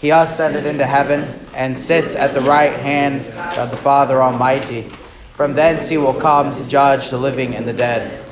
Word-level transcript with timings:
He 0.00 0.10
ascended 0.10 0.64
into 0.64 0.86
heaven 0.86 1.38
and 1.54 1.78
sits 1.78 2.14
at 2.14 2.32
the 2.32 2.40
right 2.40 2.72
hand 2.72 3.26
of 3.58 3.70
the 3.70 3.76
Father 3.76 4.22
Almighty. 4.22 4.88
From 5.36 5.54
thence 5.54 5.88
he 5.88 5.98
will 5.98 6.14
come 6.14 6.56
to 6.56 6.68
judge 6.68 7.10
the 7.10 7.18
living 7.18 7.54
and 7.54 7.68
the 7.68 7.72
dead. 7.74 8.24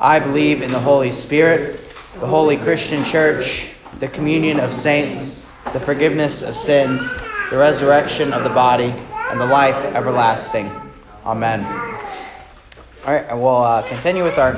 I 0.00 0.18
believe 0.18 0.62
in 0.62 0.72
the 0.72 0.80
Holy 0.80 1.12
Spirit, 1.12 1.80
the 2.18 2.26
holy 2.26 2.56
Christian 2.56 3.04
church, 3.04 3.70
the 4.00 4.08
communion 4.08 4.58
of 4.58 4.74
saints, 4.74 5.46
the 5.72 5.78
forgiveness 5.78 6.42
of 6.42 6.56
sins, 6.56 7.08
the 7.50 7.56
resurrection 7.56 8.32
of 8.32 8.42
the 8.42 8.50
body, 8.50 8.92
and 9.30 9.40
the 9.40 9.46
life 9.46 9.76
everlasting. 9.94 10.70
Amen. 11.24 11.64
All 13.04 13.12
right, 13.12 13.26
and 13.28 13.40
we'll 13.40 13.62
uh, 13.62 13.86
continue 13.86 14.24
with 14.24 14.38
our 14.38 14.54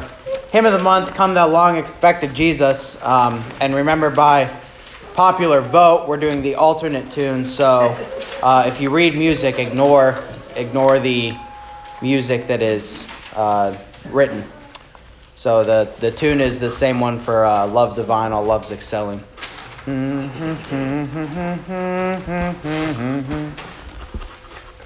hymn 0.50 0.64
of 0.64 0.72
the 0.72 0.82
month, 0.82 1.14
Come 1.14 1.34
Thou 1.34 1.48
Long 1.48 1.76
Expected 1.76 2.32
Jesus. 2.34 3.02
Um, 3.02 3.44
and 3.60 3.74
remember, 3.74 4.08
by 4.08 4.50
popular 5.14 5.60
vote, 5.60 6.08
we're 6.08 6.16
doing 6.16 6.42
the 6.42 6.56
alternate 6.56 7.10
tune. 7.12 7.46
So 7.46 7.96
uh, 8.42 8.64
if 8.66 8.80
you 8.80 8.90
read 8.90 9.14
music, 9.14 9.58
ignore 9.58 10.18
ignore 10.56 10.98
the 10.98 11.34
music 12.02 12.48
that 12.48 12.62
is 12.62 13.08
uh, 13.34 13.76
written. 14.10 14.44
So 15.36 15.64
the 15.64 15.90
the 16.00 16.10
tune 16.10 16.40
is 16.40 16.58
the 16.60 16.70
same 16.70 17.00
one 17.00 17.20
for 17.20 17.44
uh, 17.44 17.66
Love 17.66 17.96
Divine, 17.96 18.32
All 18.32 18.44
Loves 18.44 18.70
Excelling. 18.70 19.22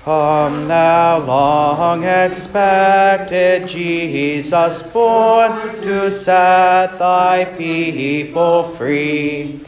Come 0.05 0.69
thou 0.69 1.19
long 1.19 2.05
expected 2.05 3.69
Jesus 3.69 4.83
born 4.83 5.81
to 5.83 6.11
set 6.11 6.99
thy 6.99 7.45
people 7.57 8.65
free. 8.65 9.61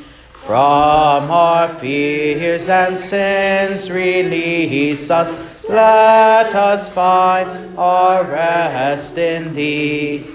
From 0.50 1.30
our 1.30 1.68
fears 1.78 2.68
and 2.68 2.98
sins 2.98 3.88
release 3.88 5.08
us, 5.08 5.32
let 5.68 6.52
us 6.56 6.88
find 6.88 7.78
our 7.78 8.24
rest 8.24 9.16
in 9.16 9.54
Thee. 9.54 10.26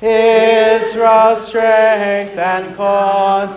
Israel's 0.00 1.48
strength 1.48 2.38
and 2.38 2.76
consolation, 2.76 3.48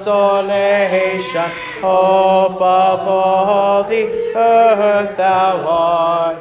hope 1.79 2.59
of 2.59 2.99
all 3.07 3.83
the 3.83 4.35
earth 4.35 5.15
thou 5.15 5.57
art. 5.69 6.39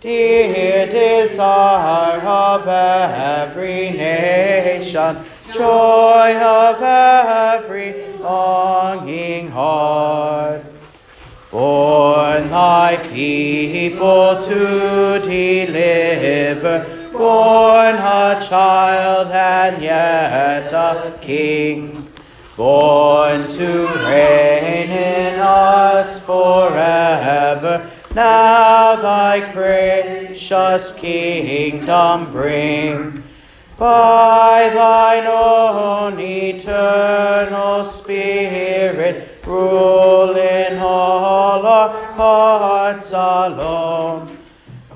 Dear 0.00 0.86
desire 0.86 2.20
of 2.20 2.68
every 2.68 3.90
nation, 3.90 5.24
joy 5.52 6.36
of 6.36 6.80
every 6.80 8.01
longing 8.32 9.50
heart. 9.50 10.64
Born 11.50 12.48
thy 12.48 12.96
people 13.12 14.42
to 14.42 15.20
deliver, 15.20 16.76
born 17.12 17.94
a 17.96 18.40
child 18.48 19.28
and 19.32 19.82
yet 19.82 20.72
a 20.72 21.18
king, 21.20 22.08
born 22.56 23.48
to 23.50 23.86
reign 24.06 24.90
in 24.90 25.38
us 25.40 26.18
forever. 26.18 27.90
Now 28.14 28.96
thy 28.96 29.52
gracious 29.52 30.92
kingdom 30.92 32.32
bring 32.32 33.21
by 33.78 34.70
thine 34.74 35.26
own 35.26 36.20
eternal 36.20 37.84
Spirit, 37.84 39.32
rule 39.46 40.36
in 40.36 40.78
all 40.78 41.66
our 41.66 42.12
hearts 42.12 43.12
alone. 43.12 44.38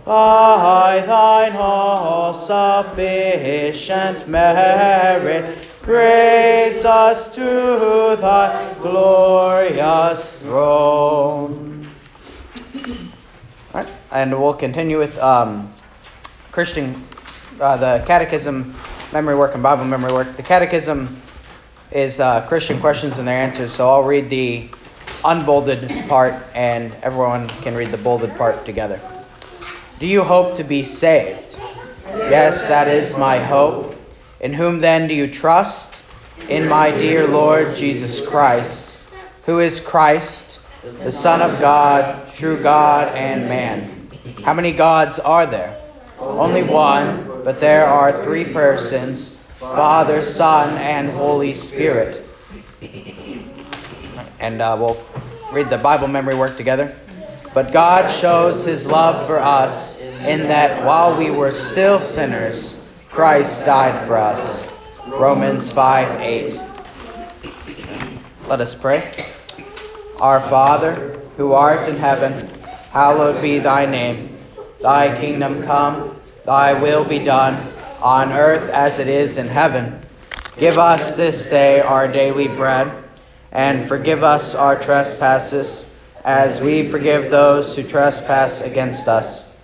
By 0.05 1.03
thine 1.05 1.57
all 1.57 2.33
sufficient 2.33 4.29
merit, 4.29 5.59
raise 5.85 6.85
us 6.85 7.35
to 7.35 8.17
thy 8.21 8.75
glorious 8.81 10.33
throne. 10.33 11.91
All 13.75 13.83
right, 13.83 13.89
and 14.13 14.39
we'll 14.41 14.55
continue 14.55 14.99
with 14.99 15.19
um, 15.19 15.73
Christian 16.53 17.05
uh, 17.61 17.77
the 17.77 18.05
catechism 18.07 18.75
memory 19.13 19.37
work 19.37 19.55
and 19.55 19.63
Bible 19.63 19.85
memory 19.85 20.13
work. 20.13 20.37
The 20.37 20.43
catechism 20.43 21.21
is 21.91 22.21
uh, 22.21 22.47
Christian 22.49 22.81
questions 22.81 23.19
and 23.19 23.27
their 23.27 23.41
answers, 23.41 23.73
so 23.73 23.89
I'll 23.89 24.05
read 24.05 24.29
the 24.29 24.69
unbolded 25.25 25.91
part 26.09 26.35
and 26.55 26.93
everyone 27.03 27.49
can 27.49 27.75
read 27.75 27.91
the 27.91 27.99
bolded 27.99 28.37
part 28.37 28.65
together. 28.65 29.01
Do 29.99 30.07
you 30.07 30.23
hope 30.23 30.57
to 30.57 30.65
be 30.65 30.85
saved? 30.85 31.57
Yes, 32.07 32.65
that 32.67 32.89
is 32.89 33.17
my 33.17 33.39
hope. 33.39 33.95
In 34.41 34.53
whom 34.53 34.81
then 34.81 35.09
do 35.09 35.15
you 35.15 35.31
trust? 35.31 35.95
In 36.49 36.69
my 36.69 36.91
dear 36.91 37.27
Lord 37.27 37.75
Jesus 37.75 38.25
Christ, 38.27 38.99
who 39.47 39.61
is 39.61 39.81
Christ, 39.81 40.61
the 40.83 41.11
Son 41.11 41.41
of 41.41 41.59
God, 41.61 42.29
true 42.35 42.63
God 42.63 43.15
and 43.17 43.49
man. 43.49 44.09
How 44.45 44.53
many 44.53 44.73
gods 44.73 45.19
are 45.19 45.47
there? 45.47 45.83
Only 46.19 46.63
one, 46.63 47.26
but 47.47 47.61
there 47.61 47.87
are 47.87 48.25
three 48.25 48.45
persons 48.45 49.39
Father, 49.61 50.21
Son, 50.21 50.77
and 50.79 51.09
Holy 51.11 51.55
Spirit. 51.55 52.27
And 54.41 54.61
uh, 54.61 54.77
we'll 54.77 55.01
read 55.53 55.71
the 55.71 55.79
Bible 55.79 56.09
memory 56.09 56.35
work 56.35 56.57
together. 56.57 56.93
But 57.55 57.73
God 57.73 58.11
shows 58.11 58.65
his 58.65 58.85
love 58.85 59.29
for 59.29 59.39
us 59.39 60.01
in 60.01 60.49
that 60.49 60.85
while 60.85 61.17
we 61.17 61.31
were 61.31 61.53
still 61.53 62.01
sinners, 62.01 62.81
Christ 63.11 63.65
died 63.65 64.09
for 64.09 64.17
us. 64.17 64.67
Romans 65.07 65.71
5 65.71 66.21
8. 66.21 66.61
Let 68.49 68.61
us 68.61 68.75
pray. 68.75 69.25
Our 70.19 70.41
Father, 70.41 71.23
who 71.37 71.53
art 71.53 71.89
in 71.89 71.97
heaven, 71.97 72.49
hallowed 72.91 73.41
be 73.41 73.61
thy 73.61 73.87
name. 73.87 74.37
Thy 74.83 75.17
kingdom 75.21 75.63
come, 75.63 76.16
thy 76.47 76.81
will 76.81 77.05
be 77.05 77.19
done, 77.19 77.73
on 78.01 78.33
earth 78.33 78.71
as 78.71 78.99
it 79.01 79.09
is 79.09 79.37
in 79.37 79.49
heaven. 79.49 80.01
Give 80.59 80.79
us 80.79 81.13
this 81.15 81.51
day 81.51 81.81
our 81.81 82.07
daily 82.07 82.47
bread, 82.49 82.91
and 83.53 83.89
forgive 83.89 84.23
us 84.23 84.55
our 84.55 84.81
trespasses, 84.81 85.93
as 86.25 86.61
we 86.61 86.89
forgive 86.89 87.31
those 87.31 87.75
who 87.75 87.83
trespass 87.83 88.61
against 88.61 89.09
us. 89.09 89.59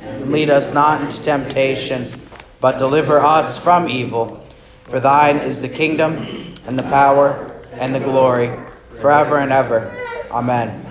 And 0.00 0.30
lead 0.30 0.48
us 0.48 0.72
not 0.72 1.02
into 1.02 1.22
temptation, 1.22 2.10
but 2.60 2.78
deliver 2.78 3.20
us 3.20 3.58
from 3.58 3.88
evil. 3.88 4.46
For 4.84 5.00
thine 5.00 5.38
is 5.38 5.60
the 5.60 5.68
kingdom, 5.68 6.56
and 6.66 6.78
the 6.78 6.84
power, 6.84 7.62
and 7.72 7.94
the 7.94 8.00
glory, 8.00 8.56
forever 9.00 9.38
and 9.38 9.52
ever. 9.52 9.92
Amen. 10.30 10.84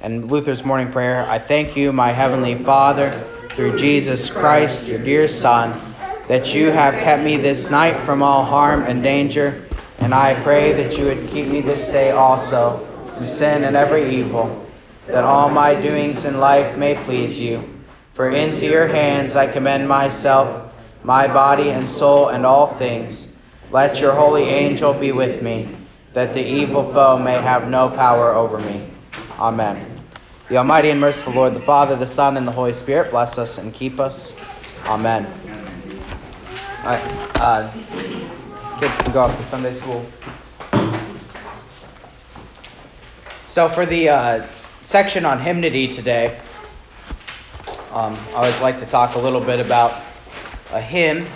And 0.00 0.30
Luther's 0.30 0.64
morning 0.64 0.90
prayer 0.90 1.26
I 1.28 1.38
thank 1.38 1.76
you, 1.76 1.92
my 1.92 2.10
heavenly 2.10 2.54
Father, 2.62 3.35
through 3.56 3.78
Jesus 3.78 4.28
Christ, 4.28 4.86
your 4.86 4.98
dear 5.02 5.26
Son, 5.26 5.80
that 6.28 6.54
you 6.54 6.66
have 6.70 6.92
kept 7.02 7.22
me 7.22 7.38
this 7.38 7.70
night 7.70 7.98
from 8.04 8.22
all 8.22 8.44
harm 8.44 8.82
and 8.82 9.02
danger. 9.02 9.66
And 9.98 10.12
I 10.12 10.34
pray 10.42 10.74
that 10.74 10.98
you 10.98 11.06
would 11.06 11.30
keep 11.30 11.48
me 11.48 11.62
this 11.62 11.88
day 11.88 12.10
also 12.10 12.86
from 13.00 13.26
sin 13.26 13.64
and 13.64 13.74
every 13.74 14.14
evil, 14.14 14.70
that 15.06 15.24
all 15.24 15.48
my 15.48 15.74
doings 15.74 16.26
in 16.26 16.38
life 16.38 16.76
may 16.76 17.02
please 17.04 17.40
you. 17.40 17.82
For 18.12 18.28
into 18.28 18.66
your 18.66 18.88
hands 18.88 19.36
I 19.36 19.50
commend 19.50 19.88
myself, 19.88 20.74
my 21.02 21.26
body 21.26 21.70
and 21.70 21.88
soul, 21.88 22.28
and 22.28 22.44
all 22.44 22.74
things. 22.74 23.38
Let 23.70 24.00
your 24.00 24.12
holy 24.12 24.44
angel 24.44 24.92
be 24.92 25.12
with 25.12 25.42
me, 25.42 25.74
that 26.12 26.34
the 26.34 26.46
evil 26.46 26.92
foe 26.92 27.16
may 27.18 27.40
have 27.40 27.70
no 27.70 27.88
power 27.88 28.34
over 28.34 28.58
me. 28.58 28.90
Amen. 29.38 29.95
The 30.48 30.58
Almighty 30.58 30.90
and 30.90 31.00
merciful 31.00 31.34
Lord, 31.34 31.54
the 31.54 31.60
Father, 31.60 31.96
the 31.96 32.06
Son, 32.06 32.36
and 32.36 32.46
the 32.46 32.52
Holy 32.52 32.72
Spirit, 32.72 33.10
bless 33.10 33.38
us 33.38 33.58
and 33.58 33.74
keep 33.74 34.00
us. 34.00 34.34
Amen. 34.86 35.26
All 36.70 36.84
right. 36.84 37.02
Uh, 37.38 37.72
kids 38.80 38.98
can 38.98 39.12
go 39.12 39.20
off 39.20 39.36
to 39.38 39.44
Sunday 39.44 39.74
school. 39.74 40.06
So 43.46 43.68
for 43.68 43.86
the 43.86 44.08
uh, 44.10 44.46
section 44.82 45.24
on 45.24 45.40
hymnody 45.40 45.94
today, 45.94 46.40
Um, 47.90 48.14
I 48.30 48.34
always 48.34 48.60
like 48.60 48.80
to 48.80 48.86
talk 48.86 49.14
a 49.14 49.18
little 49.18 49.40
bit 49.40 49.60
about 49.60 49.94
a 50.72 50.80
hymn 50.80 51.26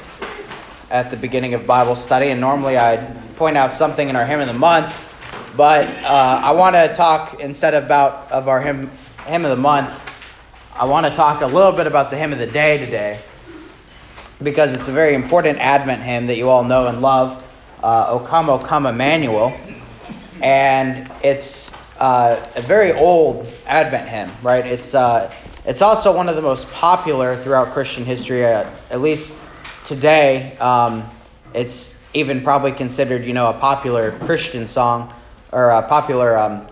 at 0.91 1.11
the 1.11 1.17
beginning 1.17 1.55
of 1.55 1.67
Bible 1.67 1.97
study, 1.97 2.31
and 2.31 2.41
normally 2.41 2.77
I'd 2.77 3.37
point 3.37 3.57
out 3.57 3.75
something 3.75 4.09
in 4.09 4.17
our 4.17 4.27
hymn 4.27 4.41
of 4.41 4.47
the 4.49 4.53
month, 4.53 4.95
but 5.57 5.87
uh, 6.05 6.41
I 6.45 6.51
want 6.53 6.77
to 6.77 6.95
talk 6.95 7.41
instead 7.41 7.75
about 7.75 8.31
of 8.33 8.49
our 8.49 8.61
hymn 8.61 8.91
hymn 9.27 9.45
of 9.45 9.51
the 9.51 9.57
month. 9.63 9.93
I 10.79 10.85
want 10.85 11.07
to 11.07 11.15
talk 11.15 11.43
a 11.43 11.47
little 11.47 11.73
bit 11.73 11.87
about 11.87 12.11
the 12.11 12.17
hymn 12.17 12.33
of 12.33 12.39
the 12.39 12.47
day 12.47 12.79
today, 12.79 13.21
because 14.43 14.73
it's 14.73 14.89
a 14.89 14.93
very 14.93 15.15
important 15.15 15.59
Advent 15.59 16.03
hymn 16.03 16.27
that 16.29 16.37
you 16.37 16.49
all 16.49 16.65
know 16.65 16.87
and 16.87 17.03
love, 17.03 17.43
uh, 17.83 18.07
"O 18.09 18.21
Come, 18.21 18.49
O 18.49 18.59
Come, 18.59 18.87
Emmanuel," 18.87 19.53
and 20.43 21.11
it's 21.23 21.75
uh, 21.99 22.49
a 22.57 22.63
very 22.63 22.93
old 22.93 23.47
Advent 23.67 24.09
hymn, 24.09 24.31
right? 24.43 24.65
It's 24.67 24.95
uh, 24.95 25.31
it's 25.67 25.83
also 25.83 26.17
one 26.17 26.29
of 26.29 26.37
the 26.37 26.43
most 26.43 26.71
popular 26.73 27.37
throughout 27.43 27.75
Christian 27.75 28.05
history, 28.05 28.45
uh, 28.47 28.71
at 28.91 29.01
least 29.01 29.37
today. 29.87 30.57
Um, 30.59 31.09
it's 31.53 32.03
even 32.15 32.43
probably 32.43 32.73
considered, 32.73 33.25
you 33.25 33.35
know, 33.35 33.51
a 33.51 33.53
popular 33.53 34.19
Christian 34.21 34.67
song 34.67 35.13
or 35.53 35.71
a 35.71 35.83
popular, 35.83 36.39
um, 36.39 36.67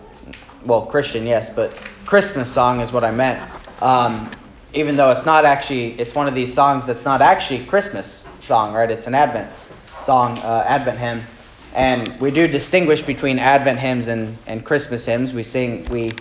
well, 0.64 0.86
Christian, 0.86 1.26
yes, 1.26 1.50
but 1.54 1.72
Christmas 2.08 2.50
song 2.50 2.80
is 2.80 2.90
what 2.90 3.04
I 3.04 3.10
meant. 3.10 3.38
Um, 3.82 4.30
even 4.72 4.96
though 4.96 5.10
it's 5.10 5.26
not 5.26 5.44
actually, 5.44 5.92
it's 6.00 6.14
one 6.14 6.26
of 6.26 6.34
these 6.34 6.54
songs 6.54 6.86
that's 6.86 7.04
not 7.04 7.20
actually 7.20 7.66
Christmas 7.66 8.26
song, 8.40 8.72
right? 8.72 8.90
It's 8.90 9.06
an 9.06 9.14
Advent 9.14 9.50
song, 9.98 10.38
uh, 10.38 10.64
Advent 10.66 10.98
hymn. 10.98 11.22
And 11.74 12.18
we 12.18 12.30
do 12.30 12.48
distinguish 12.48 13.02
between 13.02 13.38
Advent 13.38 13.78
hymns 13.78 14.08
and, 14.08 14.38
and 14.46 14.64
Christmas 14.64 15.04
hymns. 15.04 15.34
We 15.34 15.42
sing, 15.42 15.86
we, 15.90 16.14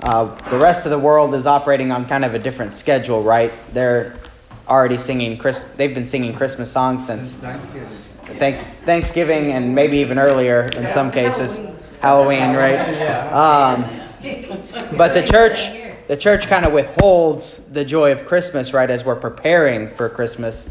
uh, 0.00 0.26
the 0.50 0.58
rest 0.58 0.84
of 0.84 0.90
the 0.90 0.98
world 0.98 1.34
is 1.34 1.46
operating 1.46 1.90
on 1.90 2.06
kind 2.06 2.26
of 2.26 2.34
a 2.34 2.38
different 2.38 2.74
schedule, 2.74 3.22
right? 3.22 3.50
They're 3.72 4.20
already 4.68 4.98
singing 4.98 5.38
Chris, 5.38 5.62
they've 5.62 5.94
been 5.94 6.06
singing 6.06 6.34
Christmas 6.34 6.70
songs 6.70 7.06
since, 7.06 7.30
since 7.30 7.40
Thanksgiving. 7.40 7.98
Thanks, 8.38 8.66
Thanksgiving 8.66 9.52
and 9.52 9.74
maybe 9.74 9.96
even 10.00 10.18
earlier 10.18 10.64
in 10.72 10.82
yeah. 10.82 10.88
some 10.90 11.10
cases, 11.10 11.56
Halloween, 12.02 12.40
Halloween 12.40 12.56
right? 12.56 12.94
Yeah. 12.98 13.30
Um, 13.30 14.09
but 14.96 15.14
the 15.14 15.22
church, 15.22 15.70
the 16.06 16.16
church 16.16 16.46
kind 16.46 16.66
of 16.66 16.72
withholds 16.74 17.64
the 17.72 17.84
joy 17.84 18.12
of 18.12 18.26
Christmas, 18.26 18.74
right, 18.74 18.90
as 18.90 19.02
we're 19.02 19.16
preparing 19.16 19.88
for 19.94 20.10
Christmas 20.10 20.70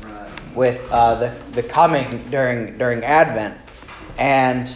with 0.53 0.79
uh, 0.91 1.15
the 1.15 1.33
the 1.53 1.63
coming 1.63 2.23
during 2.29 2.77
during 2.77 3.03
Advent. 3.03 3.57
And 4.19 4.71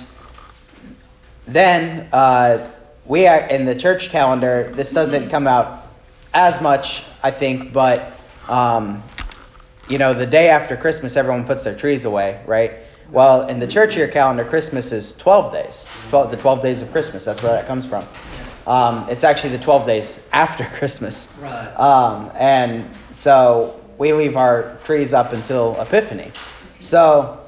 then 1.46 2.10
uh, 2.14 2.72
we 3.06 3.28
are, 3.28 3.42
in 3.42 3.66
the 3.66 3.76
church 3.76 4.10
calendar, 4.10 4.72
this 4.74 4.92
doesn't 4.92 5.30
come 5.30 5.46
out 5.46 5.88
as 6.34 6.60
much, 6.62 7.04
I 7.22 7.30
think, 7.30 7.74
but 7.74 8.14
um, 8.48 9.04
you 9.88 10.00
know, 10.00 10.16
the 10.16 10.26
day 10.26 10.50
after 10.50 10.76
Christmas, 10.76 11.16
everyone 11.16 11.46
puts 11.46 11.64
their 11.64 11.76
trees 11.76 12.06
away, 12.06 12.42
right? 12.48 12.74
Well, 13.12 13.48
in 13.50 13.60
the 13.60 13.68
church 13.68 13.96
year 13.96 14.08
calendar, 14.08 14.44
Christmas 14.44 14.92
is 14.92 15.16
12 15.18 15.54
days, 15.54 15.86
12, 16.10 16.32
the 16.32 16.38
12 16.38 16.62
days 16.64 16.82
of 16.82 16.92
Christmas. 16.92 17.26
That's 17.26 17.44
where 17.44 17.52
that 17.52 17.68
comes 17.68 17.86
from. 17.86 18.04
Um, 18.66 19.10
it's 19.10 19.24
actually 19.24 19.58
the 19.58 19.64
12 19.64 19.86
days 19.86 20.26
after 20.32 20.66
Christmas. 20.78 21.34
Right. 21.40 21.68
Um, 21.76 22.32
and 22.36 22.90
so 23.12 23.80
we 23.98 24.14
leave 24.14 24.38
our 24.38 24.78
trees 24.86 25.14
up 25.14 25.34
until 25.34 25.80
Epiphany. 25.80 26.32
So 26.80 27.40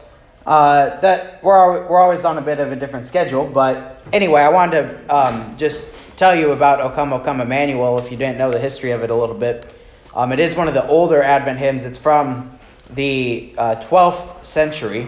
uh, 0.46 1.00
that 1.02 1.44
we're 1.44 1.88
we're 1.88 2.00
always 2.00 2.24
on 2.24 2.38
a 2.38 2.42
bit 2.42 2.60
of 2.60 2.72
a 2.72 2.76
different 2.76 3.08
schedule, 3.08 3.48
but 3.48 4.02
anyway, 4.14 4.42
I 4.42 4.50
wanted 4.50 4.82
to 5.08 5.16
um, 5.16 5.58
just 5.58 5.94
tell 6.18 6.36
you 6.36 6.52
about 6.52 6.80
O 6.80 6.90
Come, 6.92 7.14
O 7.14 7.20
Come 7.20 7.42
Emmanuel 7.42 7.98
if 7.98 8.12
you 8.12 8.18
didn't 8.18 8.38
know 8.38 8.52
the 8.52 8.60
history 8.60 8.92
of 8.92 9.02
it 9.04 9.10
a 9.10 9.16
little 9.16 9.36
bit. 9.36 9.74
Um, 10.14 10.32
it 10.32 10.40
is 10.40 10.56
one 10.56 10.68
of 10.68 10.74
the 10.74 10.88
older 10.88 11.22
Advent 11.22 11.58
hymns. 11.58 11.84
It's 11.84 11.98
from 11.98 12.58
the 12.92 13.54
uh, 13.58 13.76
12th 13.78 14.46
century. 14.46 15.08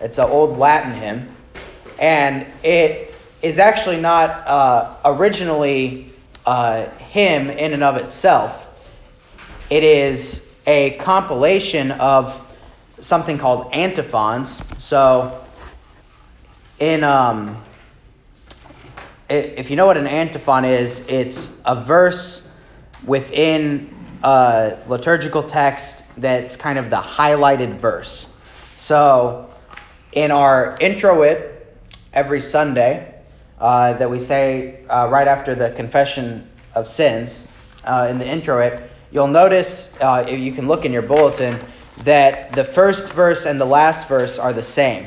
It's 0.00 0.18
an 0.18 0.28
old 0.28 0.58
Latin 0.58 0.92
hymn, 0.92 1.36
and 1.98 2.46
it 2.64 3.09
is 3.42 3.58
actually 3.58 4.00
not 4.00 4.30
uh, 4.46 4.96
originally 5.04 6.12
a 6.46 6.86
hymn 6.90 7.50
in 7.50 7.72
and 7.72 7.82
of 7.82 7.96
itself. 7.96 8.66
It 9.70 9.84
is 9.84 10.52
a 10.66 10.96
compilation 10.98 11.90
of 11.92 12.38
something 13.00 13.38
called 13.38 13.72
antiphons. 13.72 14.66
So, 14.78 15.44
in 16.78 17.04
um, 17.04 17.62
if 19.28 19.70
you 19.70 19.76
know 19.76 19.86
what 19.86 19.96
an 19.96 20.06
antiphon 20.06 20.64
is, 20.64 21.06
it's 21.08 21.60
a 21.64 21.82
verse 21.82 22.52
within 23.06 23.94
a 24.22 24.76
liturgical 24.86 25.42
text 25.42 26.04
that's 26.20 26.56
kind 26.56 26.78
of 26.78 26.90
the 26.90 27.00
highlighted 27.00 27.76
verse. 27.76 28.38
So, 28.76 29.54
in 30.12 30.30
our 30.30 30.76
introit 30.80 31.38
every 32.12 32.40
Sunday 32.40 33.09
uh, 33.60 33.92
that 33.94 34.10
we 34.10 34.18
say 34.18 34.84
uh, 34.88 35.08
right 35.10 35.28
after 35.28 35.54
the 35.54 35.70
confession 35.72 36.48
of 36.74 36.88
sins 36.88 37.52
uh, 37.84 38.06
in 38.10 38.18
the 38.18 38.26
introit, 38.26 38.82
you'll 39.10 39.26
notice 39.26 39.96
uh, 40.00 40.26
you 40.28 40.52
can 40.52 40.66
look 40.66 40.84
in 40.84 40.92
your 40.92 41.02
bulletin 41.02 41.60
that 42.04 42.54
the 42.54 42.64
first 42.64 43.12
verse 43.12 43.44
and 43.44 43.60
the 43.60 43.66
last 43.66 44.08
verse 44.08 44.38
are 44.38 44.52
the 44.52 44.62
same, 44.62 45.06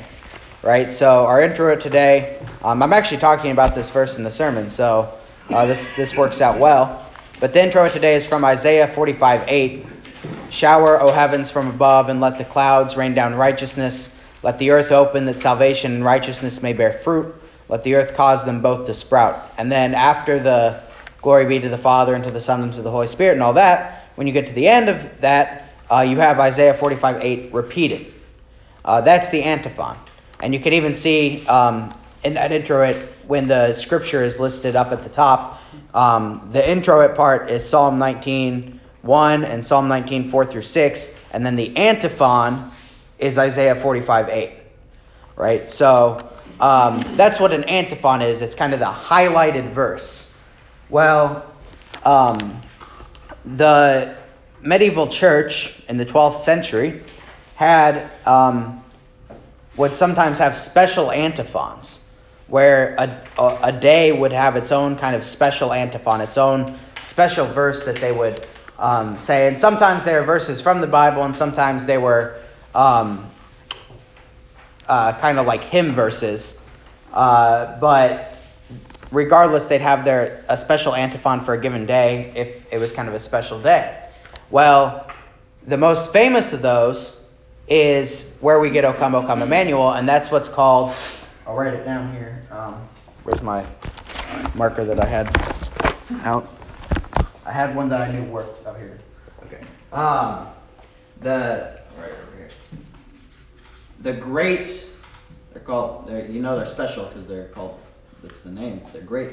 right? 0.62 0.92
So 0.92 1.26
our 1.26 1.42
introit 1.42 1.82
today, 1.82 2.40
um, 2.64 2.84
I'm 2.84 2.94
actually 2.94 3.18
talking 3.18 3.52
about 3.52 3.74
this 3.74 3.90
verse 3.90 4.18
in 4.18 4.24
the 4.24 4.32
sermon, 4.32 4.70
so 4.70 5.18
uh, 5.50 5.66
this 5.66 5.94
this 5.96 6.16
works 6.16 6.40
out 6.40 6.60
well. 6.60 7.04
But 7.40 7.54
the 7.54 7.64
introit 7.64 7.92
today 7.92 8.16
is 8.16 8.26
from 8.26 8.46
Isaiah 8.46 8.88
45:8. 8.88 9.88
Shower, 10.52 11.02
O 11.02 11.12
heavens, 11.12 11.50
from 11.50 11.68
above, 11.68 12.10
and 12.10 12.22
let 12.22 12.38
the 12.38 12.46
clouds 12.46 12.96
rain 12.96 13.16
down 13.16 13.34
righteousness. 13.34 14.16
Let 14.44 14.60
the 14.60 14.70
earth 14.70 14.92
open, 14.92 15.26
that 15.26 15.42
salvation 15.42 15.94
and 15.96 16.06
righteousness 16.06 16.62
may 16.62 16.74
bear 16.74 16.94
fruit. 16.94 17.34
Let 17.74 17.84
the 17.84 17.96
earth 17.96 18.14
cause 18.14 18.46
them 18.46 18.62
both 18.62 18.86
to 18.86 18.94
sprout. 18.94 19.52
And 19.58 19.72
then 19.72 19.96
after 19.96 20.40
the 20.40 20.84
glory 21.24 21.48
be 21.48 21.60
to 21.60 21.70
the 21.70 21.78
Father, 21.80 22.14
and 22.14 22.24
to 22.24 22.30
the 22.30 22.40
Son, 22.40 22.62
and 22.62 22.72
to 22.74 22.84
the 22.84 22.92
Holy 22.92 23.08
Spirit, 23.08 23.34
and 23.34 23.42
all 23.42 23.54
that, 23.54 24.10
when 24.14 24.28
you 24.28 24.34
get 24.34 24.46
to 24.46 24.54
the 24.54 24.68
end 24.68 24.90
of 24.90 25.22
that, 25.22 25.74
uh, 25.92 26.02
you 26.02 26.18
have 26.18 26.40
Isaiah 26.40 26.76
45 26.76 27.24
8 27.24 27.52
repeated. 27.52 28.14
Uh, 28.86 29.02
that's 29.02 29.30
the 29.30 29.42
antiphon. 29.42 29.98
And 30.40 30.54
you 30.54 30.60
can 30.60 30.74
even 30.74 30.94
see 30.94 31.48
um, 31.48 31.92
in 32.24 32.36
that 32.36 32.52
introit, 32.52 32.96
when 33.26 33.48
the 33.48 33.74
scripture 33.74 34.24
is 34.24 34.40
listed 34.40 34.76
up 34.76 34.92
at 34.92 35.02
the 35.02 35.10
top, 35.10 35.60
um, 35.96 36.52
the 36.54 36.70
introit 36.70 37.16
part 37.16 37.50
is 37.50 37.68
Psalm 37.68 37.98
19 37.98 38.80
1 39.02 39.44
and 39.44 39.66
Psalm 39.66 39.88
19 39.88 40.30
4 40.30 40.46
through 40.46 40.62
6. 40.62 41.16
And 41.32 41.44
then 41.44 41.56
the 41.56 41.76
antiphon 41.76 42.70
is 43.18 43.40
Isaiah 43.40 43.74
45 43.74 44.30
8. 44.30 44.54
Right? 45.36 45.68
So 45.68 46.30
um, 46.64 47.04
that's 47.18 47.42
what 47.42 47.52
an 47.52 47.66
antiphon 47.66 48.22
is. 48.22 48.42
It's 48.42 48.56
kind 48.56 48.74
of 48.74 48.80
the 48.80 48.86
highlighted 48.86 49.72
verse. 49.72 50.34
Well, 50.90 51.46
um, 52.06 52.62
the 53.44 54.16
medieval 54.62 55.08
church 55.08 55.84
in 55.90 55.98
the 55.98 56.06
12th 56.06 56.40
century 56.40 57.02
had 57.56 58.10
um, 58.26 58.82
would 59.76 59.98
sometimes 59.98 60.38
have 60.38 60.56
special 60.56 61.12
antiphons, 61.12 62.08
where 62.48 62.96
a, 62.98 63.60
a, 63.62 63.72
day 63.74 64.14
would 64.14 64.32
have 64.32 64.56
its 64.56 64.72
own 64.72 64.96
kind 64.96 65.18
of 65.18 65.26
special 65.26 65.74
antiphon, 65.74 66.22
its 66.22 66.38
own 66.38 66.80
special 67.02 67.46
verse 67.46 67.84
that 67.84 67.98
they 67.98 68.14
would 68.14 68.48
um, 68.80 69.18
say. 69.18 69.50
And 69.50 69.60
sometimes 69.60 70.06
they 70.06 70.14
were 70.14 70.24
verses 70.24 70.62
from 70.62 70.80
the 70.80 70.88
Bible, 70.88 71.24
and 71.24 71.36
sometimes 71.36 71.86
they 71.86 71.98
were 71.98 72.40
um, 72.74 73.30
uh, 74.88 75.14
kind 75.20 75.40
of 75.40 75.46
like 75.46 75.64
hymn 75.64 75.92
verses. 75.94 76.60
Uh, 77.14 77.80
but 77.80 78.34
regardless, 79.12 79.66
they'd 79.66 79.82
have 79.82 80.04
their 80.04 80.44
a 80.50 80.58
special 80.58 80.96
antiphon 80.96 81.44
for 81.44 81.54
a 81.54 81.62
given 81.62 81.86
day 81.86 82.32
if 82.36 82.72
it 82.72 82.78
was 82.80 82.92
kind 82.92 83.08
of 83.08 83.16
a 83.16 83.20
special 83.20 83.62
day. 83.62 84.08
Well, 84.50 85.08
the 85.68 85.78
most 85.78 86.12
famous 86.12 86.54
of 86.54 86.62
those 86.62 87.26
is 87.68 88.38
where 88.42 88.60
we 88.60 88.70
get 88.70 88.84
O 88.84 88.94
Come, 88.94 89.16
O 89.16 89.26
Come 89.26 89.42
Emmanuel, 89.42 89.94
and 89.94 90.08
that's 90.08 90.30
what's 90.32 90.50
called, 90.50 90.94
I'll 91.48 91.56
write 91.56 91.74
it 91.74 91.86
down 91.86 92.12
here. 92.14 92.44
Um, 92.52 92.88
where's 93.24 93.42
my 93.42 93.66
marker 94.56 94.84
that 94.84 95.04
I 95.04 95.08
had 95.08 95.28
out? 96.24 96.50
I 97.46 97.52
had 97.52 97.76
one 97.76 97.90
that 97.90 98.02
I 98.02 98.12
knew 98.12 98.24
worked 98.32 98.66
up 98.66 98.78
here. 98.78 98.98
Okay. 99.46 99.62
Um, 99.92 100.48
the. 101.22 101.80
The 104.04 104.14
great, 104.14 104.86
they're 105.54 105.62
called, 105.64 106.08
they're, 106.08 106.30
you 106.30 106.42
know 106.42 106.58
they're 106.58 106.66
special 106.66 107.06
because 107.06 107.26
they're 107.26 107.48
called, 107.48 107.80
that's 108.22 108.42
the 108.42 108.52
name, 108.52 108.82
they're 108.92 109.02
great. 109.02 109.32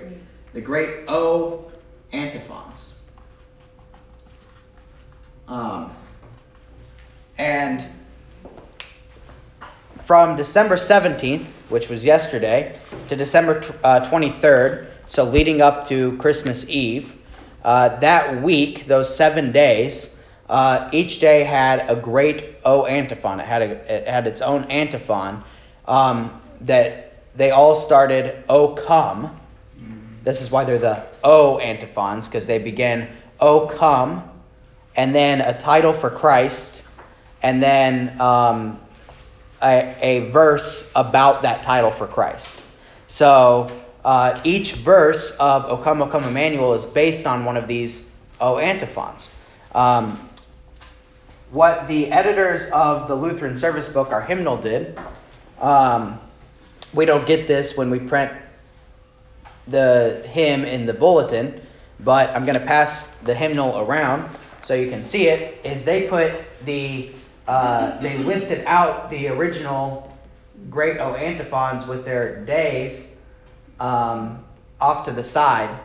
The 0.53 0.61
great 0.61 1.09
O 1.09 1.71
antiphons. 2.13 2.95
Um, 5.49 5.93
and 7.37 7.85
from 10.05 10.37
December 10.37 10.77
17th, 10.77 11.47
which 11.69 11.89
was 11.89 12.05
yesterday, 12.05 12.79
to 13.09 13.17
December 13.17 13.65
uh, 13.83 14.09
23rd, 14.09 14.87
so 15.09 15.25
leading 15.25 15.61
up 15.61 15.89
to 15.89 16.17
Christmas 16.19 16.69
Eve, 16.69 17.21
uh, 17.65 17.89
that 17.99 18.41
week, 18.43 18.87
those 18.87 19.15
seven 19.15 19.51
days, 19.51 20.17
uh, 20.51 20.91
each 20.93 21.21
day 21.21 21.45
had 21.45 21.89
a 21.89 21.95
great 21.95 22.57
O 22.65 22.85
antiphon. 22.85 23.39
It 23.39 23.47
had, 23.47 23.63
a, 23.63 23.71
it 23.95 24.09
had 24.09 24.27
its 24.27 24.41
own 24.43 24.65
antiphon 24.65 25.45
um, 25.87 26.43
that 26.63 27.23
they 27.37 27.53
all 27.53 27.77
started, 27.77 28.43
O 28.49 28.75
come. 28.75 29.39
This 30.25 30.43
is 30.43 30.51
why 30.51 30.65
they're 30.65 30.81
the 30.81 31.07
O 31.23 31.59
antiphons, 31.59 32.27
because 32.27 32.47
they 32.47 32.59
begin, 32.59 33.09
O 33.39 33.69
come, 33.69 34.29
and 34.97 35.15
then 35.15 35.41
a 35.41 35.57
title 35.57 35.93
for 35.93 36.11
Christ, 36.11 36.83
and 37.43 37.63
then 37.63 38.21
um, 38.21 38.81
a, 39.63 39.95
a, 40.01 40.31
verse 40.31 40.91
about 40.97 41.43
that 41.43 41.63
title 41.63 41.93
for 41.93 42.09
Christ. 42.09 42.61
So 43.07 43.71
uh, 44.05 44.39
each 44.43 44.73
verse 44.73 45.37
of 45.39 45.67
O 45.67 45.77
Come, 45.77 46.03
O 46.03 46.09
Come 46.09 46.25
Emmanuel 46.25 46.75
is 46.75 46.85
based 46.85 47.25
on 47.25 47.45
one 47.45 47.57
of 47.57 47.69
these 47.69 48.11
O 48.41 48.59
antiphons. 48.59 49.31
Um, 49.75 50.29
what 51.51 51.89
the 51.89 52.11
editors 52.13 52.71
of 52.71 53.09
the 53.09 53.15
Lutheran 53.15 53.57
Service 53.57 53.89
Book, 53.89 54.13
our 54.13 54.23
hymnal, 54.23 54.57
did, 54.57 54.99
um, 55.61 56.21
we 56.95 57.05
don't 57.05 57.27
get 57.27 57.47
this 57.47 57.77
when 57.77 57.91
we 57.91 57.99
print 57.99 58.33
the 59.67 60.27
hymn 60.31 60.65
in 60.65 60.87
the 60.87 60.93
bulletin, 60.93 61.61
but 62.01 62.31
I'm 62.31 62.45
going 62.45 62.59
to 62.59 62.65
pass 62.65 63.15
the 63.25 63.35
hymnal 63.35 63.79
around 63.79 64.29
so 64.63 64.75
you 64.75 64.91
can 64.91 65.05
see 65.05 65.29
it. 65.29 65.61
Is 65.65 65.85
they 65.85 66.09
put 66.09 66.33
the 66.65 67.11
uh, 67.47 68.01
they 68.01 68.17
listed 68.19 68.65
out 68.67 69.11
the 69.11 69.29
original 69.29 70.17
great 70.69 70.99
O 70.99 71.15
antiphons 71.15 71.87
with 71.87 72.05
their 72.05 72.45
days 72.45 73.17
um, 73.81 74.45
off 74.81 75.05
to 75.07 75.11
the 75.11 75.25
side 75.25 75.79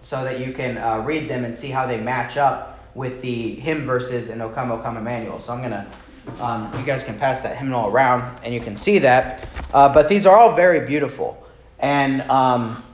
so 0.00 0.24
that 0.24 0.40
you 0.40 0.52
can 0.52 0.76
uh, 0.78 0.98
read 0.98 1.30
them 1.30 1.44
and 1.44 1.56
see 1.56 1.68
how 1.68 1.86
they 1.86 1.98
match 1.98 2.36
up 2.36 2.71
with 2.94 3.20
the 3.22 3.54
hymn 3.56 3.86
verses 3.86 4.30
in 4.30 4.40
O 4.40 4.48
Come, 4.48 4.70
O 4.70 4.78
Come 4.78 4.96
Emmanuel. 4.96 5.40
So 5.40 5.52
I'm 5.52 5.60
going 5.60 5.70
to, 5.70 6.44
um, 6.44 6.72
you 6.78 6.84
guys 6.84 7.02
can 7.04 7.18
pass 7.18 7.40
that 7.42 7.56
hymnal 7.56 7.88
around 7.88 8.38
and 8.44 8.52
you 8.52 8.60
can 8.60 8.76
see 8.76 8.98
that. 9.00 9.44
Uh, 9.72 9.92
but 9.92 10.08
these 10.08 10.26
are 10.26 10.36
all 10.36 10.54
very 10.54 10.86
beautiful. 10.86 11.46
And 11.78 12.22
um, 12.30 12.84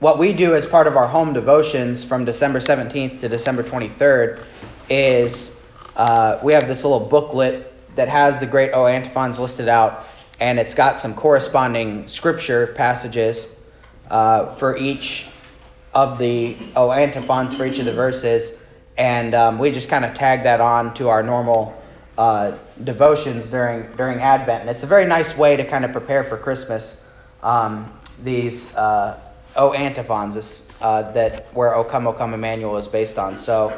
what 0.00 0.18
we 0.18 0.32
do 0.32 0.54
as 0.54 0.66
part 0.66 0.86
of 0.86 0.96
our 0.96 1.08
home 1.08 1.32
devotions 1.32 2.04
from 2.04 2.24
December 2.24 2.60
17th 2.60 3.20
to 3.20 3.28
December 3.28 3.62
23rd 3.62 4.44
is 4.90 5.60
uh, 5.96 6.38
we 6.42 6.52
have 6.52 6.68
this 6.68 6.84
little 6.84 7.00
booklet 7.00 7.72
that 7.96 8.08
has 8.08 8.38
the 8.38 8.46
great 8.46 8.72
O 8.72 8.86
antiphons 8.86 9.38
listed 9.38 9.68
out, 9.68 10.06
and 10.38 10.58
it's 10.58 10.74
got 10.74 11.00
some 11.00 11.14
corresponding 11.14 12.06
scripture 12.06 12.68
passages 12.76 13.58
uh, 14.08 14.54
for 14.54 14.76
each 14.76 15.28
of 15.94 16.18
the 16.18 16.56
O 16.76 16.92
antiphons 16.92 17.54
for 17.54 17.66
each 17.66 17.80
of 17.80 17.84
the 17.86 17.92
verses, 17.92 18.57
and 18.98 19.34
um, 19.34 19.58
we 19.58 19.70
just 19.70 19.88
kind 19.88 20.04
of 20.04 20.14
tag 20.14 20.42
that 20.42 20.60
on 20.60 20.92
to 20.94 21.08
our 21.08 21.22
normal 21.22 21.80
uh, 22.18 22.58
devotions 22.82 23.48
during 23.48 23.88
during 23.96 24.18
Advent, 24.18 24.62
and 24.62 24.68
it's 24.68 24.82
a 24.82 24.86
very 24.86 25.06
nice 25.06 25.36
way 25.36 25.56
to 25.56 25.64
kind 25.64 25.84
of 25.84 25.92
prepare 25.92 26.24
for 26.24 26.36
Christmas. 26.36 27.06
Um, 27.42 27.92
these 28.24 28.74
uh, 28.74 29.20
O 29.54 29.72
antiphons 29.72 30.68
uh, 30.80 31.12
that 31.12 31.46
where 31.54 31.76
O 31.76 31.84
Come 31.84 32.08
O 32.08 32.12
Come 32.12 32.34
Emmanuel 32.34 32.76
is 32.76 32.88
based 32.88 33.18
on. 33.18 33.36
So, 33.36 33.70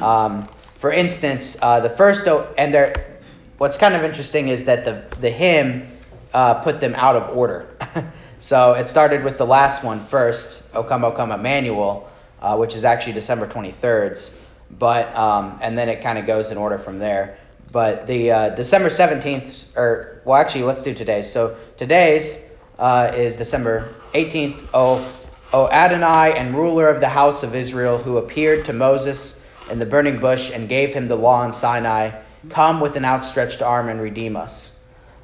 um, 0.00 0.48
for 0.78 0.92
instance, 0.92 1.56
uh, 1.60 1.80
the 1.80 1.90
first 1.90 2.28
O 2.28 2.52
and 2.56 2.72
there, 2.72 3.18
what's 3.58 3.76
kind 3.76 3.96
of 3.96 4.04
interesting 4.04 4.48
is 4.48 4.64
that 4.64 4.84
the 4.84 5.16
the 5.20 5.30
hymn 5.30 5.88
uh, 6.32 6.62
put 6.62 6.78
them 6.78 6.94
out 6.94 7.16
of 7.16 7.36
order. 7.36 7.76
so 8.38 8.74
it 8.74 8.88
started 8.88 9.24
with 9.24 9.36
the 9.36 9.46
last 9.46 9.82
one 9.82 10.04
first, 10.06 10.70
O 10.76 10.84
Come 10.84 11.04
O 11.04 11.10
Come 11.10 11.32
Emmanuel, 11.32 12.08
uh, 12.40 12.56
which 12.56 12.76
is 12.76 12.84
actually 12.84 13.14
December 13.14 13.48
23rd's, 13.48 14.40
but 14.78 15.14
um, 15.14 15.58
and 15.62 15.76
then 15.76 15.88
it 15.88 16.02
kind 16.02 16.18
of 16.18 16.26
goes 16.26 16.50
in 16.50 16.58
order 16.58 16.78
from 16.78 16.98
there. 16.98 17.38
But 17.72 18.06
the 18.06 18.30
uh, 18.30 18.48
December 18.50 18.88
17th, 18.88 19.76
or 19.76 20.22
well, 20.24 20.40
actually, 20.40 20.64
let's 20.64 20.82
do 20.82 20.94
today's. 20.94 21.30
So 21.30 21.56
today's 21.76 22.50
uh, 22.78 23.12
is 23.14 23.36
December 23.36 23.94
18th. 24.14 24.68
O, 24.74 25.12
o 25.52 25.68
Adonai 25.68 26.36
and 26.36 26.54
ruler 26.54 26.88
of 26.88 27.00
the 27.00 27.08
house 27.08 27.42
of 27.42 27.54
Israel, 27.54 27.98
who 27.98 28.16
appeared 28.18 28.64
to 28.66 28.72
Moses 28.72 29.44
in 29.70 29.78
the 29.78 29.86
burning 29.86 30.18
bush 30.18 30.50
and 30.50 30.68
gave 30.68 30.92
him 30.92 31.06
the 31.06 31.16
law 31.16 31.44
in 31.44 31.52
Sinai, 31.52 32.10
come 32.48 32.80
with 32.80 32.96
an 32.96 33.04
outstretched 33.04 33.62
arm 33.62 33.88
and 33.88 34.00
redeem 34.00 34.36
us. 34.36 34.78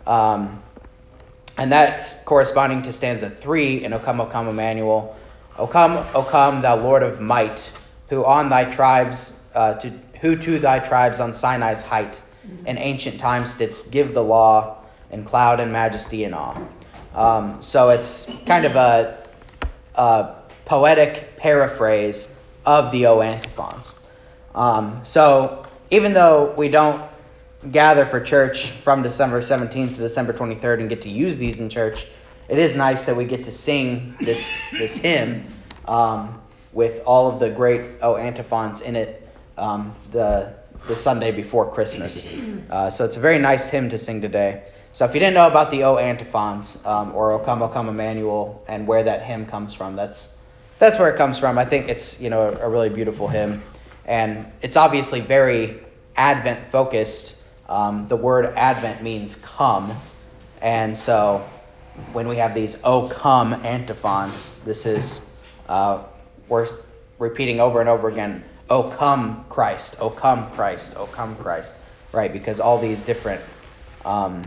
Um, 0.07 0.63
and 1.59 1.73
that's 1.73 2.15
corresponding 2.25 2.83
to 2.83 2.93
stanza 2.93 3.31
3 3.31 3.85
in 3.85 3.93
O 3.93 3.99
come, 3.99 4.21
O 4.21 4.27
come, 4.27 4.49
Emmanuel. 4.49 5.17
O 5.59 5.67
come, 5.67 6.07
O 6.15 6.23
come, 6.23 6.63
thou 6.63 6.77
Lord 6.77 7.03
of 7.03 7.21
might, 7.21 7.73
who 8.09 8.25
on 8.25 8.51
thy 8.51 8.65
tribes, 8.65 9.36
uh, 9.57 9.75
to, 9.79 9.91
who 10.21 10.37
to 10.37 10.59
thy 10.59 10.79
tribes 10.79 11.19
on 11.19 11.33
Sinai's 11.33 11.83
height 11.83 12.21
in 12.67 12.79
ancient 12.79 13.19
times 13.19 13.57
didst 13.57 13.91
give 13.91 14.15
the 14.15 14.23
law 14.23 14.83
in 15.11 15.25
cloud 15.25 15.61
and 15.61 15.73
majesty 15.73 16.25
and 16.25 16.35
awe. 16.35 16.61
Um, 17.15 17.63
so 17.63 17.91
it's 17.91 18.31
kind 18.45 18.67
of 18.67 18.77
a, 18.77 19.27
a, 19.95 20.35
poetic 20.67 21.37
paraphrase 21.37 22.37
of 22.65 22.91
the 22.91 23.07
O 23.07 23.21
antiphons. 23.21 24.01
Um, 24.55 25.01
so 25.05 25.65
even 25.91 26.13
though 26.13 26.53
we 26.57 26.69
don't 26.69 27.03
gather 27.71 28.05
for 28.05 28.21
church 28.21 28.71
from 28.71 29.03
December 29.03 29.41
17th 29.41 29.91
to 29.91 29.97
December 29.97 30.33
23rd 30.33 30.81
and 30.81 30.89
get 30.89 31.03
to 31.03 31.09
use 31.09 31.39
these 31.39 31.61
in 31.61 31.71
church, 31.71 32.09
it 32.49 32.59
is 32.59 32.75
nice 32.75 33.05
that 33.05 33.17
we 33.17 33.25
get 33.25 33.45
to 33.45 33.53
sing 33.53 34.17
this 34.21 34.59
this 34.73 34.97
hymn 34.97 35.47
um, 35.87 36.43
with 36.73 37.01
all 37.07 37.33
of 37.33 37.39
the 37.41 37.49
great 37.49 37.93
O 38.03 38.17
antiphons 38.17 38.81
in 38.81 38.97
it 38.97 39.26
um, 39.57 39.95
the 40.13 40.55
the 40.87 40.97
Sunday 40.97 41.33
before 41.33 41.71
Christmas. 41.73 42.29
Uh, 42.67 42.91
so 42.91 43.05
it's 43.05 43.17
a 43.17 43.21
very 43.21 43.39
nice 43.39 43.69
hymn 43.69 43.89
to 43.91 43.97
sing 43.97 44.21
today. 44.21 44.61
So 44.93 45.05
if 45.05 45.15
you 45.15 45.21
didn't 45.21 45.35
know 45.35 45.47
about 45.47 45.71
the 45.71 45.85
O 45.85 45.99
antiphons 45.99 46.85
um, 46.85 47.15
or 47.15 47.31
O 47.31 47.39
Come 47.39 47.63
O 47.63 47.69
Come 47.69 47.89
Emmanuel 47.89 48.65
and 48.67 48.89
where 48.89 49.05
that 49.05 49.23
hymn 49.23 49.47
comes 49.47 49.73
from, 49.73 49.95
that's 49.95 50.37
that's 50.81 50.99
where 50.99 51.09
it 51.09 51.17
comes 51.17 51.39
from. 51.39 51.59
I 51.59 51.65
think 51.65 51.89
it's 51.89 52.21
you 52.21 52.29
know 52.29 52.49
a, 52.49 52.67
a 52.67 52.69
really 52.69 52.89
beautiful 52.89 53.29
hymn, 53.29 53.63
and 54.05 54.47
it's 54.63 54.77
obviously 54.77 55.21
very 55.21 55.81
Advent 56.17 56.67
focused. 56.69 57.37
Um, 57.69 58.09
the 58.09 58.17
word 58.17 58.47
Advent 58.57 59.01
means 59.01 59.37
come, 59.37 59.97
and 60.61 60.97
so 60.97 61.47
when 62.13 62.27
we 62.27 62.37
have 62.37 62.55
these 62.55 62.81
O 62.83 63.07
come 63.07 63.53
antiphons, 63.53 64.59
this 64.65 64.87
is 64.87 65.31
uh, 65.69 66.03
we're 66.49 66.69
repeating 67.19 67.61
over 67.61 67.81
and 67.81 67.89
over 67.89 68.09
again. 68.09 68.43
O 68.69 68.91
come 68.91 69.45
Christ, 69.49 69.97
O 70.01 70.11
come 70.11 70.51
Christ, 70.53 70.97
O 70.97 71.07
come 71.07 71.37
Christ, 71.37 71.77
right? 72.13 72.33
Because 72.33 72.61
all 72.61 72.79
these 72.79 73.03
different 73.03 73.43
um, 74.05 74.43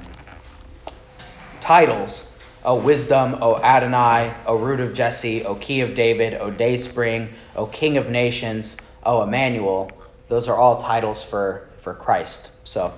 titles 1.62 2.30
O 2.64 2.76
wisdom, 2.76 3.38
O 3.42 3.56
Adonai, 3.56 4.34
O 4.46 4.58
root 4.58 4.82
of 4.82 4.94
Jesse, 4.94 5.46
O 5.46 5.56
key 5.56 5.82
of 5.82 5.96
David, 5.96 6.34
O 6.36 6.52
day 6.52 6.76
spring, 6.76 7.30
O 7.56 7.66
king 7.66 7.98
of 7.98 8.10
nations, 8.10 8.78
O 9.04 9.24
Emmanuel. 9.24 9.98
Those 10.28 10.50
are 10.50 10.58
all 10.58 10.82
titles 10.82 11.24
for, 11.24 11.70
for 11.82 11.94
Christ. 11.94 12.52
So, 12.66 12.94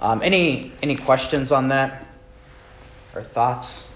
um, 0.00 0.22
any 0.22 0.72
any 0.80 0.96
questions 0.96 1.50
on 1.50 1.68
that 1.68 2.06
or 3.14 3.22
thoughts? 3.22 3.88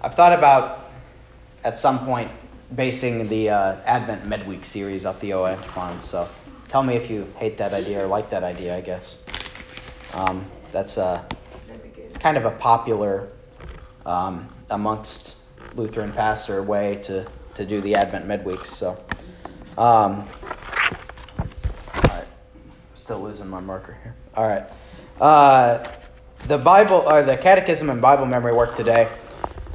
I've 0.00 0.14
thought 0.14 0.32
about 0.32 0.90
at 1.64 1.78
some 1.78 1.98
point 2.06 2.30
basing 2.74 3.28
the 3.28 3.50
uh, 3.50 3.76
Advent 3.84 4.26
Midweek 4.26 4.64
series 4.64 5.06
off 5.06 5.20
the 5.20 5.32
O 5.32 5.44
antiphons. 5.44 6.04
So, 6.04 6.28
tell 6.68 6.82
me 6.82 6.96
if 6.96 7.10
you 7.10 7.26
hate 7.36 7.58
that 7.58 7.72
idea 7.72 8.04
or 8.04 8.06
like 8.06 8.30
that 8.30 8.44
idea. 8.44 8.76
I 8.76 8.80
guess. 8.80 9.24
Um, 10.14 10.50
that's 10.72 10.96
a 10.96 11.24
kind 12.20 12.36
of 12.36 12.44
a 12.44 12.50
popular 12.50 13.28
um, 14.04 14.48
amongst 14.70 15.36
Lutheran 15.74 16.12
pastor 16.12 16.62
way 16.62 17.00
to, 17.04 17.26
to 17.54 17.64
do 17.64 17.80
the 17.80 17.94
Advent 17.94 18.26
midweeks. 18.26 18.66
So, 18.66 19.02
um, 19.76 20.28
still 22.94 23.22
losing 23.22 23.48
my 23.48 23.60
marker 23.60 23.96
here. 24.02 24.14
All 24.34 24.46
right, 24.46 24.64
uh, 25.20 25.88
the 26.46 26.58
Bible 26.58 27.04
or 27.06 27.22
the 27.22 27.36
Catechism 27.36 27.90
and 27.90 28.00
Bible 28.02 28.26
memory 28.26 28.52
work 28.52 28.76
today, 28.76 29.10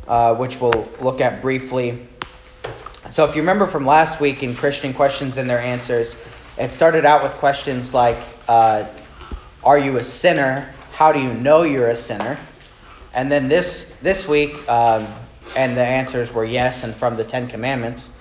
uh, 0.07 0.35
which 0.35 0.59
we'll 0.59 0.87
look 0.99 1.21
at 1.21 1.41
briefly. 1.41 2.07
So, 3.13 3.25
if 3.25 3.35
you 3.35 3.43
remember 3.43 3.67
from 3.67 3.85
last 3.85 4.19
week 4.19 4.41
in 4.41 4.55
Christian 4.55 4.91
questions 4.91 5.37
and 5.37 5.47
their 5.47 5.59
answers, 5.59 6.19
it 6.57 6.73
started 6.73 7.05
out 7.05 7.21
with 7.21 7.31
questions 7.33 7.93
like. 7.93 8.17
Uh, 8.47 8.87
are 9.63 9.77
you 9.77 9.97
a 9.97 10.03
sinner? 10.03 10.73
How 10.91 11.11
do 11.11 11.19
you 11.19 11.31
know 11.31 11.61
you're 11.61 11.89
a 11.89 11.95
sinner? 11.95 12.39
And 13.13 13.31
then 13.31 13.49
this 13.49 13.95
this 14.01 14.27
week, 14.27 14.67
um, 14.67 15.07
and 15.55 15.77
the 15.77 15.85
answers 15.85 16.33
were 16.33 16.43
yes 16.43 16.83
and 16.83 16.95
from 16.95 17.15
the 17.15 17.23
Ten 17.23 17.47
Commandments. 17.47 18.11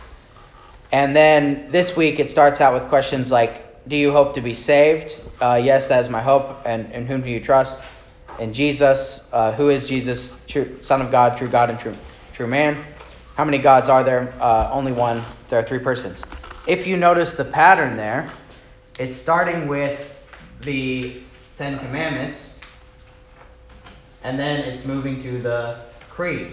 And 0.92 1.16
then 1.16 1.70
this 1.70 1.96
week 1.96 2.20
it 2.20 2.28
starts 2.28 2.60
out 2.60 2.74
with 2.74 2.90
questions 2.90 3.32
like, 3.32 3.88
do 3.88 3.96
you 3.96 4.12
hope 4.12 4.34
to 4.34 4.42
be 4.42 4.52
saved? 4.52 5.18
Uh, 5.40 5.58
yes, 5.62 5.88
that 5.88 6.00
is 6.00 6.10
my 6.10 6.20
hope. 6.20 6.66
And 6.66 6.92
in 6.92 7.06
whom 7.06 7.22
do 7.22 7.30
you 7.30 7.40
trust? 7.40 7.82
In 8.38 8.52
Jesus. 8.52 9.30
Uh, 9.32 9.52
who 9.52 9.70
is 9.70 9.88
Jesus? 9.88 10.44
True 10.46 10.78
Son 10.82 11.00
of 11.00 11.10
God, 11.10 11.38
true 11.38 11.48
God, 11.48 11.70
and 11.70 11.78
true 11.78 11.96
true 12.34 12.46
man. 12.46 12.84
How 13.42 13.46
many 13.46 13.58
gods 13.58 13.88
are 13.88 14.04
there? 14.04 14.32
Uh, 14.40 14.70
only 14.72 14.92
one. 14.92 15.20
There 15.48 15.58
are 15.58 15.64
three 15.64 15.80
persons. 15.80 16.24
If 16.68 16.86
you 16.86 16.96
notice 16.96 17.34
the 17.34 17.44
pattern 17.44 17.96
there, 17.96 18.30
it's 19.00 19.16
starting 19.16 19.66
with 19.66 20.14
the 20.60 21.16
Ten 21.56 21.76
Commandments, 21.80 22.60
and 24.22 24.38
then 24.38 24.60
it's 24.60 24.86
moving 24.86 25.20
to 25.24 25.42
the 25.42 25.80
Creed, 26.08 26.52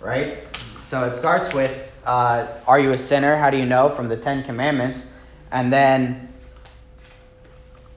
right? 0.00 0.38
So 0.82 1.04
it 1.04 1.14
starts 1.14 1.54
with, 1.54 1.78
uh, 2.04 2.58
Are 2.66 2.80
you 2.80 2.90
a 2.90 2.98
sinner? 2.98 3.36
How 3.36 3.48
do 3.48 3.56
you 3.56 3.64
know? 3.64 3.88
From 3.90 4.08
the 4.08 4.16
Ten 4.16 4.42
Commandments. 4.42 5.14
And 5.52 5.72
then, 5.72 6.28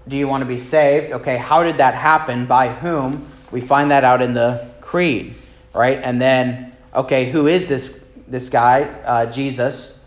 Do 0.07 0.15
you 0.15 0.27
want 0.27 0.41
to 0.41 0.47
be 0.47 0.59
saved? 0.59 1.13
Okay, 1.13 1.37
how 1.37 1.63
did 1.63 1.77
that 1.77 1.95
happen? 1.95 2.45
By 2.45 2.69
whom? 2.75 3.27
We 3.49 3.59
find 3.59 3.89
that 3.89 4.03
out 4.03 4.21
in 4.21 4.35
the 4.35 4.69
Creed, 4.81 5.33
right? 5.73 5.97
And 6.03 6.21
then, 6.21 6.75
okay, 6.93 7.31
who 7.31 7.47
is 7.47 7.65
this 7.65 8.02
this 8.27 8.49
guy? 8.49 8.83
Uh, 8.83 9.25
Jesus, 9.31 10.03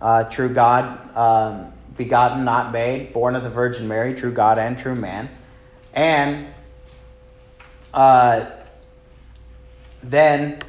uh, 0.00 0.24
true 0.24 0.52
God, 0.52 1.16
um, 1.16 1.72
begotten, 1.96 2.44
not 2.44 2.72
made, 2.72 3.12
born 3.12 3.34
of 3.34 3.42
the 3.42 3.50
Virgin 3.50 3.88
Mary, 3.88 4.14
true 4.14 4.32
God 4.32 4.58
and 4.58 4.78
true 4.78 4.94
man. 4.94 5.28
And 5.92 6.48
uh, 7.94 8.50
then 10.02 10.60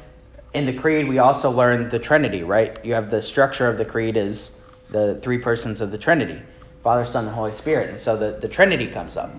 in 0.54 0.66
the 0.66 0.72
creed, 0.72 1.08
we 1.08 1.18
also 1.18 1.50
learn 1.50 1.88
the 1.90 1.98
Trinity, 1.98 2.42
right? 2.42 2.82
You 2.84 2.94
have 2.94 3.10
the 3.10 3.20
structure 3.20 3.68
of 3.68 3.78
the 3.78 3.84
creed 3.84 4.16
is 4.16 4.58
the 4.90 5.20
three 5.22 5.38
persons 5.38 5.80
of 5.80 5.90
the 5.90 5.98
Trinity 5.98 6.40
Father, 6.82 7.04
Son, 7.04 7.26
and 7.26 7.34
Holy 7.34 7.52
Spirit. 7.52 7.90
And 7.90 8.00
so 8.00 8.16
the, 8.16 8.38
the 8.40 8.48
Trinity 8.48 8.86
comes 8.86 9.16
up. 9.16 9.30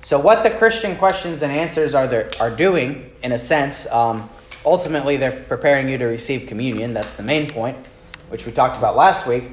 So, 0.00 0.18
what 0.18 0.42
the 0.42 0.50
Christian 0.58 0.96
questions 0.96 1.42
and 1.42 1.50
answers 1.50 1.94
are, 1.94 2.06
there, 2.06 2.30
are 2.38 2.54
doing, 2.54 3.10
in 3.22 3.32
a 3.32 3.38
sense, 3.38 3.86
um, 3.86 4.28
ultimately 4.70 5.16
they're 5.16 5.44
preparing 5.48 5.88
you 5.88 5.98
to 5.98 6.06
receive 6.06 6.46
communion. 6.46 6.94
That's 6.94 7.14
the 7.14 7.22
main 7.22 7.50
point, 7.50 7.76
which 8.28 8.46
we 8.46 8.52
talked 8.52 8.76
about 8.76 8.96
last 8.96 9.26
week. 9.26 9.44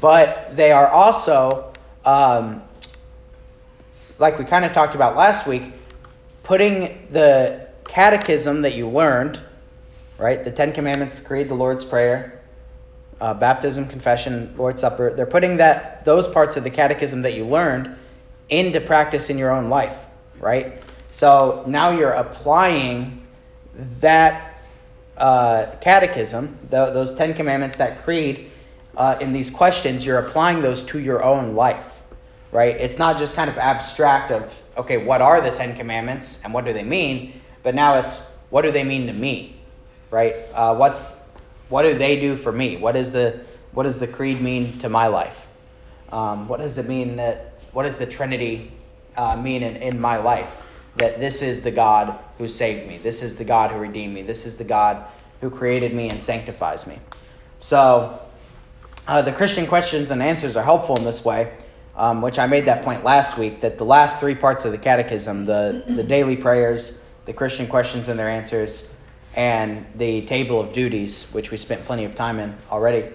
But 0.00 0.56
they 0.56 0.72
are 0.72 0.88
also, 0.88 1.72
um, 2.04 2.62
like 4.18 4.38
we 4.38 4.44
kind 4.44 4.64
of 4.64 4.72
talked 4.72 4.94
about 4.94 5.16
last 5.16 5.46
week, 5.46 5.72
putting 6.42 7.06
the 7.10 7.68
catechism 7.84 8.62
that 8.62 8.74
you 8.74 8.88
learned 8.88 9.40
right? 10.22 10.44
The 10.44 10.52
Ten 10.52 10.72
Commandments, 10.72 11.16
the 11.16 11.24
Creed, 11.24 11.48
the 11.48 11.54
Lord's 11.54 11.84
Prayer, 11.84 12.40
uh, 13.20 13.34
baptism, 13.34 13.88
confession, 13.88 14.54
Lord's 14.56 14.80
Supper. 14.80 15.12
They're 15.12 15.26
putting 15.26 15.56
that 15.56 16.04
those 16.04 16.28
parts 16.28 16.56
of 16.56 16.64
the 16.64 16.70
catechism 16.70 17.22
that 17.22 17.34
you 17.34 17.44
learned 17.44 17.96
into 18.48 18.80
practice 18.80 19.30
in 19.30 19.38
your 19.38 19.50
own 19.50 19.68
life, 19.68 19.98
right? 20.38 20.82
So 21.10 21.64
now 21.66 21.90
you're 21.90 22.12
applying 22.12 23.21
that 24.00 24.54
uh, 25.16 25.66
catechism, 25.80 26.58
the, 26.70 26.90
those 26.90 27.14
Ten 27.14 27.34
Commandments, 27.34 27.76
that 27.76 28.02
creed, 28.04 28.50
uh, 28.96 29.16
in 29.20 29.32
these 29.32 29.50
questions, 29.50 30.04
you're 30.04 30.18
applying 30.18 30.60
those 30.60 30.82
to 30.82 30.98
your 30.98 31.22
own 31.22 31.54
life, 31.54 32.02
right? 32.50 32.76
It's 32.76 32.98
not 32.98 33.18
just 33.18 33.34
kind 33.34 33.48
of 33.48 33.58
abstract 33.58 34.30
of, 34.30 34.54
okay, 34.76 34.98
what 35.04 35.20
are 35.20 35.40
the 35.40 35.50
Ten 35.52 35.76
Commandments 35.76 36.40
and 36.44 36.52
what 36.52 36.64
do 36.64 36.72
they 36.72 36.82
mean? 36.82 37.40
But 37.62 37.74
now 37.74 37.98
it's, 37.98 38.22
what 38.50 38.62
do 38.62 38.70
they 38.70 38.84
mean 38.84 39.06
to 39.06 39.12
me? 39.12 39.56
right? 40.12 40.36
Uh, 40.54 40.76
what's 40.76 41.18
what 41.70 41.82
do 41.82 41.98
they 41.98 42.20
do 42.20 42.36
for 42.36 42.52
me? 42.52 42.76
What 42.76 42.94
is 42.94 43.10
the 43.10 43.40
what 43.72 43.84
does 43.84 43.98
the 43.98 44.06
creed 44.06 44.40
mean 44.40 44.78
to 44.78 44.88
my 44.88 45.08
life? 45.08 45.48
Um, 46.12 46.46
what 46.46 46.60
does 46.60 46.78
it 46.78 46.86
mean 46.86 47.16
that 47.16 47.54
what 47.72 47.84
does 47.84 47.98
the 47.98 48.06
Trinity 48.06 48.70
uh, 49.16 49.34
mean 49.36 49.62
in, 49.62 49.76
in 49.76 49.98
my 49.98 50.18
life? 50.18 50.50
That 50.96 51.20
this 51.20 51.42
is 51.42 51.62
the 51.62 51.70
God 51.70 52.18
who 52.38 52.48
saved 52.48 52.86
me. 52.86 52.98
This 52.98 53.22
is 53.22 53.36
the 53.36 53.44
God 53.44 53.70
who 53.70 53.78
redeemed 53.78 54.14
me. 54.14 54.22
This 54.22 54.46
is 54.46 54.56
the 54.56 54.64
God 54.64 55.04
who 55.40 55.50
created 55.50 55.94
me 55.94 56.10
and 56.10 56.22
sanctifies 56.22 56.86
me. 56.86 56.98
So 57.60 58.20
uh, 59.08 59.22
the 59.22 59.32
Christian 59.32 59.66
questions 59.66 60.10
and 60.10 60.22
answers 60.22 60.56
are 60.56 60.62
helpful 60.62 60.96
in 60.96 61.04
this 61.04 61.24
way, 61.24 61.54
um, 61.96 62.22
which 62.22 62.38
I 62.38 62.46
made 62.46 62.66
that 62.66 62.84
point 62.84 63.04
last 63.04 63.38
week. 63.38 63.60
That 63.60 63.78
the 63.78 63.84
last 63.84 64.20
three 64.20 64.34
parts 64.34 64.64
of 64.64 64.72
the 64.72 64.78
Catechism, 64.78 65.44
the 65.44 65.84
the 65.88 66.02
daily 66.02 66.36
prayers, 66.36 67.02
the 67.24 67.32
Christian 67.32 67.66
questions 67.66 68.08
and 68.08 68.18
their 68.18 68.28
answers, 68.28 68.90
and 69.34 69.86
the 69.96 70.26
table 70.26 70.60
of 70.60 70.72
duties, 70.72 71.24
which 71.32 71.50
we 71.50 71.56
spent 71.56 71.84
plenty 71.84 72.04
of 72.04 72.14
time 72.14 72.38
in 72.38 72.56
already 72.70 73.08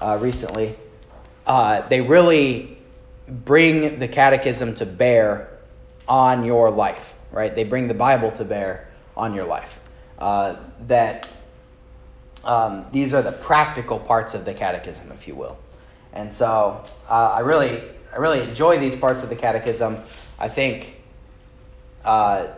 uh, 0.00 0.18
recently, 0.20 0.76
uh, 1.46 1.86
they 1.88 2.00
really 2.00 2.78
bring 3.28 3.98
the 3.98 4.08
catechism 4.08 4.74
to 4.76 4.86
bear 4.86 5.55
on 6.08 6.44
your 6.44 6.70
life, 6.70 7.14
right? 7.32 7.54
They 7.54 7.64
bring 7.64 7.88
the 7.88 7.94
Bible 7.94 8.30
to 8.32 8.44
bear 8.44 8.88
on 9.16 9.34
your 9.34 9.44
life. 9.44 9.80
Uh, 10.18 10.56
that 10.86 11.28
um, 12.44 12.86
these 12.92 13.12
are 13.12 13.22
the 13.22 13.32
practical 13.32 13.98
parts 13.98 14.34
of 14.34 14.44
the 14.44 14.54
catechism, 14.54 15.10
if 15.12 15.26
you 15.26 15.34
will. 15.34 15.58
And 16.12 16.32
so 16.32 16.84
uh, 17.08 17.32
I 17.34 17.40
really, 17.40 17.82
I 18.12 18.16
really 18.16 18.40
enjoy 18.40 18.78
these 18.78 18.96
parts 18.96 19.22
of 19.22 19.28
the 19.28 19.36
catechism. 19.36 19.98
I 20.38 20.48
think 20.48 21.00
uh, 22.04 22.48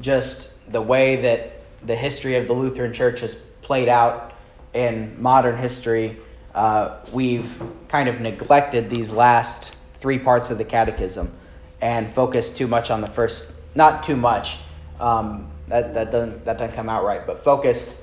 just 0.00 0.54
the 0.72 0.82
way 0.82 1.16
that 1.22 1.60
the 1.86 1.94
history 1.94 2.36
of 2.36 2.46
the 2.46 2.54
Lutheran 2.54 2.92
Church 2.92 3.20
has 3.20 3.34
played 3.62 3.88
out 3.88 4.32
in 4.74 5.20
modern 5.20 5.56
history, 5.56 6.18
uh, 6.54 6.98
we've 7.12 7.62
kind 7.88 8.08
of 8.08 8.20
neglected 8.20 8.90
these 8.90 9.10
last 9.10 9.76
three 10.00 10.18
parts 10.18 10.50
of 10.50 10.58
the 10.58 10.64
catechism 10.64 11.35
and 11.80 12.12
focus 12.14 12.54
too 12.54 12.66
much 12.66 12.90
on 12.90 13.00
the 13.00 13.08
first, 13.08 13.52
not 13.74 14.04
too 14.04 14.16
much, 14.16 14.58
um, 15.00 15.50
that, 15.68 15.94
that, 15.94 16.10
doesn't, 16.10 16.44
that 16.44 16.58
doesn't 16.58 16.74
come 16.74 16.88
out 16.88 17.04
right, 17.04 17.26
but 17.26 17.42
focused 17.42 17.96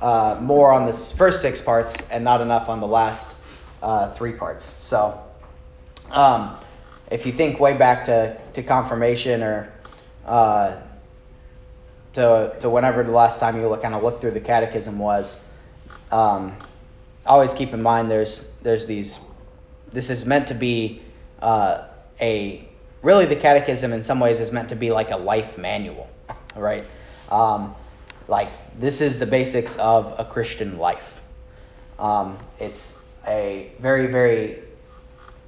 uh, 0.00 0.38
more 0.40 0.72
on 0.72 0.86
the 0.86 0.92
first 0.92 1.40
six 1.40 1.60
parts 1.60 2.08
and 2.10 2.22
not 2.22 2.40
enough 2.40 2.68
on 2.68 2.80
the 2.80 2.86
last 2.86 3.34
uh, 3.82 4.12
three 4.14 4.32
parts. 4.32 4.74
So, 4.80 5.22
um, 6.10 6.58
if 7.10 7.24
you 7.24 7.32
think 7.32 7.60
way 7.60 7.76
back 7.76 8.04
to, 8.06 8.36
to 8.54 8.62
confirmation 8.62 9.42
or 9.42 9.72
uh, 10.26 10.80
to, 12.14 12.54
to 12.60 12.68
whenever 12.70 13.02
the 13.02 13.12
last 13.12 13.38
time 13.40 13.60
you 13.60 13.68
look, 13.68 13.82
kind 13.82 13.94
of 13.94 14.02
looked 14.02 14.20
through 14.20 14.32
the 14.32 14.40
catechism 14.40 14.98
was, 14.98 15.42
um, 16.10 16.56
always 17.26 17.52
keep 17.52 17.72
in 17.72 17.82
mind 17.82 18.10
there's 18.10 18.52
there's 18.62 18.86
these. 18.86 19.20
This 19.92 20.10
is 20.10 20.26
meant 20.26 20.48
to 20.48 20.54
be 20.54 21.02
uh, 21.40 21.88
a 22.20 22.65
really 23.06 23.24
the 23.24 23.36
catechism 23.36 23.92
in 23.92 24.02
some 24.02 24.18
ways 24.18 24.40
is 24.40 24.50
meant 24.50 24.68
to 24.68 24.74
be 24.74 24.90
like 24.90 25.12
a 25.12 25.16
life 25.16 25.56
manual, 25.56 26.10
right? 26.56 26.84
Um, 27.30 27.72
like 28.26 28.48
this 28.80 29.00
is 29.00 29.20
the 29.20 29.26
basics 29.26 29.76
of 29.78 30.12
a 30.18 30.24
Christian 30.24 30.76
life. 30.76 31.20
Um, 32.00 32.36
it's 32.58 33.00
a 33.24 33.70
very 33.78 34.08
very 34.08 34.58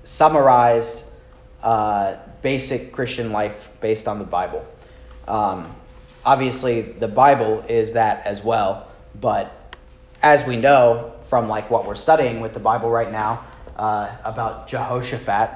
summarized 0.05 1.05
uh, 1.64 2.18
basic 2.42 2.92
Christian 2.92 3.33
life 3.33 3.73
based 3.81 4.07
on 4.07 4.21
the 4.21 4.25
Bible. 4.25 4.64
Um, 5.27 5.75
obviously 6.25 6.83
the 6.83 7.09
Bible 7.09 7.64
is 7.68 7.92
that 7.94 8.25
as 8.25 8.40
well, 8.40 8.87
but 9.21 9.77
as 10.23 10.47
we 10.47 10.57
know 10.57 11.12
from 11.29 11.49
like 11.49 11.68
what 11.71 11.87
we're 11.87 11.97
studying 11.97 12.40
with 12.40 12.55
the 12.55 12.61
Bible 12.61 12.88
right 12.88 13.11
now 13.11 13.44
uh, 13.77 14.14
about 14.23 14.68
Jehoshaphat 14.68 15.51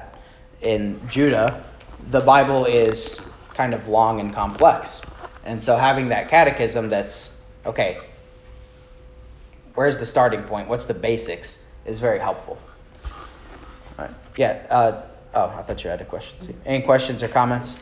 in 0.61 0.99
Judah, 1.09 1.63
the 2.09 2.21
Bible 2.21 2.65
is 2.65 3.19
kind 3.53 3.73
of 3.73 3.87
long 3.87 4.19
and 4.19 4.33
complex. 4.33 5.01
And 5.45 5.61
so 5.61 5.77
having 5.77 6.09
that 6.09 6.29
catechism 6.29 6.89
that's 6.89 7.41
okay, 7.65 7.99
where's 9.75 9.97
the 9.97 10.05
starting 10.05 10.43
point? 10.43 10.67
What's 10.67 10.85
the 10.85 10.93
basics 10.93 11.63
is 11.85 11.99
very 11.99 12.19
helpful. 12.19 12.57
All 13.03 14.05
right. 14.05 14.11
Yeah. 14.37 14.65
Uh, 14.69 15.01
oh, 15.33 15.53
I 15.57 15.63
thought 15.63 15.83
you 15.83 15.89
had 15.89 16.01
a 16.01 16.05
question. 16.05 16.57
Any 16.65 16.83
questions 16.83 17.21
or 17.21 17.27
comments? 17.27 17.77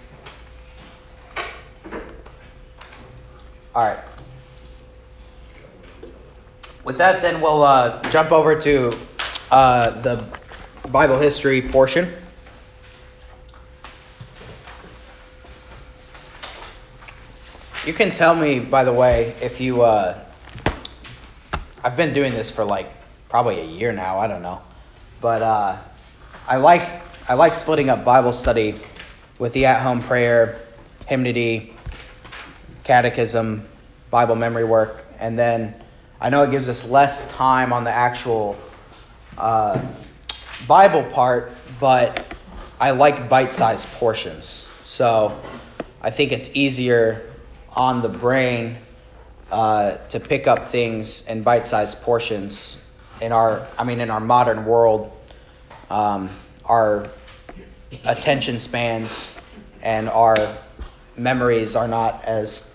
All 3.74 3.86
right. 3.86 4.00
With 6.84 6.98
that, 6.98 7.22
then 7.22 7.40
we'll 7.42 7.64
uh, 7.64 8.02
jump 8.10 8.32
over 8.32 8.60
to 8.60 8.98
uh, 9.52 10.02
the 10.02 10.26
Bible 10.90 11.18
history 11.18 11.62
portion. 11.62 12.12
You 17.84 17.94
can 17.94 18.12
tell 18.12 18.36
me, 18.36 18.60
by 18.60 18.84
the 18.84 18.94
way, 18.94 19.34
if 19.42 19.60
you. 19.60 19.82
Uh, 19.82 20.24
I've 21.84 21.98
been 21.98 22.14
doing 22.14 22.32
this 22.32 22.48
for 22.48 22.64
like 22.64 22.94
probably 23.28 23.60
a 23.60 23.66
year 23.66 23.92
now. 23.92 24.20
I 24.20 24.28
don't 24.28 24.44
know, 24.44 24.62
but 25.20 25.42
uh, 25.42 25.78
I 26.48 26.58
like 26.58 27.02
I 27.28 27.34
like 27.34 27.56
splitting 27.56 27.90
up 27.90 28.06
Bible 28.06 28.34
study 28.34 28.76
with 29.40 29.54
the 29.54 29.66
at-home 29.66 30.00
prayer, 30.00 30.62
hymnody, 31.08 31.74
catechism, 32.84 33.68
Bible 34.12 34.36
memory 34.36 34.64
work, 34.64 35.04
and 35.20 35.38
then 35.38 35.74
I 36.20 36.30
know 36.30 36.44
it 36.44 36.52
gives 36.52 36.70
us 36.70 36.88
less 36.88 37.32
time 37.32 37.74
on 37.74 37.84
the 37.84 37.92
actual 37.92 38.60
uh, 39.40 39.84
Bible 40.68 41.04
part, 41.14 41.52
but 41.80 42.24
I 42.80 42.92
like 42.92 43.28
bite-sized 43.28 43.88
portions. 43.94 44.68
So 44.86 45.42
I 46.04 46.12
think 46.12 46.32
it's 46.32 46.56
easier 46.56 47.31
on 47.76 48.02
the 48.02 48.10
brain 48.10 48.78
uh, 49.52 49.98
to 50.08 50.20
pick 50.20 50.48
up 50.48 50.72
things 50.72 51.26
in 51.28 51.44
bite-sized 51.44 52.02
portions. 52.02 52.82
In 53.22 53.32
our, 53.32 53.68
I 53.78 53.84
mean, 53.84 54.00
in 54.00 54.10
our 54.10 54.20
modern 54.20 54.66
world, 54.66 55.12
um, 55.90 56.30
our 56.66 57.10
attention 58.06 58.60
spans 58.60 59.36
and 59.82 60.10
our 60.10 60.36
memories 61.18 61.76
are 61.76 61.88
not 61.88 62.24
as 62.26 62.72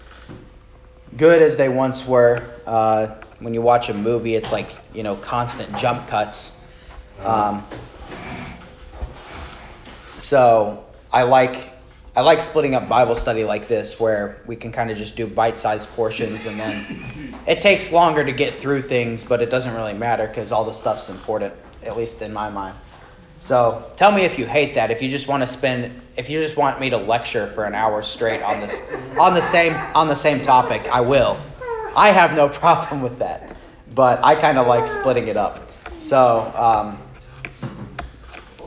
good 1.16 1.42
as 1.42 1.56
they 1.56 1.68
once 1.68 2.06
were. 2.06 2.42
Uh, 2.66 3.14
when 3.38 3.54
you 3.54 3.62
watch 3.62 3.88
a 3.88 3.94
movie, 3.94 4.34
it's 4.34 4.52
like 4.52 4.68
you 4.94 5.02
know 5.02 5.16
constant 5.16 5.74
jump 5.76 6.08
cuts. 6.08 6.60
Um, 7.22 7.66
so 10.18 10.84
I 11.12 11.22
like 11.22 11.70
I 12.16 12.22
like 12.22 12.40
splitting 12.40 12.74
up 12.74 12.88
Bible 12.88 13.14
study 13.14 13.44
like 13.44 13.68
this, 13.68 14.00
where 14.00 14.40
we 14.46 14.56
can 14.56 14.72
kind 14.72 14.90
of 14.90 14.96
just 14.96 15.16
do 15.16 15.26
bite-sized 15.26 15.90
portions, 15.90 16.46
and 16.46 16.58
then 16.58 17.34
it 17.46 17.60
takes 17.60 17.92
longer 17.92 18.24
to 18.24 18.32
get 18.32 18.56
through 18.56 18.82
things, 18.82 19.22
but 19.22 19.42
it 19.42 19.50
doesn't 19.50 19.74
really 19.74 19.92
matter 19.92 20.26
because 20.26 20.50
all 20.50 20.64
the 20.64 20.72
stuff's 20.72 21.10
important, 21.10 21.52
at 21.82 21.94
least 21.94 22.22
in 22.22 22.32
my 22.32 22.48
mind. 22.48 22.74
So 23.38 23.92
tell 23.98 24.10
me 24.12 24.22
if 24.22 24.38
you 24.38 24.46
hate 24.46 24.74
that. 24.76 24.90
If 24.90 25.02
you 25.02 25.10
just 25.10 25.28
want 25.28 25.42
to 25.42 25.46
spend, 25.46 26.00
if 26.16 26.30
you 26.30 26.40
just 26.40 26.56
want 26.56 26.80
me 26.80 26.88
to 26.88 26.96
lecture 26.96 27.48
for 27.48 27.66
an 27.66 27.74
hour 27.74 28.02
straight 28.02 28.40
on 28.40 28.60
this, 28.60 28.80
on 29.18 29.34
the 29.34 29.42
same 29.42 29.74
on 29.94 30.08
the 30.08 30.16
same 30.16 30.40
topic, 30.40 30.88
I 30.90 31.02
will. 31.02 31.36
I 31.94 32.12
have 32.12 32.32
no 32.32 32.48
problem 32.64 33.02
with 33.02 33.18
that, 33.18 33.54
but 33.94 34.24
I 34.24 34.36
kind 34.36 34.56
of 34.56 34.66
like 34.66 34.88
splitting 34.88 35.28
it 35.28 35.36
up. 35.36 35.70
So 36.00 36.50
um, 36.56 36.98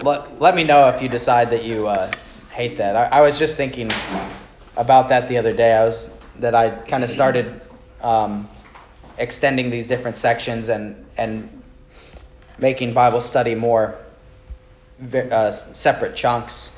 let 0.03 0.39
let 0.39 0.55
me 0.55 0.63
know 0.63 0.87
if 0.89 1.01
you 1.01 1.09
decide 1.09 1.49
that 1.49 1.63
you 1.63 1.87
uh, 1.87 2.11
hate 2.51 2.77
that. 2.77 2.95
I, 2.95 3.19
I, 3.19 3.21
was 3.21 3.39
just 3.39 3.55
thinking 3.55 3.91
about 4.75 5.09
that 5.09 5.27
the 5.27 5.37
other 5.37 5.53
day. 5.53 5.73
I 5.73 5.85
was 5.85 6.17
that 6.39 6.55
I 6.55 6.69
kind 6.69 7.03
of 7.03 7.09
started 7.11 7.61
um, 8.01 8.49
extending 9.17 9.69
these 9.69 9.87
different 9.87 10.17
sections 10.17 10.69
and 10.69 11.05
and 11.17 11.61
making 12.57 12.93
Bible 12.93 13.21
study 13.21 13.55
more 13.55 13.95
uh, 15.13 15.51
separate 15.51 16.15
chunks 16.15 16.77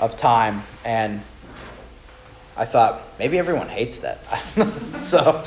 of 0.00 0.16
time, 0.16 0.62
and 0.84 1.22
I 2.56 2.64
thought 2.64 3.02
maybe 3.18 3.38
everyone 3.38 3.68
hates 3.68 4.00
that. 4.00 4.18
so, 4.96 5.44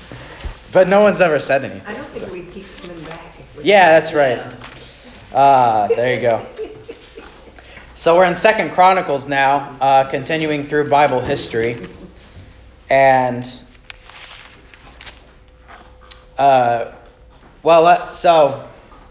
but 0.72 0.88
no 0.88 1.00
one's 1.00 1.20
ever 1.20 1.40
said 1.40 1.64
anything. 1.64 1.86
I 1.86 1.94
don't 1.94 2.10
think 2.10 2.26
so. 2.26 2.32
we'd 2.32 2.50
keep 2.52 2.66
coming 2.80 3.02
back. 3.04 3.34
Yeah, 3.62 4.00
that's 4.00 4.12
right. 4.12 4.40
Ah, 5.32 5.84
uh, 5.84 5.88
there 5.88 6.14
you 6.14 6.20
go. 6.20 6.46
So 8.00 8.16
we're 8.16 8.24
in 8.24 8.34
Second 8.34 8.70
Chronicles 8.70 9.28
now, 9.28 9.76
uh, 9.78 10.08
continuing 10.08 10.66
through 10.66 10.88
Bible 10.88 11.20
history, 11.20 11.86
and 12.88 13.44
uh, 16.38 16.92
well, 17.62 18.14
so 18.14 18.66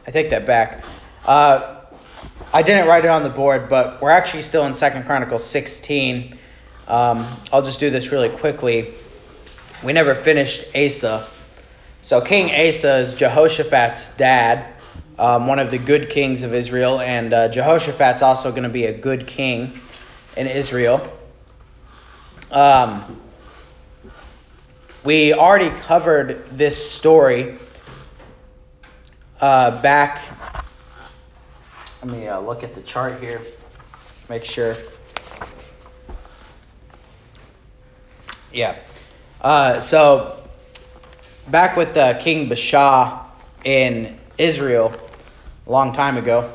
I 0.08 0.10
take 0.10 0.32
that 0.32 0.48
back. 0.48 0.84
Uh, 1.24 1.82
I 2.52 2.64
didn't 2.64 2.88
write 2.88 3.06
it 3.06 3.10
on 3.10 3.22
the 3.22 3.30
board, 3.30 3.70
but 3.70 4.02
we're 4.02 4.10
actually 4.10 4.42
still 4.42 4.66
in 4.66 4.74
Second 4.74 5.06
Chronicles 5.06 5.46
16. 5.46 6.40
Um, 6.88 7.28
I'll 7.54 7.62
just 7.62 7.80
do 7.80 7.92
this 7.92 8.12
really 8.12 8.30
quickly. 8.30 8.92
We 9.84 9.94
never 9.94 10.16
finished 10.16 10.66
Asa. 10.76 11.28
So 12.02 12.22
King 12.22 12.50
Asa 12.50 13.02
is 13.02 13.14
Jehoshaphat's 13.14 14.18
dad, 14.18 14.66
um, 15.20 15.48
one 15.48 15.60
of 15.60 15.70
the 15.72 15.78
good 15.78 16.10
kings 16.10 16.44
of 16.44 16.54
Israel, 16.54 17.00
and 17.00 17.34
uh, 17.34 17.50
Jehoshaphat's 17.50 18.22
also 18.22 18.52
going 18.52 18.64
to 18.64 18.70
be 18.70 18.86
a 18.86 18.98
good 18.98 19.28
king 19.28 19.80
in 20.38 20.48
Israel. 20.48 21.08
Um, 22.52 23.22
we 25.04 25.34
already 25.34 25.70
covered 25.82 26.58
this 26.58 26.92
story 26.92 27.58
uh, 29.42 29.82
back 29.82 30.22
let 32.02 32.12
me 32.14 32.28
uh, 32.30 32.40
look 32.40 32.64
at 32.64 32.74
the 32.74 32.82
chart 32.82 33.20
here, 33.22 33.42
make 34.30 34.46
sure. 34.46 34.78
Yeah. 38.54 38.78
Uh, 39.42 39.82
so, 39.82 40.42
back 41.50 41.76
with 41.76 41.98
uh, 41.98 42.18
King 42.20 42.50
Baasha 42.50 43.26
in 43.66 44.18
Israel 44.38 44.94
a 45.70 45.72
long 45.72 45.94
time 45.94 46.18
ago, 46.18 46.52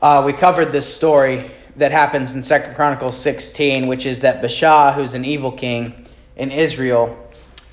uh, 0.00 0.22
we 0.24 0.32
covered 0.32 0.70
this 0.70 0.86
story 0.94 1.50
that 1.74 1.90
happens 1.90 2.36
in 2.36 2.42
Second 2.42 2.76
Chronicles 2.76 3.18
16, 3.18 3.88
which 3.88 4.06
is 4.06 4.20
that 4.20 4.40
Baasha, 4.40 4.94
who's 4.94 5.14
an 5.14 5.24
evil 5.24 5.50
king 5.50 6.06
in 6.36 6.52
Israel, 6.52 7.18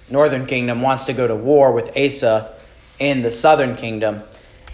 northern 0.10 0.47
kingdom, 0.47 0.82
wants 0.82 1.05
to 1.05 1.13
go 1.13 1.27
to 1.27 1.36
war 1.36 1.71
with 1.71 1.95
Asa 1.95 2.55
in 2.97 3.21
the 3.21 3.29
southern 3.29 3.77
kingdom. 3.77 4.23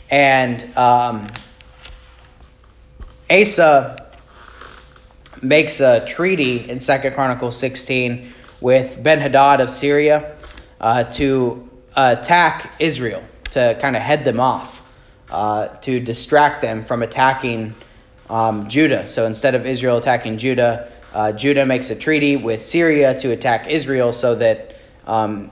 And 0.10 0.78
um, 0.78 1.28
Asa 3.30 3.98
makes 5.42 5.82
a 5.82 6.06
treaty 6.08 6.70
in 6.70 6.80
Second 6.80 7.16
Chronicles 7.16 7.58
16 7.58 8.34
with 8.62 9.04
Ben 9.04 9.20
Hadad 9.20 9.60
of 9.60 9.70
Syria 9.70 10.38
uh, 10.80 11.04
to 11.16 11.70
attack 11.98 12.76
Israel, 12.80 13.24
to 13.52 13.78
kind 13.82 13.98
of 13.98 14.02
head 14.02 14.24
them 14.24 14.40
off, 14.40 14.75
uh, 15.30 15.68
to 15.68 16.00
distract 16.00 16.62
them 16.62 16.82
from 16.82 17.02
attacking 17.02 17.76
um, 18.30 18.68
Judah. 18.68 19.08
So 19.08 19.26
instead 19.26 19.56
of 19.56 19.66
Israel 19.66 19.98
attacking 19.98 20.38
Judah, 20.38 20.92
uh, 21.14 21.32
Judah 21.32 21.66
makes 21.66 21.90
a 21.90 21.96
treaty 21.96 22.36
with 22.36 22.64
Syria 22.64 23.18
to 23.20 23.32
attack 23.32 23.68
Israel 23.70 24.12
so 24.12 24.36
that 24.36 24.76
um, 25.08 25.52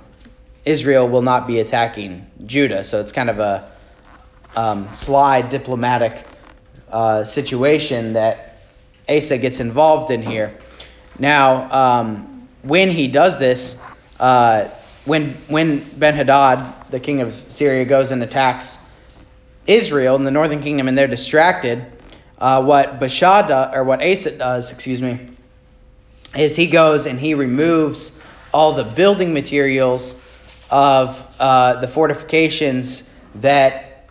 Israel 0.65 1.07
will 1.07 1.21
not 1.21 1.47
be 1.47 1.59
attacking 1.59 2.25
Judah. 2.45 2.83
So 2.83 3.01
it's 3.01 3.11
kind 3.11 3.29
of 3.29 3.39
a 3.39 3.71
um, 4.55 4.91
sly 4.91 5.41
diplomatic 5.41 6.25
uh, 6.91 7.23
situation 7.23 8.13
that 8.13 8.61
Asa 9.09 9.37
gets 9.37 9.59
involved 9.59 10.11
in 10.11 10.21
here. 10.21 10.57
Now, 11.17 11.71
um, 11.71 12.47
when 12.61 12.89
he 12.89 13.07
does 13.07 13.39
this, 13.39 13.81
uh, 14.19 14.69
when 15.05 15.33
when 15.47 15.79
Ben 15.97 16.13
Hadad, 16.15 16.91
the 16.91 16.99
king 16.99 17.21
of 17.21 17.33
Syria, 17.47 17.85
goes 17.85 18.11
and 18.11 18.23
attacks 18.23 18.82
Israel 19.67 20.15
and 20.15 20.25
the 20.25 20.31
northern 20.31 20.61
kingdom, 20.61 20.87
and 20.87 20.97
they're 20.97 21.07
distracted, 21.07 21.85
uh, 22.37 22.63
what 22.63 22.99
Baasha 22.99 23.73
or 23.73 23.83
what 23.83 24.03
Asa 24.03 24.37
does, 24.37 24.71
excuse 24.71 25.01
me, 25.01 25.29
is 26.35 26.55
he 26.55 26.67
goes 26.67 27.05
and 27.05 27.19
he 27.19 27.33
removes 27.33 28.21
all 28.53 28.73
the 28.73 28.83
building 28.83 29.33
materials 29.33 30.21
of 30.69 31.25
uh, 31.39 31.79
the 31.81 31.87
fortifications 31.87 33.09
that 33.35 34.09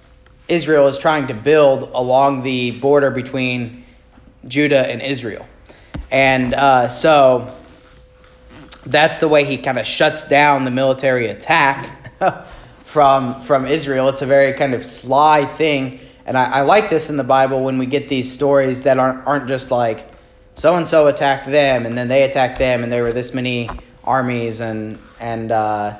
Israel 0.49 0.89
is 0.89 0.99
trying 0.99 1.29
to 1.29 1.35
build 1.35 1.83
along 1.95 2.43
the 2.43 2.73
border 2.73 3.11
between 3.11 3.85
Judah 4.47 4.87
and 4.89 5.03
Israel. 5.03 5.47
And 6.11 6.55
uh, 6.55 6.89
so 6.89 7.57
that's 8.87 9.19
the 9.19 9.29
way 9.29 9.45
he 9.45 9.59
kind 9.59 9.79
of 9.79 9.87
shuts 9.87 10.29
down 10.29 10.65
the 10.65 10.71
military 10.71 11.29
attack 11.29 12.13
from 12.93 13.41
from 13.41 13.67
Israel. 13.67 14.11
It's 14.11 14.21
a 14.21 14.27
very 14.27 14.53
kind 14.53 14.75
of 14.75 14.85
sly 14.85 15.47
thing, 15.47 15.99
and 16.27 16.37
I, 16.37 16.45
I, 16.45 16.61
like 16.61 16.91
this 16.91 17.09
in 17.09 17.17
the 17.17 17.25
Bible 17.25 17.65
when 17.65 17.79
we 17.79 17.87
get 17.87 18.07
these 18.07 18.31
stories 18.31 18.83
that 18.83 18.99
aren't 18.99 19.27
aren't 19.27 19.49
just 19.49 19.71
like 19.71 20.07
so 20.57 20.77
and 20.77 20.87
so 20.87 21.07
attacked 21.07 21.51
them 21.51 21.87
and 21.87 21.97
then 21.97 22.09
they 22.09 22.25
attacked 22.25 22.59
them 22.59 22.83
and 22.83 22.93
there 22.93 23.03
were 23.03 23.15
this 23.15 23.33
many 23.33 23.71
armies 24.05 24.61
and 24.61 24.99
and 25.21 25.51
uh, 25.51 25.97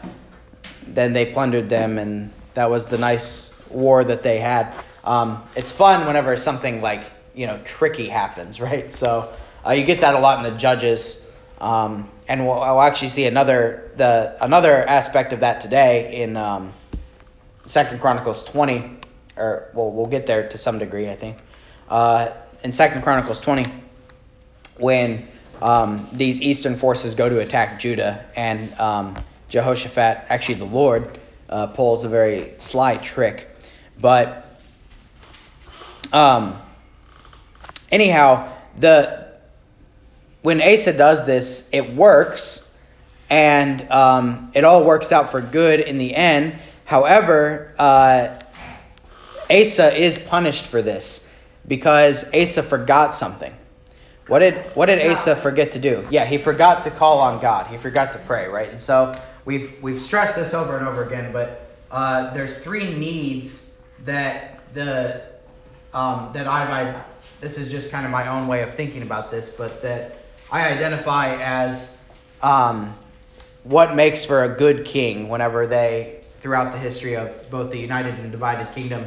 then 0.87 1.15
they 1.15 1.33
plundered 1.33 1.71
them 1.71 1.97
and 1.97 2.31
that 2.53 2.71
was 2.71 2.85
the 2.85 2.99
nice 2.99 3.59
war 3.71 4.05
that 4.05 4.23
they 4.23 4.39
had. 4.39 4.75
Um, 5.03 5.43
it's 5.57 5.73
fun 5.73 6.07
whenever 6.07 6.37
something 6.37 6.83
like 6.83 7.05
you 7.35 7.47
know 7.47 7.59
tricky 7.65 8.07
happens, 8.07 8.61
right? 8.69 8.93
So 8.93 9.33
uh, 9.67 9.71
you 9.71 9.85
get 9.87 10.03
that 10.03 10.15
a 10.15 10.19
lot 10.19 10.45
in 10.45 10.53
the 10.53 10.59
judges, 10.59 11.27
um, 11.59 12.11
and 12.29 12.47
we'll, 12.47 12.61
I'll 12.61 12.83
actually 12.83 13.09
see 13.09 13.25
another 13.25 13.93
the 13.97 14.37
another 14.45 14.87
aspect 14.87 15.33
of 15.33 15.41
that 15.41 15.63
today 15.63 16.23
in 16.23 16.37
um, 16.37 16.75
Second 17.67 18.01
Chronicles 18.01 18.45
20, 18.45 18.99
or 19.37 19.69
well 19.75 19.91
we'll 19.91 20.07
get 20.07 20.27
there 20.27 20.49
to 20.49 20.59
some 20.59 20.79
degree, 20.79 21.09
I 21.09 21.17
think. 21.17 21.39
Uh, 21.89 22.33
in 22.65 22.73
Second 22.73 23.03
Chronicles 23.03 23.41
20, 23.41 23.65
when 24.79 25.29
um, 25.61 26.09
these 26.13 26.41
eastern 26.41 26.77
forces 26.77 27.15
go 27.15 27.29
to 27.29 27.41
attack 27.41 27.81
Judah, 27.81 28.25
and 28.37 28.73
um, 28.81 29.17
Jehoshaphat, 29.49 30.25
actually 30.29 30.57
the 30.57 30.65
Lord, 30.65 31.19
uh, 31.49 31.67
pulls 31.69 32.05
a 32.05 32.09
very 32.09 32.55
sly 32.59 32.97
trick 32.97 33.49
but 34.03 34.59
um, 36.13 36.61
anyhow, 37.91 38.53
the 38.79 39.29
when 40.43 40.61
Asa 40.61 40.93
does 40.93 41.25
this, 41.25 41.69
it 41.73 41.95
works, 41.95 42.69
and 43.31 43.89
um, 43.93 44.51
it 44.55 44.65
all 44.65 44.85
works 44.85 45.13
out 45.13 45.31
for 45.31 45.41
good 45.41 45.81
in 45.81 45.99
the 45.99 46.15
end. 46.15 46.55
However, 46.93 47.73
uh, 47.79 48.39
Asa 49.51 49.99
is 49.99 50.19
punished 50.19 50.67
for 50.67 50.83
this 50.83 51.27
because 51.67 52.31
Asa 52.35 52.63
forgot 52.63 53.15
something. 53.15 53.55
What 54.27 54.41
did 54.41 54.57
what 54.75 54.87
did 54.87 55.11
Asa 55.11 55.35
forget 55.37 55.73
to 55.73 55.79
do? 55.79 56.07
Yeah, 56.11 56.27
he 56.27 56.37
forgot 56.37 56.83
to 56.83 56.91
call 56.91 57.19
on 57.19 57.41
God. 57.41 57.69
He 57.69 57.79
forgot 57.79 58.13
to 58.13 58.19
pray, 58.19 58.47
right? 58.47 58.69
And 58.69 58.79
so 58.79 59.19
we've 59.47 59.83
we've 59.83 60.03
stressed 60.03 60.37
this 60.37 60.53
over 60.53 60.77
and 60.77 60.87
over 60.87 61.03
again, 61.03 61.33
but 61.33 61.67
uh, 61.91 62.35
there's 62.35 62.59
three 62.59 62.95
needs 62.95 63.73
that 64.05 64.61
the 64.75 65.23
um, 65.95 66.29
that 66.35 66.47
I've 66.47 66.69
I, 66.69 67.03
this 67.41 67.57
is 67.57 67.71
just 67.71 67.91
kind 67.91 68.05
of 68.05 68.13
my 68.13 68.29
own 68.29 68.49
way 68.49 68.63
of 68.63 68.75
thinking 68.75 69.01
about 69.01 69.31
this, 69.31 69.57
but 69.57 69.81
that 69.81 70.19
I 70.51 70.69
identify 70.69 71.37
as 71.43 71.97
um, 72.43 72.95
what 73.65 73.97
makes 73.97 74.27
for 74.27 74.45
a 74.45 74.49
good 74.51 74.85
king 74.85 75.31
whenever 75.31 75.67
they 75.67 76.22
throughout 76.43 76.73
the 76.73 76.79
history 76.79 77.15
of 77.17 77.49
both 77.51 77.71
the 77.71 77.79
united 77.79 78.15
and 78.19 78.31
divided 78.33 78.75
kingdom 78.75 79.07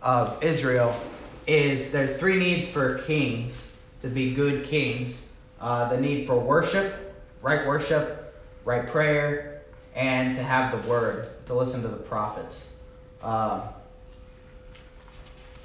of 0.00 0.42
Israel 0.42 0.98
is 1.46 1.90
there's 1.90 2.16
three 2.18 2.38
needs 2.38 2.68
for 2.68 2.98
kings 2.98 3.76
to 4.00 4.08
be 4.08 4.32
good 4.32 4.64
kings. 4.64 5.28
Uh, 5.60 5.88
the 5.88 6.00
need 6.00 6.26
for 6.26 6.38
worship, 6.38 7.14
right 7.40 7.66
worship, 7.66 8.34
right 8.64 8.88
prayer, 8.88 9.62
and 9.94 10.34
to 10.36 10.42
have 10.42 10.72
the 10.72 10.88
word, 10.88 11.28
to 11.46 11.54
listen 11.54 11.82
to 11.82 11.88
the 11.88 11.96
prophets. 11.96 12.76
Uh, 13.22 13.68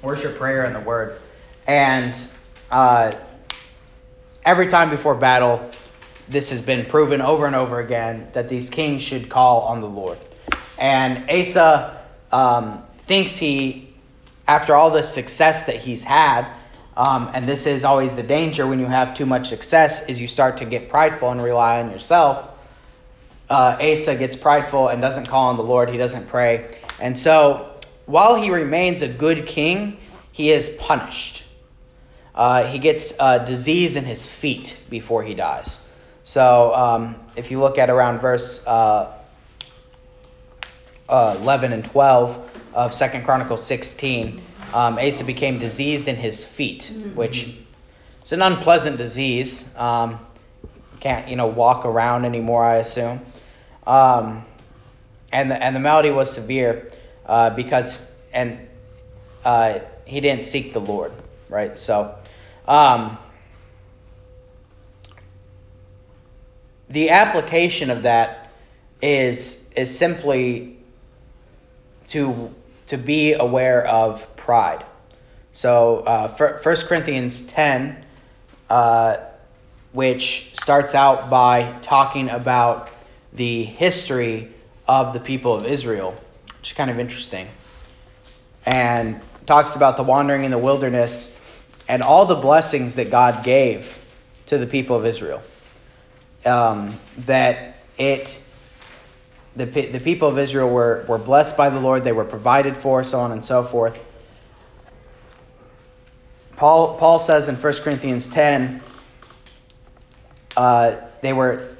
worship, 0.02 0.36
prayer, 0.36 0.64
and 0.64 0.74
the 0.74 0.80
word. 0.80 1.20
And 1.66 2.16
uh, 2.70 3.12
every 4.44 4.68
time 4.68 4.90
before 4.90 5.14
battle, 5.14 5.68
this 6.28 6.50
has 6.50 6.60
been 6.60 6.84
proven 6.86 7.20
over 7.20 7.46
and 7.46 7.56
over 7.56 7.80
again 7.80 8.28
that 8.34 8.48
these 8.48 8.70
kings 8.70 9.02
should 9.02 9.28
call 9.28 9.62
on 9.62 9.80
the 9.80 9.88
Lord. 9.88 10.18
And 10.78 11.28
Asa 11.28 12.00
um, 12.30 12.82
thinks 13.02 13.36
he, 13.36 13.92
after 14.46 14.74
all 14.74 14.90
the 14.90 15.02
success 15.02 15.66
that 15.66 15.76
he's 15.76 16.02
had, 16.02 16.46
um, 16.96 17.30
and 17.32 17.44
this 17.44 17.66
is 17.66 17.84
always 17.84 18.14
the 18.14 18.22
danger 18.22 18.66
when 18.66 18.80
you 18.80 18.86
have 18.86 19.14
too 19.14 19.26
much 19.26 19.48
success, 19.48 20.08
is 20.08 20.20
you 20.20 20.26
start 20.26 20.58
to 20.58 20.64
get 20.64 20.88
prideful 20.88 21.30
and 21.30 21.42
rely 21.42 21.80
on 21.80 21.90
yourself. 21.90 22.48
Uh, 23.48 23.78
Asa 23.80 24.16
gets 24.16 24.36
prideful 24.36 24.88
and 24.88 25.00
doesn't 25.00 25.26
call 25.26 25.48
on 25.48 25.56
the 25.56 25.62
Lord. 25.62 25.88
He 25.88 25.96
doesn't 25.96 26.28
pray. 26.28 26.78
And 27.00 27.16
so, 27.16 27.72
while 28.06 28.34
he 28.34 28.50
remains 28.50 29.02
a 29.02 29.08
good 29.08 29.46
king, 29.46 29.98
he 30.32 30.50
is 30.50 30.76
punished. 30.80 31.44
Uh, 32.34 32.64
he 32.64 32.78
gets 32.78 33.12
a 33.18 33.44
disease 33.44 33.96
in 33.96 34.04
his 34.04 34.28
feet 34.28 34.76
before 34.90 35.22
he 35.22 35.34
dies. 35.34 35.80
So, 36.24 36.74
um, 36.74 37.16
if 37.36 37.50
you 37.50 37.60
look 37.60 37.78
at 37.78 37.90
around 37.90 38.20
verse 38.20 38.66
uh, 38.66 39.17
uh, 41.08 41.36
11 41.40 41.72
and 41.72 41.84
12 41.84 42.50
of 42.74 42.94
Second 42.94 43.24
Chronicles 43.24 43.64
16, 43.64 44.42
um, 44.74 44.98
Asa 44.98 45.24
became 45.24 45.58
diseased 45.58 46.08
in 46.08 46.16
his 46.16 46.44
feet, 46.44 46.92
which 47.14 47.56
is 48.24 48.32
an 48.32 48.42
unpleasant 48.42 48.98
disease. 48.98 49.74
Um, 49.76 50.18
can't 51.00 51.28
you 51.28 51.36
know 51.36 51.46
walk 51.46 51.84
around 51.84 52.24
anymore, 52.24 52.64
I 52.64 52.76
assume. 52.76 53.20
Um, 53.86 54.44
and 55.32 55.50
the, 55.50 55.62
and 55.62 55.74
the 55.74 55.80
malady 55.80 56.10
was 56.10 56.30
severe 56.32 56.90
uh, 57.26 57.50
because 57.50 58.04
and 58.32 58.58
uh, 59.44 59.78
he 60.04 60.20
didn't 60.20 60.44
seek 60.44 60.72
the 60.72 60.80
Lord, 60.80 61.12
right? 61.48 61.78
So. 61.78 62.16
Um, 62.66 63.16
the 66.90 67.10
application 67.10 67.90
of 67.90 68.02
that 68.02 68.50
is 69.00 69.68
is 69.76 69.96
simply 69.96 70.77
to 72.08 72.54
to 72.88 72.96
be 72.96 73.34
aware 73.34 73.86
of 73.86 74.36
pride. 74.36 74.84
So, 75.52 75.98
uh, 76.00 76.34
1 76.36 76.76
Corinthians 76.86 77.46
10, 77.48 78.04
uh, 78.70 79.18
which 79.92 80.52
starts 80.60 80.94
out 80.94 81.30
by 81.30 81.74
talking 81.82 82.30
about 82.30 82.90
the 83.32 83.64
history 83.64 84.52
of 84.86 85.12
the 85.12 85.20
people 85.20 85.54
of 85.54 85.66
Israel, 85.66 86.14
which 86.58 86.70
is 86.70 86.76
kind 86.76 86.90
of 86.90 86.98
interesting, 86.98 87.48
and 88.64 89.20
talks 89.46 89.76
about 89.76 89.96
the 89.96 90.02
wandering 90.02 90.44
in 90.44 90.50
the 90.50 90.58
wilderness 90.58 91.36
and 91.88 92.02
all 92.02 92.26
the 92.26 92.34
blessings 92.34 92.94
that 92.96 93.10
God 93.10 93.44
gave 93.44 93.98
to 94.46 94.58
the 94.58 94.66
people 94.66 94.96
of 94.96 95.04
Israel. 95.06 95.42
Um, 96.44 96.98
that 97.26 97.76
it 97.98 98.32
the, 99.58 99.64
the 99.64 99.98
people 99.98 100.28
of 100.28 100.38
Israel 100.38 100.70
were, 100.70 101.04
were 101.08 101.18
blessed 101.18 101.56
by 101.56 101.68
the 101.68 101.80
Lord, 101.80 102.04
they 102.04 102.12
were 102.12 102.24
provided 102.24 102.76
for, 102.76 103.02
so 103.02 103.20
on 103.20 103.32
and 103.32 103.44
so 103.44 103.64
forth. 103.64 103.98
Paul, 106.56 106.96
Paul 106.96 107.18
says 107.18 107.48
in 107.48 107.56
1 107.56 107.72
Corinthians 107.82 108.30
10, 108.30 108.80
uh, 110.56 110.96
they 111.22 111.32
were, 111.32 111.76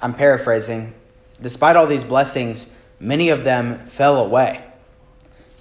I'm 0.00 0.14
paraphrasing, 0.14 0.94
despite 1.42 1.74
all 1.74 1.88
these 1.88 2.04
blessings, 2.04 2.76
many 3.00 3.30
of 3.30 3.42
them 3.42 3.88
fell 3.88 4.24
away. 4.24 4.62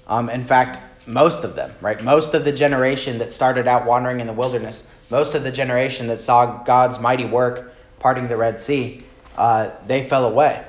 Um, 0.08 0.30
in 0.30 0.45
fact, 0.45 0.80
most 1.08 1.43
of 1.43 1.56
them, 1.56 1.73
right? 1.82 2.04
Most 2.04 2.36
of 2.36 2.45
the 2.45 2.51
generation 2.51 3.17
that 3.19 3.34
started 3.34 3.67
out 3.67 3.88
wandering 3.88 4.19
in 4.19 4.28
the 4.28 4.34
wilderness, 4.34 4.88
most 5.10 5.34
of 5.34 5.43
the 5.43 5.51
generation 5.51 6.08
that 6.08 6.21
saw 6.21 6.63
God's 6.63 6.99
mighty 6.99 7.25
work 7.25 7.73
parting 7.99 8.28
the 8.28 8.38
Red 8.38 8.60
Sea, 8.60 9.04
uh, 9.36 9.71
they 9.88 10.08
fell 10.08 10.25
away 10.25 10.63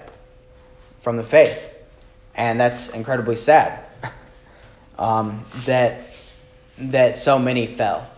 from 1.07 1.17
the 1.17 1.23
faith. 1.23 1.57
And 2.35 2.59
that's 2.59 2.89
incredibly 2.89 3.37
sad 3.37 3.79
um, 4.99 5.45
that, 5.67 6.01
that 6.79 7.15
so 7.15 7.39
many 7.39 7.69
fell. 7.69 8.11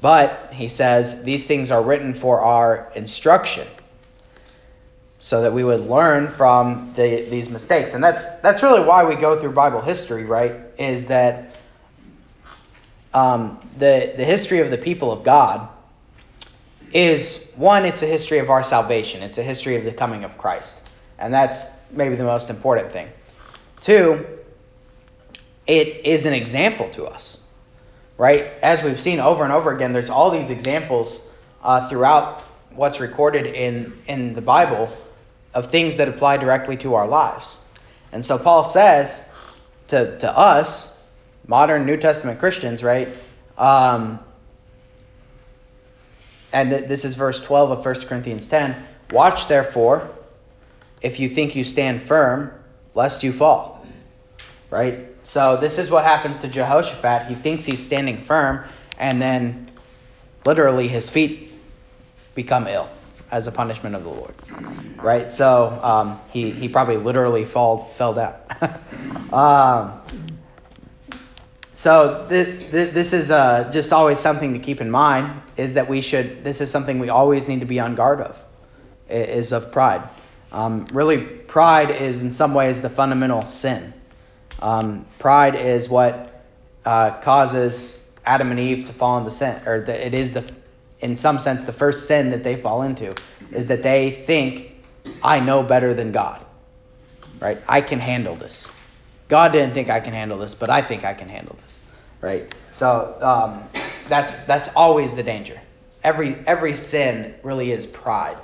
But, 0.00 0.54
he 0.54 0.70
says, 0.70 1.22
these 1.22 1.44
things 1.46 1.70
are 1.70 1.82
written 1.82 2.14
for 2.14 2.40
our 2.40 2.90
instruction 2.94 3.68
so 5.18 5.42
that 5.42 5.52
we 5.52 5.64
would 5.64 5.80
learn 5.80 6.28
from 6.28 6.94
the, 6.96 7.26
these 7.28 7.50
mistakes. 7.50 7.92
And 7.92 8.02
that's, 8.02 8.36
that's 8.36 8.62
really 8.62 8.82
why 8.82 9.04
we 9.04 9.14
go 9.14 9.38
through 9.38 9.52
Bible 9.52 9.82
history, 9.82 10.24
right? 10.24 10.54
Is 10.78 11.08
that 11.08 11.56
um, 13.12 13.60
the, 13.76 14.14
the 14.16 14.24
history 14.24 14.60
of 14.60 14.70
the 14.70 14.78
people 14.78 15.12
of 15.12 15.24
God 15.24 15.68
is 16.94 17.52
one, 17.54 17.84
it's 17.84 18.00
a 18.00 18.06
history 18.06 18.38
of 18.38 18.48
our 18.48 18.62
salvation, 18.62 19.22
it's 19.22 19.36
a 19.36 19.42
history 19.42 19.76
of 19.76 19.84
the 19.84 19.92
coming 19.92 20.24
of 20.24 20.38
Christ. 20.38 20.85
And 21.18 21.32
that's 21.32 21.70
maybe 21.90 22.14
the 22.14 22.24
most 22.24 22.50
important 22.50 22.92
thing. 22.92 23.08
Two, 23.80 24.26
it 25.66 26.04
is 26.04 26.26
an 26.26 26.32
example 26.32 26.88
to 26.90 27.04
us, 27.04 27.40
right? 28.18 28.52
As 28.62 28.82
we've 28.82 29.00
seen 29.00 29.20
over 29.20 29.44
and 29.44 29.52
over 29.52 29.72
again, 29.72 29.92
there's 29.92 30.10
all 30.10 30.30
these 30.30 30.50
examples 30.50 31.28
uh, 31.62 31.88
throughout 31.88 32.42
what's 32.70 33.00
recorded 33.00 33.46
in, 33.46 33.98
in 34.06 34.34
the 34.34 34.42
Bible 34.42 34.88
of 35.54 35.70
things 35.70 35.96
that 35.96 36.08
apply 36.08 36.36
directly 36.36 36.76
to 36.76 36.94
our 36.94 37.08
lives. 37.08 37.58
And 38.12 38.24
so 38.24 38.38
Paul 38.38 38.62
says 38.62 39.28
to, 39.88 40.18
to 40.18 40.36
us, 40.36 40.98
modern 41.46 41.86
New 41.86 41.96
Testament 41.96 42.38
Christians, 42.38 42.82
right? 42.82 43.08
Um, 43.56 44.20
and 46.52 46.70
th- 46.70 46.88
this 46.88 47.04
is 47.04 47.14
verse 47.14 47.42
12 47.42 47.70
of 47.70 47.84
1 47.84 47.94
Corinthians 48.06 48.46
10. 48.48 48.76
Watch 49.10 49.48
therefore 49.48 50.10
if 51.02 51.20
you 51.20 51.28
think 51.28 51.54
you 51.56 51.64
stand 51.64 52.02
firm, 52.02 52.52
lest 52.94 53.22
you 53.22 53.32
fall. 53.32 53.86
Right? 54.70 55.06
So 55.22 55.56
this 55.56 55.78
is 55.78 55.90
what 55.90 56.04
happens 56.04 56.38
to 56.38 56.48
Jehoshaphat. 56.48 57.26
He 57.26 57.34
thinks 57.34 57.64
he's 57.64 57.84
standing 57.84 58.18
firm, 58.18 58.64
and 58.98 59.20
then 59.20 59.70
literally 60.44 60.88
his 60.88 61.10
feet 61.10 61.52
become 62.34 62.66
ill 62.66 62.88
as 63.30 63.46
a 63.46 63.52
punishment 63.52 63.94
of 63.94 64.04
the 64.04 64.10
Lord. 64.10 64.34
Right? 64.96 65.30
So 65.30 65.78
um, 65.82 66.20
he, 66.30 66.50
he 66.50 66.68
probably 66.68 66.96
literally 66.96 67.44
fall, 67.44 67.92
fell 67.96 68.14
down. 68.14 68.34
um, 69.32 70.00
so 71.74 72.26
th- 72.28 72.70
th- 72.70 72.94
this 72.94 73.12
is 73.12 73.30
uh, 73.30 73.70
just 73.72 73.92
always 73.92 74.18
something 74.18 74.54
to 74.54 74.58
keep 74.58 74.80
in 74.80 74.90
mind 74.90 75.42
is 75.56 75.74
that 75.74 75.88
we 75.88 76.00
should, 76.00 76.42
this 76.44 76.60
is 76.60 76.70
something 76.70 76.98
we 76.98 77.08
always 77.08 77.48
need 77.48 77.60
to 77.60 77.66
be 77.66 77.80
on 77.80 77.94
guard 77.94 78.20
of, 78.20 78.38
is 79.08 79.52
of 79.52 79.72
pride. 79.72 80.08
Um, 80.52 80.86
really, 80.92 81.18
pride 81.22 81.90
is 81.90 82.20
in 82.20 82.30
some 82.30 82.54
ways 82.54 82.80
the 82.80 82.90
fundamental 82.90 83.44
sin. 83.44 83.92
Um, 84.60 85.06
pride 85.18 85.54
is 85.54 85.88
what 85.88 86.44
uh, 86.84 87.20
causes 87.20 88.08
Adam 88.24 88.50
and 88.50 88.60
Eve 88.60 88.84
to 88.84 88.92
fall 88.92 89.18
into 89.18 89.30
sin, 89.30 89.60
or 89.66 89.80
the, 89.80 90.06
it 90.06 90.14
is 90.14 90.32
the, 90.32 90.50
in 91.00 91.16
some 91.16 91.38
sense, 91.38 91.64
the 91.64 91.72
first 91.72 92.06
sin 92.06 92.30
that 92.30 92.42
they 92.42 92.56
fall 92.56 92.82
into, 92.82 93.14
is 93.52 93.66
that 93.68 93.82
they 93.82 94.10
think, 94.10 94.72
I 95.22 95.40
know 95.40 95.62
better 95.62 95.94
than 95.94 96.12
God. 96.12 96.44
Right? 97.40 97.58
I 97.68 97.80
can 97.82 98.00
handle 98.00 98.34
this. 98.34 98.68
God 99.28 99.52
didn't 99.52 99.74
think 99.74 99.90
I 99.90 100.00
can 100.00 100.14
handle 100.14 100.38
this, 100.38 100.54
but 100.54 100.70
I 100.70 100.80
think 100.80 101.04
I 101.04 101.12
can 101.12 101.28
handle 101.28 101.56
this. 101.64 101.78
Right? 102.20 102.54
So 102.72 103.16
um, 103.20 103.82
that's 104.08 104.38
that's 104.44 104.68
always 104.74 105.14
the 105.14 105.22
danger. 105.22 105.60
Every 106.02 106.34
every 106.46 106.76
sin 106.76 107.34
really 107.42 107.72
is 107.72 107.84
pride 107.84 108.38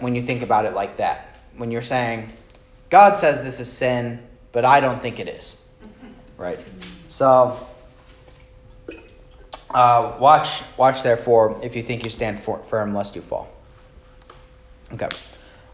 when 0.00 0.14
you 0.14 0.22
think 0.22 0.42
about 0.42 0.64
it 0.64 0.74
like 0.74 0.96
that. 0.98 1.36
When 1.56 1.70
you're 1.70 1.82
saying, 1.82 2.32
God 2.90 3.16
says 3.16 3.42
this 3.42 3.60
is 3.60 3.70
sin, 3.70 4.20
but 4.52 4.64
I 4.64 4.80
don't 4.80 5.00
think 5.00 5.18
it 5.18 5.28
is. 5.28 5.64
Right? 6.36 6.64
So, 7.10 7.56
Uh, 9.72 10.16
watch, 10.18 10.62
watch 10.76 11.02
therefore, 11.02 11.56
if 11.62 11.76
you 11.76 11.82
think 11.82 12.02
you 12.04 12.10
stand 12.10 12.40
for, 12.40 12.58
firm, 12.68 12.92
lest 12.94 13.14
you 13.14 13.22
fall. 13.22 13.48
Okay. 14.92 15.08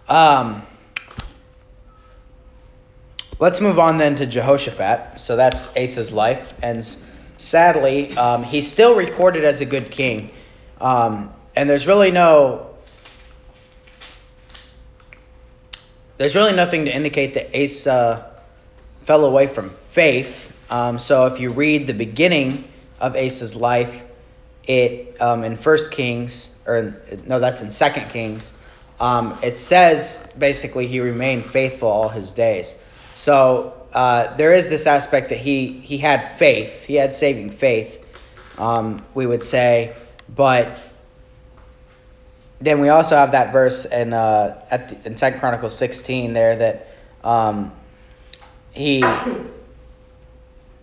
Um, 0.08 0.62
let's 3.38 3.60
move 3.60 3.78
on 3.78 3.96
then 3.96 4.16
to 4.16 4.26
Jehoshaphat. 4.26 5.18
So 5.20 5.36
that's 5.36 5.74
Asa's 5.76 6.12
life, 6.12 6.52
and 6.62 6.86
sadly, 7.38 8.14
um, 8.18 8.42
he's 8.42 8.70
still 8.70 8.94
recorded 8.94 9.44
as 9.44 9.62
a 9.62 9.64
good 9.66 9.90
king. 9.90 10.30
Um, 10.80 11.32
and 11.54 11.70
there's 11.70 11.86
really 11.86 12.10
no, 12.10 12.65
there's 16.18 16.34
really 16.34 16.52
nothing 16.54 16.84
to 16.86 16.94
indicate 16.94 17.34
that 17.34 17.54
Asa 17.54 18.30
fell 19.04 19.24
away 19.24 19.46
from 19.46 19.70
faith. 19.90 20.52
Um, 20.70 20.98
so 20.98 21.26
if 21.26 21.40
you 21.40 21.50
read 21.50 21.86
the 21.86 21.94
beginning 21.94 22.64
of 23.00 23.16
Asa's 23.16 23.54
life, 23.54 24.04
it 24.64 25.20
um, 25.20 25.44
in 25.44 25.56
First 25.56 25.90
Kings, 25.90 26.54
or 26.66 27.00
no, 27.26 27.38
that's 27.38 27.60
in 27.60 27.70
Second 27.70 28.10
Kings. 28.10 28.58
Um, 28.98 29.38
it 29.42 29.58
says 29.58 30.26
basically 30.38 30.86
he 30.86 31.00
remained 31.00 31.44
faithful 31.46 31.88
all 31.88 32.08
his 32.08 32.32
days. 32.32 32.80
So 33.14 33.74
uh, 33.92 34.34
there 34.36 34.54
is 34.54 34.68
this 34.68 34.86
aspect 34.86 35.28
that 35.28 35.38
he 35.38 35.72
he 35.80 35.98
had 35.98 36.36
faith, 36.38 36.84
he 36.84 36.94
had 36.94 37.14
saving 37.14 37.50
faith, 37.50 38.04
um, 38.58 39.04
we 39.14 39.26
would 39.26 39.44
say, 39.44 39.94
but 40.34 40.80
then 42.60 42.80
we 42.80 42.88
also 42.88 43.16
have 43.16 43.32
that 43.32 43.52
verse 43.52 43.84
in 43.84 44.12
uh, 44.12 44.60
at 44.70 45.02
the, 45.02 45.08
in 45.08 45.16
Second 45.16 45.40
Chronicles 45.40 45.76
16 45.76 46.32
there 46.32 46.56
that 46.56 46.88
um, 47.22 47.72
he 48.72 49.02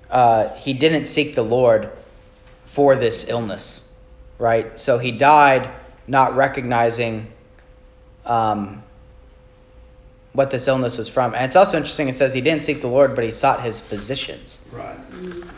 uh, 0.10 0.50
he 0.56 0.74
didn't 0.74 1.06
seek 1.06 1.36
the 1.36 1.44
Lord 1.44 1.90
for 2.68 2.96
this 2.96 3.28
illness, 3.30 3.92
right? 4.38 4.80
So 4.80 4.98
he 4.98 5.12
died 5.12 5.70
not 6.08 6.36
recognizing 6.36 7.32
um, 8.26 8.84
what 10.34 10.52
this 10.52 10.68
illness 10.68 10.98
was 10.98 11.08
from. 11.08 11.34
And 11.34 11.46
it's 11.46 11.56
also 11.56 11.78
interesting. 11.78 12.10
It 12.10 12.18
says 12.18 12.34
he 12.34 12.42
didn't 12.42 12.64
seek 12.64 12.82
the 12.82 12.88
Lord, 12.88 13.16
but 13.16 13.24
he 13.24 13.32
sought 13.32 13.64
his 13.64 13.80
physicians. 13.80 14.66
Right. 14.72 14.98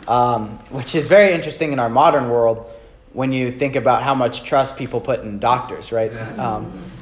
Um, 0.08 0.58
which 0.70 0.94
is 0.94 1.08
very 1.08 1.32
interesting 1.32 1.72
in 1.72 1.78
our 1.78 1.88
modern 1.88 2.30
world 2.30 2.70
when 3.16 3.32
you 3.32 3.50
think 3.50 3.76
about 3.76 4.02
how 4.02 4.14
much 4.14 4.44
trust 4.44 4.76
people 4.76 5.00
put 5.00 5.20
in 5.20 5.38
doctors, 5.38 5.90
right? 5.90 6.12
Um, 6.38 6.92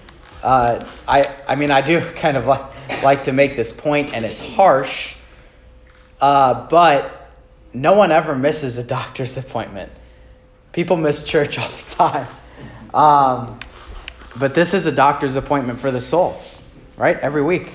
uh, 0.44 0.86
I, 1.08 1.24
I 1.48 1.56
mean, 1.56 1.72
I 1.72 1.80
do 1.80 2.00
kind 2.14 2.36
of 2.36 2.46
like, 2.46 3.02
like 3.02 3.24
to 3.24 3.32
make 3.32 3.56
this 3.56 3.72
point, 3.72 4.14
and 4.14 4.24
it's 4.24 4.38
harsh, 4.38 5.16
uh, 6.20 6.68
but 6.68 7.32
no 7.72 7.94
one 7.94 8.12
ever 8.12 8.36
misses 8.36 8.78
a 8.78 8.84
doctor's 8.84 9.36
appointment. 9.44 9.90
People 10.70 10.96
miss 10.96 11.26
church 11.26 11.58
all 11.62 11.68
the 11.68 11.94
time. 11.96 12.28
Um, 12.94 13.58
but 14.36 14.54
this 14.54 14.72
is 14.72 14.86
a 14.86 14.92
doctor's 14.92 15.34
appointment 15.34 15.80
for 15.80 15.90
the 15.90 16.00
soul, 16.00 16.40
right? 16.96 17.18
Every 17.18 17.42
week. 17.42 17.70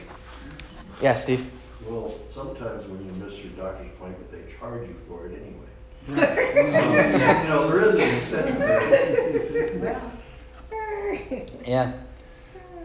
Yeah, 1.02 1.16
Steve. 1.16 1.46
Well, 1.86 2.16
sometimes 2.30 2.88
when 2.88 3.06
you 3.06 3.12
miss 3.22 3.38
your 3.44 3.52
doctor's 3.52 3.88
appointment, 3.88 4.32
they 4.32 4.50
charge 4.58 4.88
you 4.88 4.96
for 5.10 5.28
it 5.28 5.34
anyway. 5.34 5.59
You 6.10 6.16
know, 6.16 7.70
there 7.70 7.98
is 7.98 8.32
there. 8.32 10.02
Yeah. 11.66 11.94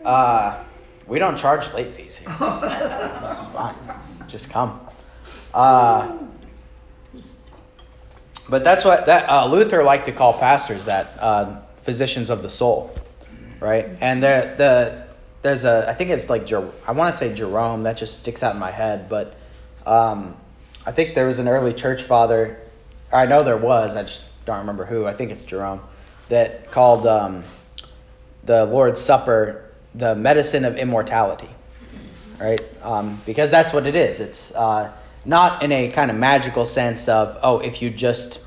Uh, 0.05 0.63
we 1.07 1.19
don't 1.19 1.37
charge 1.39 1.73
late 1.73 1.95
fees 1.95 2.17
here. 2.17 2.35
So 2.39 2.45
it's 2.47 3.47
fine. 3.53 3.75
Just 4.27 4.51
come. 4.51 4.81
Uh, 5.53 6.19
but 8.49 8.65
that's 8.65 8.85
what 8.85 9.07
that 9.07 9.29
uh, 9.29 9.47
Luther 9.47 9.83
liked 9.83 10.07
to 10.07 10.13
call 10.13 10.39
pastors 10.39 10.85
that 10.87 11.17
uh, 11.19 11.61
physicians 11.83 12.29
of 12.31 12.43
the 12.43 12.51
soul, 12.51 12.95
right? 13.61 13.87
And 14.01 14.23
the 14.23 14.55
the 14.59 15.07
there's 15.43 15.65
a 15.65 15.89
I 15.89 15.95
think 15.95 16.11
it's 16.11 16.29
like 16.29 16.45
Jer- 16.47 16.71
I 16.87 16.93
want 16.93 17.13
to 17.13 17.19
say 17.19 17.35
Jerome 17.35 17.85
that 17.85 17.97
just 17.97 18.19
sticks 18.21 18.43
out 18.43 18.55
in 18.55 18.61
my 18.61 18.71
head, 18.71 19.09
but 19.09 19.35
um, 19.87 20.37
I 20.85 20.93
think 20.93 21.15
there 21.15 21.27
was 21.27 21.39
an 21.39 21.49
early 21.49 21.73
church 21.73 22.03
father. 22.03 22.59
I 23.13 23.27
know 23.27 23.43
there 23.43 23.57
was. 23.57 23.97
I 23.97 24.03
just 24.03 24.23
don't 24.45 24.59
remember 24.59 24.85
who. 24.85 25.07
I 25.07 25.15
think 25.15 25.31
it's 25.31 25.43
Jerome 25.43 25.81
that 26.29 26.71
called 26.71 27.07
um, 27.07 27.45
the 28.45 28.65
Lord's 28.65 29.01
Supper 29.01 29.65
the 29.95 30.15
medicine 30.15 30.65
of 30.65 30.77
immortality, 30.77 31.49
right? 32.41 32.61
Um, 32.83 33.21
because 33.25 33.51
that's 33.51 33.73
what 33.73 33.87
it 33.87 33.95
is. 33.95 34.21
It's 34.21 34.55
uh, 34.55 34.93
not 35.25 35.63
in 35.63 35.71
a 35.73 35.91
kind 35.91 36.11
of 36.11 36.17
magical 36.17 36.67
sense 36.67 37.09
of, 37.09 37.39
oh, 37.43 37.61
if 37.61 37.81
you 37.81 37.91
just 37.91 38.41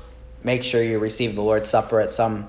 make 0.44 0.62
sure 0.62 0.82
you 0.82 0.98
receive 0.98 1.34
the 1.34 1.42
Lord's 1.42 1.68
Supper 1.68 2.00
at 2.00 2.12
some 2.12 2.48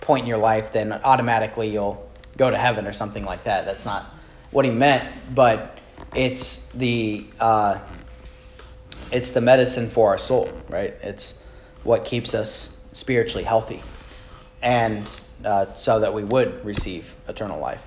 point 0.00 0.22
in 0.22 0.28
your 0.28 0.38
life, 0.38 0.72
then 0.72 0.92
automatically 0.92 1.68
you'll 1.68 2.10
go 2.36 2.50
to 2.50 2.56
heaven 2.56 2.86
or 2.86 2.92
something 2.92 3.24
like 3.24 3.44
that. 3.44 3.66
That's 3.66 3.84
not 3.84 4.06
what 4.50 4.64
he 4.64 4.70
meant, 4.70 5.14
but 5.34 5.78
it's 6.14 6.66
the 6.72 7.26
uh, 7.38 7.78
it's 9.12 9.32
the 9.32 9.40
medicine 9.40 9.90
for 9.90 10.08
our 10.08 10.18
soul, 10.18 10.50
right? 10.68 10.94
It's 11.02 11.38
what 11.88 12.04
keeps 12.04 12.34
us 12.34 12.78
spiritually 12.92 13.44
healthy, 13.44 13.82
and 14.60 15.08
uh, 15.42 15.72
so 15.72 16.00
that 16.00 16.12
we 16.12 16.22
would 16.22 16.62
receive 16.64 17.14
eternal 17.28 17.58
life. 17.58 17.80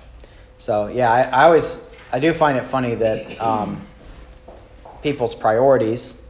So 0.58 0.88
yeah, 0.88 1.10
I, 1.10 1.22
I 1.22 1.44
always 1.44 1.88
I 2.10 2.18
do 2.18 2.32
find 2.34 2.58
it 2.58 2.64
funny 2.64 2.96
that 2.96 3.40
um, 3.40 3.80
people's 5.02 5.36
priorities 5.36 6.20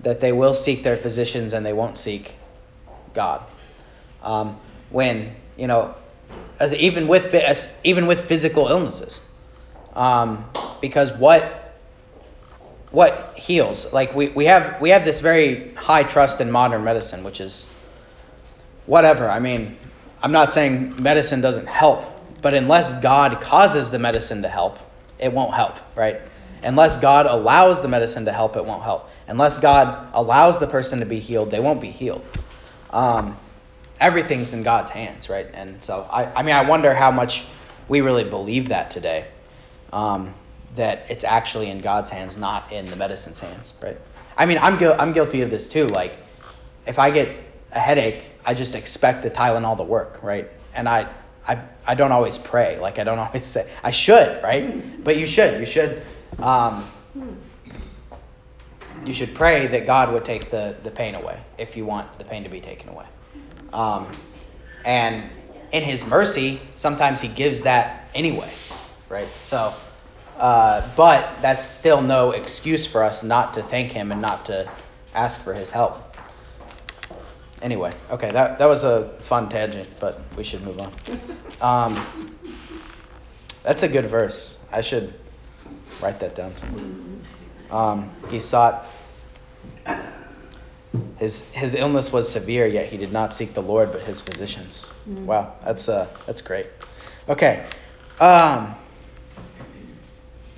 that 0.00 0.20
they 0.20 0.32
will 0.32 0.52
seek 0.52 0.82
their 0.82 0.96
physicians 0.96 1.52
and 1.52 1.64
they 1.64 1.72
won't 1.72 1.96
seek 1.96 2.34
God. 3.14 3.40
Um, 4.20 4.58
when 4.90 5.32
you 5.56 5.68
know, 5.68 5.94
even 6.76 7.06
with 7.06 7.32
even 7.84 8.08
with 8.08 8.20
physical 8.20 8.66
illnesses, 8.66 9.24
um, 9.94 10.44
because 10.80 11.12
what 11.12 11.61
what 12.92 13.32
heals? 13.36 13.92
Like 13.92 14.14
we, 14.14 14.28
we 14.28 14.44
have 14.44 14.80
we 14.80 14.90
have 14.90 15.04
this 15.04 15.20
very 15.20 15.72
high 15.72 16.04
trust 16.04 16.40
in 16.40 16.50
modern 16.50 16.84
medicine, 16.84 17.24
which 17.24 17.40
is 17.40 17.66
whatever. 18.86 19.28
I 19.28 19.40
mean, 19.40 19.76
I'm 20.22 20.32
not 20.32 20.52
saying 20.52 21.02
medicine 21.02 21.40
doesn't 21.40 21.66
help, 21.66 22.04
but 22.42 22.54
unless 22.54 23.00
God 23.00 23.40
causes 23.40 23.90
the 23.90 23.98
medicine 23.98 24.42
to 24.42 24.48
help, 24.48 24.78
it 25.18 25.32
won't 25.32 25.54
help, 25.54 25.76
right? 25.96 26.20
Unless 26.62 27.00
God 27.00 27.26
allows 27.26 27.82
the 27.82 27.88
medicine 27.88 28.24
to 28.26 28.32
help, 28.32 28.56
it 28.56 28.64
won't 28.64 28.82
help. 28.82 29.08
Unless 29.26 29.58
God 29.58 30.08
allows 30.12 30.60
the 30.60 30.66
person 30.66 31.00
to 31.00 31.06
be 31.06 31.18
healed, 31.18 31.50
they 31.50 31.60
won't 31.60 31.80
be 31.80 31.90
healed. 31.90 32.24
Um, 32.90 33.36
everything's 34.00 34.52
in 34.52 34.62
God's 34.62 34.90
hands, 34.90 35.28
right? 35.28 35.46
And 35.54 35.82
so, 35.82 36.06
I, 36.10 36.26
I 36.26 36.42
mean, 36.42 36.54
I 36.54 36.68
wonder 36.68 36.94
how 36.94 37.10
much 37.10 37.44
we 37.88 38.00
really 38.00 38.24
believe 38.24 38.68
that 38.68 38.90
today. 38.90 39.26
Um, 39.92 40.34
that 40.76 41.06
it's 41.08 41.24
actually 41.24 41.70
in 41.70 41.80
God's 41.80 42.10
hands, 42.10 42.36
not 42.36 42.72
in 42.72 42.86
the 42.86 42.96
medicine's 42.96 43.38
hands, 43.38 43.74
right? 43.82 43.98
I 44.36 44.46
mean, 44.46 44.58
I'm, 44.58 44.78
gu- 44.78 44.92
I'm 44.92 45.12
guilty 45.12 45.42
of 45.42 45.50
this 45.50 45.68
too. 45.68 45.86
Like, 45.86 46.16
if 46.86 46.98
I 46.98 47.10
get 47.10 47.36
a 47.72 47.78
headache, 47.78 48.24
I 48.44 48.54
just 48.54 48.74
expect 48.74 49.22
the 49.22 49.30
Tylenol 49.30 49.76
to 49.76 49.82
work, 49.82 50.22
right? 50.22 50.48
And 50.74 50.88
I, 50.88 51.08
I, 51.46 51.62
I 51.86 51.94
don't 51.94 52.12
always 52.12 52.38
pray. 52.38 52.78
Like, 52.78 52.98
I 52.98 53.04
don't 53.04 53.18
always 53.18 53.44
say, 53.44 53.70
I 53.82 53.90
should, 53.90 54.42
right? 54.42 55.04
But 55.04 55.16
you 55.16 55.26
should. 55.26 55.60
You 55.60 55.66
should. 55.66 56.02
Um, 56.38 56.88
you 59.04 59.12
should 59.12 59.34
pray 59.34 59.66
that 59.66 59.84
God 59.86 60.12
would 60.12 60.24
take 60.24 60.50
the, 60.50 60.76
the 60.82 60.90
pain 60.90 61.14
away 61.14 61.40
if 61.58 61.76
you 61.76 61.84
want 61.84 62.18
the 62.18 62.24
pain 62.24 62.44
to 62.44 62.48
be 62.48 62.60
taken 62.60 62.88
away. 62.88 63.06
Um, 63.72 64.06
and 64.84 65.28
in 65.72 65.82
His 65.82 66.06
mercy, 66.06 66.60
sometimes 66.74 67.20
He 67.20 67.28
gives 67.28 67.62
that 67.62 68.08
anyway, 68.14 68.50
right? 69.08 69.28
So, 69.42 69.74
uh, 70.42 70.86
but 70.96 71.40
that's 71.40 71.64
still 71.64 72.02
no 72.02 72.32
excuse 72.32 72.84
for 72.84 73.04
us 73.04 73.22
not 73.22 73.54
to 73.54 73.62
thank 73.62 73.92
Him 73.92 74.10
and 74.10 74.20
not 74.20 74.46
to 74.46 74.68
ask 75.14 75.42
for 75.42 75.54
His 75.54 75.70
help. 75.70 76.16
Anyway, 77.62 77.94
okay, 78.10 78.32
that, 78.32 78.58
that 78.58 78.66
was 78.66 78.82
a 78.82 79.08
fun 79.20 79.48
tangent, 79.48 79.88
but 80.00 80.20
we 80.36 80.42
should 80.42 80.64
move 80.64 80.80
on. 80.80 80.92
Um, 81.60 82.36
that's 83.62 83.84
a 83.84 83.88
good 83.88 84.06
verse. 84.06 84.66
I 84.72 84.80
should 84.80 85.14
write 86.02 86.18
that 86.18 86.34
down 86.34 86.56
somewhere. 86.56 86.84
Um, 87.70 88.10
he 88.28 88.40
sought 88.40 88.84
his 91.18 91.48
his 91.52 91.74
illness 91.74 92.12
was 92.12 92.28
severe, 92.28 92.66
yet 92.66 92.88
he 92.88 92.96
did 92.96 93.12
not 93.12 93.32
seek 93.32 93.54
the 93.54 93.62
Lord, 93.62 93.92
but 93.92 94.02
his 94.02 94.20
physicians. 94.20 94.90
Mm-hmm. 95.08 95.26
Wow, 95.26 95.54
that's 95.64 95.88
uh 95.88 96.08
that's 96.26 96.40
great. 96.40 96.66
Okay, 97.28 97.64
um, 98.18 98.74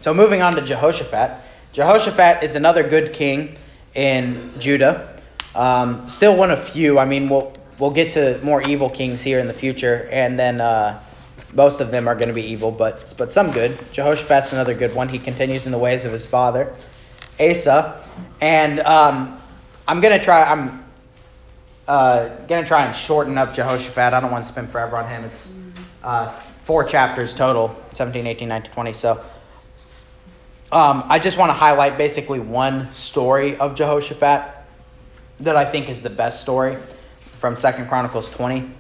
so 0.04 0.12
moving 0.12 0.42
on 0.42 0.54
to 0.56 0.60
Jehoshaphat. 0.60 1.30
Jehoshaphat 1.72 2.42
is 2.42 2.56
another 2.56 2.86
good 2.86 3.14
king 3.14 3.56
in 3.94 4.52
Judah. 4.58 5.18
Um, 5.54 6.06
still 6.10 6.36
one 6.36 6.50
of 6.50 6.62
few. 6.62 6.98
I 6.98 7.06
mean, 7.06 7.30
we'll 7.30 7.54
we'll 7.78 7.90
get 7.90 8.12
to 8.12 8.38
more 8.42 8.60
evil 8.60 8.90
kings 8.90 9.22
here 9.22 9.38
in 9.38 9.46
the 9.46 9.54
future, 9.54 10.06
and 10.12 10.38
then 10.38 10.60
uh, 10.60 11.02
most 11.54 11.80
of 11.80 11.90
them 11.90 12.06
are 12.06 12.14
going 12.14 12.28
to 12.28 12.34
be 12.34 12.42
evil, 12.42 12.70
but 12.70 13.14
but 13.16 13.32
some 13.32 13.50
good. 13.50 13.78
Jehoshaphat's 13.92 14.52
another 14.52 14.74
good 14.74 14.94
one. 14.94 15.08
He 15.08 15.18
continues 15.18 15.64
in 15.64 15.72
the 15.72 15.78
ways 15.78 16.04
of 16.04 16.12
his 16.12 16.26
father, 16.26 16.76
Asa, 17.40 18.06
and 18.42 18.80
um, 18.80 19.40
I'm 19.88 20.02
gonna 20.02 20.22
try. 20.22 20.42
I'm 20.44 20.84
uh, 21.88 22.28
gonna 22.46 22.66
try 22.66 22.84
and 22.84 22.94
shorten 22.94 23.38
up 23.38 23.54
Jehoshaphat. 23.54 24.12
I 24.12 24.20
don't 24.20 24.30
want 24.30 24.44
to 24.44 24.52
spend 24.52 24.68
forever 24.68 24.98
on 24.98 25.08
him. 25.08 25.24
It's 25.24 25.56
uh, 26.02 26.30
four 26.64 26.84
chapters 26.84 27.32
total 27.32 27.74
17, 27.94 28.26
18, 28.26 28.46
19, 28.46 28.70
20. 28.70 28.92
So 28.92 29.24
um, 30.74 31.04
I 31.06 31.18
just 31.18 31.38
want 31.38 31.50
to 31.50 31.54
highlight 31.54 31.96
basically 31.96 32.40
one 32.40 32.92
story 32.92 33.56
of 33.56 33.74
Jehoshaphat 33.74 34.52
that 35.40 35.56
I 35.56 35.64
think 35.64 35.88
is 35.88 36.02
the 36.02 36.10
best 36.10 36.42
story 36.42 36.76
from 37.38 37.56
Second 37.56 37.88
Chronicles 37.88 38.28
20. 38.30 38.70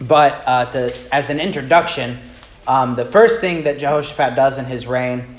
But 0.00 0.42
uh, 0.46 0.72
to, 0.72 1.14
as 1.14 1.30
an 1.30 1.40
introduction, 1.40 2.18
um, 2.66 2.94
the 2.94 3.04
first 3.04 3.40
thing 3.40 3.64
that 3.64 3.78
Jehoshaphat 3.78 4.36
does 4.36 4.58
in 4.58 4.64
his 4.64 4.86
reign 4.86 5.36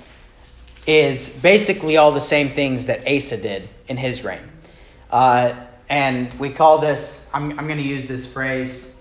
is 0.85 1.29
basically 1.29 1.97
all 1.97 2.11
the 2.11 2.21
same 2.21 2.49
things 2.49 2.85
that 2.85 3.07
Asa 3.07 3.37
did 3.37 3.67
in 3.87 3.97
his 3.97 4.23
reign. 4.23 4.51
Uh, 5.09 5.53
and 5.89 6.33
we 6.35 6.51
call 6.51 6.79
this, 6.79 7.29
I'm, 7.33 7.57
I'm 7.57 7.67
going 7.67 7.79
to 7.79 7.83
use 7.83 8.07
this 8.07 8.31
phrase 8.31 8.93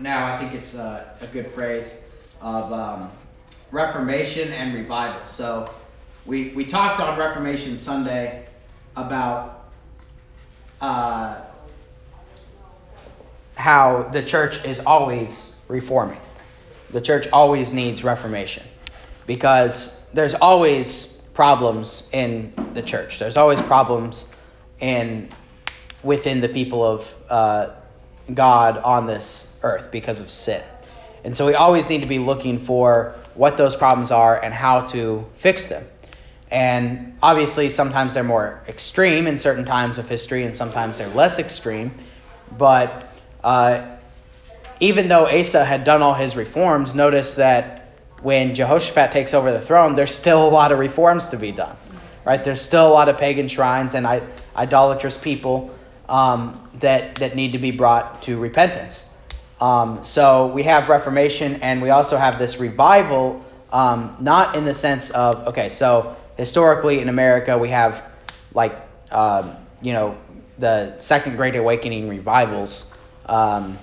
now, 0.00 0.32
I 0.32 0.38
think 0.38 0.54
it's 0.54 0.74
a, 0.74 1.16
a 1.20 1.26
good 1.28 1.48
phrase 1.50 2.02
of 2.40 2.72
um, 2.72 3.10
Reformation 3.70 4.52
and 4.52 4.74
revival. 4.74 5.26
So 5.26 5.70
we, 6.26 6.50
we 6.54 6.64
talked 6.64 7.00
on 7.00 7.18
Reformation 7.18 7.76
Sunday 7.76 8.46
about 8.96 9.70
uh, 10.80 11.42
how 13.56 14.08
the 14.12 14.22
church 14.22 14.64
is 14.64 14.80
always 14.80 15.56
reforming. 15.68 16.20
The 16.90 17.00
church 17.00 17.28
always 17.32 17.72
needs 17.72 18.02
reformation 18.02 18.64
because 19.26 20.00
there's 20.14 20.34
always 20.34 21.20
problems 21.34 22.08
in 22.12 22.52
the 22.74 22.82
church. 22.82 23.18
There's 23.18 23.36
always 23.36 23.60
problems 23.60 24.30
in 24.80 25.28
within 26.02 26.40
the 26.40 26.48
people 26.48 26.84
of 26.84 27.14
uh, 27.28 27.70
God 28.32 28.78
on 28.78 29.06
this 29.06 29.58
earth 29.62 29.90
because 29.90 30.20
of 30.20 30.30
sin. 30.30 30.62
And 31.24 31.36
so 31.36 31.46
we 31.46 31.54
always 31.54 31.88
need 31.88 32.00
to 32.02 32.06
be 32.06 32.18
looking 32.18 32.58
for 32.58 33.16
what 33.38 33.56
those 33.56 33.76
problems 33.76 34.10
are 34.10 34.38
and 34.42 34.52
how 34.52 34.80
to 34.88 35.24
fix 35.36 35.68
them. 35.68 35.84
And 36.50 37.16
obviously, 37.22 37.70
sometimes 37.70 38.14
they're 38.14 38.24
more 38.24 38.60
extreme 38.66 39.26
in 39.26 39.38
certain 39.38 39.64
times 39.64 39.98
of 39.98 40.08
history, 40.08 40.44
and 40.44 40.56
sometimes 40.56 40.98
they're 40.98 41.08
less 41.08 41.38
extreme. 41.38 41.92
But 42.56 43.08
uh, 43.44 43.96
even 44.80 45.08
though 45.08 45.26
Asa 45.26 45.64
had 45.64 45.84
done 45.84 46.02
all 46.02 46.14
his 46.14 46.34
reforms, 46.34 46.94
notice 46.94 47.34
that 47.34 47.92
when 48.22 48.54
Jehoshaphat 48.56 49.12
takes 49.12 49.34
over 49.34 49.52
the 49.52 49.60
throne, 49.60 49.94
there's 49.94 50.14
still 50.14 50.48
a 50.48 50.50
lot 50.50 50.72
of 50.72 50.78
reforms 50.80 51.28
to 51.28 51.36
be 51.36 51.52
done. 51.52 51.76
Right? 52.24 52.42
There's 52.42 52.60
still 52.60 52.88
a 52.88 52.92
lot 52.92 53.08
of 53.08 53.18
pagan 53.18 53.46
shrines 53.46 53.94
and 53.94 54.06
idolatrous 54.56 55.16
people 55.16 55.70
um, 56.08 56.68
that 56.74 57.16
that 57.16 57.36
need 57.36 57.52
to 57.52 57.58
be 57.58 57.70
brought 57.70 58.22
to 58.24 58.38
repentance. 58.38 59.07
Um, 59.60 60.04
so 60.04 60.48
we 60.48 60.62
have 60.64 60.88
Reformation, 60.88 61.62
and 61.62 61.82
we 61.82 61.90
also 61.90 62.16
have 62.16 62.38
this 62.38 62.60
revival, 62.60 63.44
um, 63.72 64.16
not 64.20 64.54
in 64.54 64.64
the 64.64 64.74
sense 64.74 65.10
of 65.10 65.48
okay, 65.48 65.68
so 65.68 66.16
historically 66.36 67.00
in 67.00 67.08
America 67.08 67.58
we 67.58 67.68
have 67.70 68.04
like 68.54 68.80
um, 69.10 69.56
you 69.82 69.92
know 69.92 70.16
the 70.58 70.96
Second 70.98 71.36
Great 71.36 71.56
Awakening 71.56 72.08
revivals 72.08 72.92
um, 73.26 73.78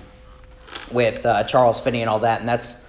with 0.90 1.24
uh, 1.26 1.44
Charles 1.44 1.78
Finney 1.80 2.00
and 2.00 2.08
all 2.08 2.20
that, 2.20 2.40
and 2.40 2.48
that's 2.48 2.86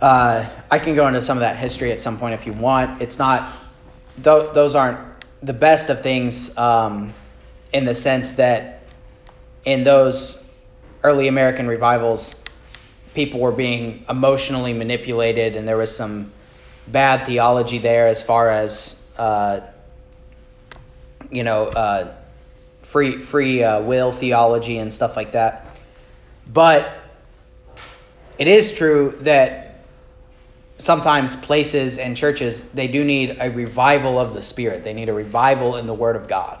uh, 0.00 0.48
I 0.70 0.78
can 0.80 0.96
go 0.96 1.06
into 1.06 1.22
some 1.22 1.36
of 1.36 1.42
that 1.42 1.56
history 1.56 1.92
at 1.92 2.00
some 2.00 2.18
point 2.18 2.34
if 2.34 2.44
you 2.44 2.52
want. 2.52 3.00
It's 3.00 3.18
not 3.18 3.52
th- 4.16 4.52
those 4.52 4.74
aren't 4.74 4.98
the 5.42 5.52
best 5.52 5.90
of 5.90 6.02
things 6.02 6.56
um, 6.58 7.14
in 7.72 7.84
the 7.84 7.94
sense 7.94 8.32
that 8.32 8.82
in 9.64 9.84
those 9.84 10.41
early 11.04 11.28
American 11.28 11.66
revivals, 11.66 12.40
people 13.14 13.40
were 13.40 13.52
being 13.52 14.04
emotionally 14.08 14.72
manipulated, 14.72 15.56
and 15.56 15.66
there 15.66 15.76
was 15.76 15.94
some 15.94 16.32
bad 16.86 17.26
theology 17.26 17.78
there 17.78 18.08
as 18.08 18.22
far 18.22 18.48
as 18.48 19.02
uh, 19.16 19.60
you 21.30 21.44
know 21.44 21.66
uh, 21.66 22.14
free 22.82 23.18
free 23.18 23.62
uh, 23.62 23.80
will 23.80 24.12
theology 24.12 24.78
and 24.78 24.92
stuff 24.92 25.16
like 25.16 25.32
that. 25.32 25.66
But 26.46 26.92
it 28.38 28.48
is 28.48 28.74
true 28.74 29.18
that 29.20 29.84
sometimes 30.78 31.36
places 31.36 31.98
and 31.98 32.16
churches 32.16 32.68
they 32.70 32.88
do 32.88 33.04
need 33.04 33.36
a 33.40 33.50
revival 33.50 34.18
of 34.18 34.34
the 34.34 34.42
spirit. 34.42 34.84
They 34.84 34.94
need 34.94 35.08
a 35.08 35.14
revival 35.14 35.76
in 35.76 35.86
the 35.86 35.94
Word 35.94 36.16
of 36.16 36.28
God, 36.28 36.58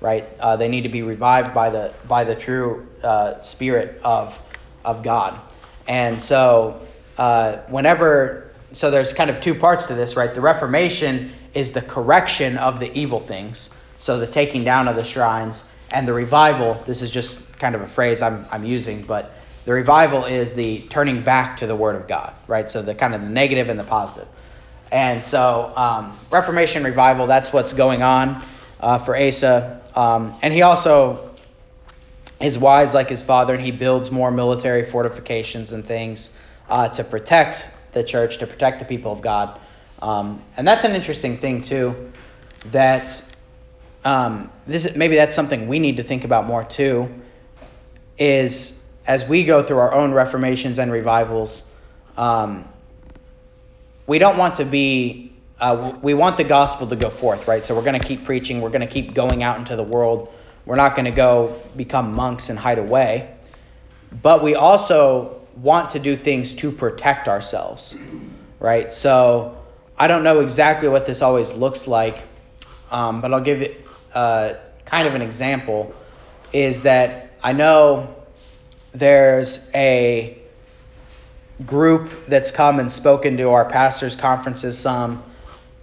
right? 0.00 0.26
Uh, 0.40 0.56
they 0.56 0.68
need 0.68 0.82
to 0.82 0.88
be 0.88 1.02
revived 1.02 1.54
by 1.54 1.70
the 1.70 1.92
by 2.08 2.24
the 2.24 2.34
true 2.34 2.86
uh, 3.02 3.40
Spirit 3.40 4.00
of 4.02 4.38
of 4.84 5.02
God. 5.02 5.38
And 5.86 6.20
so 6.20 6.80
uh, 7.18 7.58
whenever 7.68 8.52
so 8.72 8.90
there's 8.90 9.12
kind 9.12 9.30
of 9.30 9.40
two 9.40 9.54
parts 9.54 9.86
to 9.88 9.94
this, 9.94 10.16
right? 10.16 10.32
The 10.34 10.40
Reformation 10.40 11.32
is 11.54 11.72
the 11.72 11.82
correction 11.82 12.56
of 12.58 12.78
the 12.78 12.96
evil 12.96 13.20
things, 13.20 13.74
so 13.98 14.18
the 14.20 14.26
taking 14.26 14.64
down 14.64 14.88
of 14.88 14.96
the 14.96 15.04
shrines, 15.04 15.70
and 15.90 16.06
the 16.06 16.12
revival. 16.12 16.82
This 16.86 17.02
is 17.02 17.10
just 17.10 17.58
kind 17.58 17.74
of 17.74 17.82
a 17.82 17.88
phrase 17.88 18.22
I'm 18.22 18.46
I'm 18.50 18.64
using, 18.64 19.02
but 19.02 19.32
the 19.66 19.72
revival 19.72 20.24
is 20.24 20.54
the 20.54 20.80
turning 20.88 21.22
back 21.22 21.58
to 21.58 21.66
the 21.66 21.76
Word 21.76 21.96
of 21.96 22.08
God, 22.08 22.32
right? 22.46 22.70
So 22.70 22.80
the 22.82 22.94
kind 22.94 23.14
of 23.14 23.20
the 23.20 23.28
negative 23.28 23.68
and 23.68 23.78
the 23.78 23.84
positive. 23.84 24.28
And 24.90 25.22
so 25.22 25.72
um, 25.76 26.18
Reformation 26.30 26.82
revival, 26.82 27.26
that's 27.26 27.52
what's 27.52 27.72
going 27.72 28.02
on 28.02 28.42
uh, 28.80 28.98
for 28.98 29.16
Asa. 29.16 29.79
Um, 30.00 30.34
and 30.40 30.54
he 30.54 30.62
also 30.62 31.30
is 32.40 32.58
wise 32.58 32.94
like 32.94 33.10
his 33.10 33.20
father, 33.20 33.54
and 33.54 33.62
he 33.62 33.70
builds 33.70 34.10
more 34.10 34.30
military 34.30 34.82
fortifications 34.82 35.74
and 35.74 35.84
things 35.84 36.34
uh, 36.70 36.88
to 36.88 37.04
protect 37.04 37.66
the 37.92 38.02
church, 38.02 38.38
to 38.38 38.46
protect 38.46 38.78
the 38.78 38.86
people 38.86 39.12
of 39.12 39.20
God. 39.20 39.60
Um, 40.00 40.42
and 40.56 40.66
that's 40.66 40.84
an 40.84 40.92
interesting 40.92 41.36
thing 41.36 41.60
too. 41.60 42.12
That 42.72 43.22
um, 44.02 44.50
this 44.66 44.96
maybe 44.96 45.16
that's 45.16 45.36
something 45.36 45.68
we 45.68 45.78
need 45.78 45.98
to 45.98 46.02
think 46.02 46.24
about 46.24 46.46
more 46.46 46.64
too. 46.64 47.06
Is 48.16 48.82
as 49.06 49.28
we 49.28 49.44
go 49.44 49.62
through 49.62 49.80
our 49.80 49.92
own 49.92 50.12
reformations 50.12 50.78
and 50.78 50.90
revivals, 50.90 51.68
um, 52.16 52.66
we 54.06 54.18
don't 54.18 54.38
want 54.38 54.56
to 54.56 54.64
be, 54.64 55.29
uh, 55.60 55.94
we 56.00 56.14
want 56.14 56.36
the 56.36 56.44
gospel 56.44 56.86
to 56.86 56.96
go 56.96 57.10
forth, 57.10 57.46
right? 57.46 57.64
So 57.64 57.74
we're 57.74 57.84
going 57.84 58.00
to 58.00 58.06
keep 58.06 58.24
preaching, 58.24 58.60
we're 58.60 58.70
going 58.70 58.80
to 58.80 58.86
keep 58.86 59.14
going 59.14 59.42
out 59.42 59.58
into 59.58 59.76
the 59.76 59.82
world. 59.82 60.32
We're 60.64 60.76
not 60.76 60.94
going 60.94 61.04
to 61.04 61.10
go 61.10 61.60
become 61.76 62.12
monks 62.12 62.48
and 62.48 62.58
hide 62.58 62.78
away. 62.78 63.34
But 64.22 64.42
we 64.42 64.54
also 64.54 65.40
want 65.56 65.90
to 65.90 65.98
do 65.98 66.16
things 66.16 66.54
to 66.54 66.72
protect 66.72 67.28
ourselves, 67.28 67.94
right? 68.58 68.92
So 68.92 69.62
I 69.98 70.06
don't 70.06 70.24
know 70.24 70.40
exactly 70.40 70.88
what 70.88 71.06
this 71.06 71.22
always 71.22 71.52
looks 71.52 71.86
like, 71.86 72.22
um, 72.90 73.20
but 73.20 73.32
I'll 73.32 73.42
give 73.42 73.60
it 73.62 73.86
uh, 74.14 74.54
kind 74.86 75.06
of 75.06 75.14
an 75.14 75.22
example. 75.22 75.94
Is 76.52 76.82
that 76.82 77.32
I 77.42 77.52
know 77.52 78.14
there's 78.92 79.68
a 79.74 80.38
group 81.66 82.10
that's 82.26 82.50
come 82.50 82.80
and 82.80 82.90
spoken 82.90 83.36
to 83.36 83.50
our 83.50 83.66
pastors' 83.66 84.16
conferences 84.16 84.78
some 84.78 85.22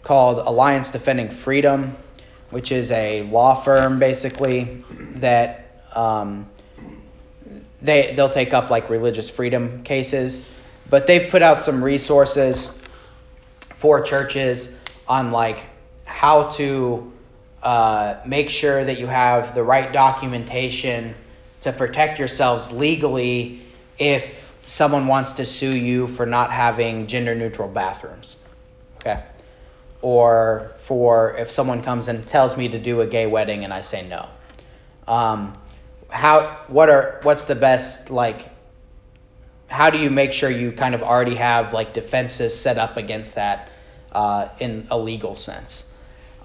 called 0.08 0.40
Alliance 0.40 0.90
Defending 0.92 1.30
Freedom, 1.30 1.98
which 2.50 2.72
is 2.72 2.92
a 2.92 3.24
law 3.24 3.54
firm 3.54 4.00
basically 4.00 4.86
that 5.16 5.84
um, 5.94 6.48
they 7.82 8.14
they'll 8.16 8.30
take 8.30 8.54
up 8.54 8.70
like 8.70 8.90
religious 8.90 9.30
freedom 9.30 9.84
cases, 9.84 10.50
but 10.90 11.08
they've 11.08 11.30
put 11.30 11.42
out 11.42 11.62
some 11.62 11.84
resources 11.84 12.82
for 13.76 14.02
churches 14.02 14.80
on 15.10 15.32
like 15.32 15.66
how 16.06 16.52
to 16.52 17.12
uh, 17.62 18.16
make 18.26 18.50
sure 18.50 18.86
that 18.86 18.98
you 19.00 19.08
have 19.08 19.56
the 19.56 19.64
right 19.64 19.92
documentation 19.92 21.14
to 21.60 21.74
protect 21.74 22.18
yourselves 22.18 22.72
legally 22.72 23.62
if 24.00 24.58
someone 24.68 25.08
wants 25.08 25.34
to 25.34 25.46
sue 25.46 25.76
you 25.76 26.08
for 26.08 26.26
not 26.26 26.50
having 26.50 27.08
gender 27.08 27.36
neutral 27.36 27.68
bathrooms. 27.68 28.38
Okay? 29.02 29.22
Or 30.02 30.74
for 30.78 31.36
if 31.38 31.52
someone 31.52 31.84
comes 31.84 32.08
and 32.08 32.26
tells 32.28 32.56
me 32.56 32.68
to 32.70 32.80
do 32.80 33.02
a 33.02 33.08
gay 33.08 33.28
wedding 33.28 33.64
and 33.64 33.74
I 33.74 33.82
say 33.82 34.08
no. 34.08 34.30
Um, 35.08 35.58
how 36.10 36.62
what 36.68 36.90
are 36.90 37.20
what's 37.24 37.46
the 37.46 37.56
best 37.56 38.10
like 38.10 38.50
how 39.68 39.90
do 39.90 39.98
you 39.98 40.10
make 40.10 40.32
sure 40.32 40.50
you 40.50 40.72
kind 40.72 40.96
of 40.96 41.04
already 41.04 41.36
have 41.36 41.74
like 41.74 41.94
defenses 41.94 42.58
set 42.58 42.78
up 42.78 42.96
against 42.96 43.36
that 43.36 43.70
uh, 44.14 44.48
in 44.60 44.88
a 44.92 44.98
legal 44.98 45.36
sense? 45.36 45.90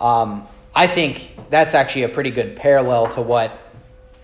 Um, 0.00 0.46
I 0.74 0.86
think 0.86 1.30
that's 1.50 1.74
actually 1.74 2.04
a 2.04 2.08
pretty 2.08 2.30
good 2.30 2.56
parallel 2.56 3.06
to 3.14 3.22
what 3.22 3.58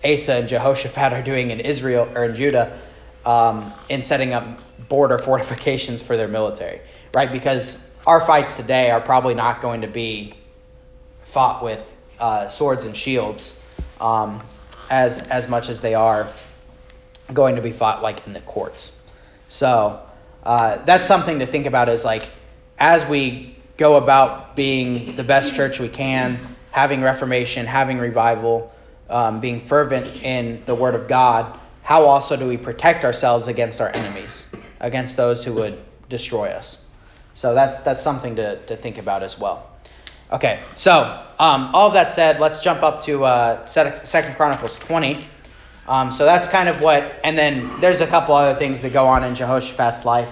Asa 0.03 0.35
and 0.35 0.49
Jehoshaphat 0.49 1.13
are 1.13 1.21
doing 1.21 1.51
in 1.51 1.59
Israel 1.59 2.09
or 2.15 2.25
in 2.25 2.35
Judah 2.35 2.77
um, 3.25 3.71
in 3.89 4.01
setting 4.01 4.33
up 4.33 4.59
border 4.89 5.17
fortifications 5.17 6.01
for 6.01 6.17
their 6.17 6.27
military, 6.27 6.81
right? 7.13 7.31
Because 7.31 7.88
our 8.07 8.21
fights 8.21 8.55
today 8.55 8.91
are 8.91 9.01
probably 9.01 9.33
not 9.33 9.61
going 9.61 9.81
to 9.81 9.87
be 9.87 10.33
fought 11.31 11.63
with 11.63 11.95
uh, 12.19 12.47
swords 12.47 12.85
and 12.85 12.95
shields. 12.95 13.61
um, 13.99 14.41
as 14.89 15.19
as 15.27 15.47
much 15.47 15.69
as 15.69 15.81
they 15.81 15.93
are 15.93 16.27
going 17.33 17.55
to 17.55 17.61
be 17.61 17.71
fought 17.71 18.01
like 18.01 18.25
in 18.25 18.33
the 18.33 18.41
courts. 18.41 19.01
So 19.49 20.01
uh, 20.43 20.77
that's 20.85 21.05
something 21.05 21.39
to 21.39 21.45
think 21.45 21.65
about. 21.65 21.89
Is 21.89 22.03
like 22.05 22.27
as 22.79 23.05
we 23.07 23.55
go 23.77 23.97
about 23.97 24.55
being 24.55 25.15
the 25.15 25.23
best 25.23 25.55
church 25.55 25.79
we 25.79 25.89
can, 25.89 26.39
having 26.71 27.01
reformation, 27.01 27.65
having 27.65 27.97
revival, 27.97 28.73
um, 29.09 29.39
being 29.39 29.61
fervent 29.61 30.07
in 30.23 30.63
the 30.65 30.75
Word 30.75 30.95
of 30.95 31.07
God. 31.07 31.59
How 31.83 32.05
also 32.05 32.35
do 32.35 32.47
we 32.47 32.57
protect 32.57 33.03
ourselves 33.03 33.47
against 33.47 33.81
our 33.81 33.89
enemies, 33.89 34.53
against 34.79 35.17
those 35.17 35.43
who 35.43 35.53
would 35.53 35.79
destroy 36.07 36.49
us? 36.49 36.85
So 37.39 37.53
that 37.53 37.85
that's 37.85 38.03
something 38.03 38.35
to, 38.35 38.57
to 38.65 38.75
think 38.75 38.97
about 38.97 39.23
as 39.23 39.39
well. 39.39 39.65
Okay, 40.29 40.61
so 40.75 41.25
um, 41.39 41.73
all 41.73 41.87
of 41.87 41.93
that 41.93 42.11
said, 42.11 42.37
let's 42.41 42.59
jump 42.59 42.83
up 42.83 43.01
to 43.05 43.23
uh, 43.23 43.65
Second 43.65 44.35
Chronicles 44.35 44.77
20. 44.79 45.25
Um, 45.87 46.11
so 46.11 46.25
that's 46.25 46.49
kind 46.49 46.67
of 46.67 46.81
what, 46.81 47.13
and 47.23 47.37
then 47.37 47.79
there's 47.79 48.01
a 48.01 48.07
couple 48.07 48.35
other 48.35 48.59
things 48.59 48.81
that 48.81 48.91
go 48.91 49.07
on 49.07 49.23
in 49.23 49.35
Jehoshaphat's 49.35 50.03
life, 50.03 50.29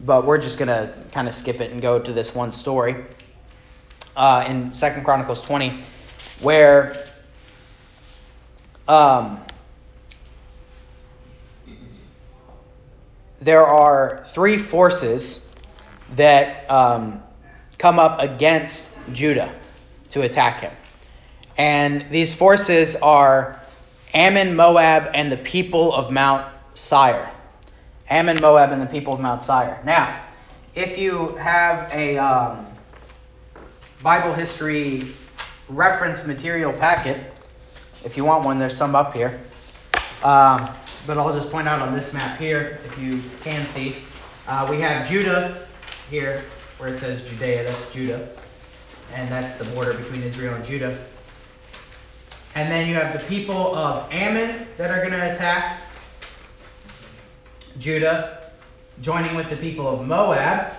but 0.00 0.24
we're 0.24 0.38
just 0.38 0.58
gonna 0.58 0.94
kind 1.12 1.28
of 1.28 1.34
skip 1.34 1.60
it 1.60 1.72
and 1.72 1.82
go 1.82 1.98
to 1.98 2.10
this 2.10 2.34
one 2.34 2.50
story 2.50 3.04
uh, 4.16 4.46
in 4.48 4.72
Second 4.72 5.04
Chronicles 5.04 5.42
20, 5.42 5.78
where 6.40 7.04
um, 8.88 9.44
there 13.42 13.66
are 13.66 14.24
three 14.32 14.56
forces 14.56 15.45
that 16.14 16.70
um, 16.70 17.22
come 17.78 17.98
up 17.98 18.20
against 18.20 18.96
Judah 19.12 19.52
to 20.10 20.22
attack 20.22 20.60
him. 20.60 20.72
And 21.58 22.06
these 22.10 22.34
forces 22.34 22.96
are 22.96 23.60
Ammon, 24.14 24.54
Moab, 24.54 25.10
and 25.14 25.30
the 25.30 25.36
people 25.36 25.94
of 25.94 26.10
Mount 26.10 26.46
Seir. 26.74 27.30
Ammon, 28.08 28.38
Moab, 28.40 28.72
and 28.72 28.80
the 28.80 28.86
people 28.86 29.14
of 29.14 29.20
Mount 29.20 29.42
Seir. 29.42 29.80
Now, 29.84 30.22
if 30.74 30.98
you 30.98 31.34
have 31.36 31.90
a 31.92 32.18
um, 32.18 32.66
Bible 34.02 34.32
history 34.32 35.08
reference 35.68 36.26
material 36.26 36.72
packet, 36.72 37.20
if 38.04 38.16
you 38.16 38.24
want 38.24 38.44
one, 38.44 38.58
there's 38.58 38.76
some 38.76 38.94
up 38.94 39.14
here. 39.14 39.40
Um, 40.22 40.70
but 41.06 41.18
I'll 41.18 41.34
just 41.34 41.50
point 41.50 41.68
out 41.68 41.80
on 41.80 41.94
this 41.94 42.12
map 42.12 42.38
here, 42.38 42.78
if 42.84 42.98
you 42.98 43.22
can 43.42 43.64
see, 43.66 43.96
uh, 44.46 44.66
we 44.68 44.80
have 44.80 45.08
Judah 45.08 45.66
here, 46.10 46.42
where 46.78 46.94
it 46.94 47.00
says 47.00 47.28
Judea, 47.28 47.64
that's 47.64 47.92
Judah 47.92 48.28
and 49.14 49.30
that's 49.30 49.56
the 49.56 49.64
border 49.66 49.94
between 49.94 50.22
Israel 50.22 50.54
and 50.54 50.64
Judah. 50.64 50.98
And 52.54 52.70
then 52.70 52.88
you 52.88 52.94
have 52.94 53.12
the 53.12 53.24
people 53.26 53.74
of 53.74 54.10
Ammon 54.10 54.66
that 54.78 54.90
are 54.90 54.98
going 54.98 55.12
to 55.12 55.34
attack 55.34 55.82
Judah, 57.78 58.50
joining 59.02 59.36
with 59.36 59.50
the 59.50 59.56
people 59.56 59.86
of 59.88 60.06
Moab, 60.06 60.72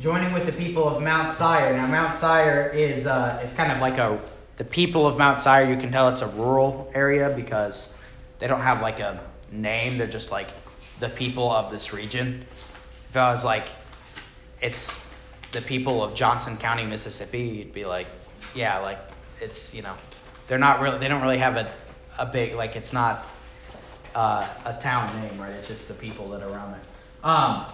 joining 0.00 0.32
with 0.32 0.46
the 0.46 0.52
people 0.52 0.88
of 0.88 1.02
Mount 1.02 1.30
Seir. 1.30 1.76
Now, 1.76 1.86
Mount 1.86 2.14
Seir 2.14 2.70
is 2.74 3.06
uh, 3.06 3.40
it's 3.44 3.54
kind 3.54 3.70
of 3.70 3.78
like 3.80 3.98
a 3.98 4.18
the 4.56 4.64
people 4.64 5.06
of 5.06 5.18
Mount 5.18 5.40
Seir. 5.40 5.68
You 5.68 5.78
can 5.78 5.92
tell 5.92 6.08
it's 6.08 6.22
a 6.22 6.28
rural 6.28 6.90
area 6.94 7.30
because 7.34 7.94
they 8.38 8.46
don't 8.46 8.62
have 8.62 8.80
like 8.80 9.00
a 9.00 9.22
name. 9.52 9.98
They're 9.98 10.06
just 10.06 10.30
like 10.30 10.48
the 10.98 11.10
people 11.10 11.50
of 11.50 11.70
this 11.70 11.92
region. 11.92 12.46
If 13.10 13.16
I 13.16 13.30
was 13.30 13.44
like, 13.44 13.66
it's 14.60 15.00
the 15.52 15.60
people 15.60 16.02
of 16.02 16.14
Johnson 16.14 16.56
County, 16.56 16.84
Mississippi, 16.84 17.40
you'd 17.40 17.72
be 17.72 17.84
like, 17.84 18.06
yeah, 18.54 18.78
like 18.78 18.98
it's 19.40 19.74
you 19.74 19.82
know, 19.82 19.94
they're 20.46 20.58
not 20.58 20.80
really 20.80 20.98
they 20.98 21.08
don't 21.08 21.22
really 21.22 21.38
have 21.38 21.56
a 21.56 21.70
a 22.18 22.26
big 22.26 22.54
like 22.54 22.76
it's 22.76 22.92
not 22.92 23.26
uh, 24.14 24.46
a 24.64 24.74
town 24.80 25.20
name, 25.20 25.40
right? 25.40 25.52
It's 25.52 25.68
just 25.68 25.88
the 25.88 25.94
people 25.94 26.28
that 26.30 26.42
are 26.42 26.48
around 26.48 26.72
there. 26.72 26.80
Um, 27.22 27.66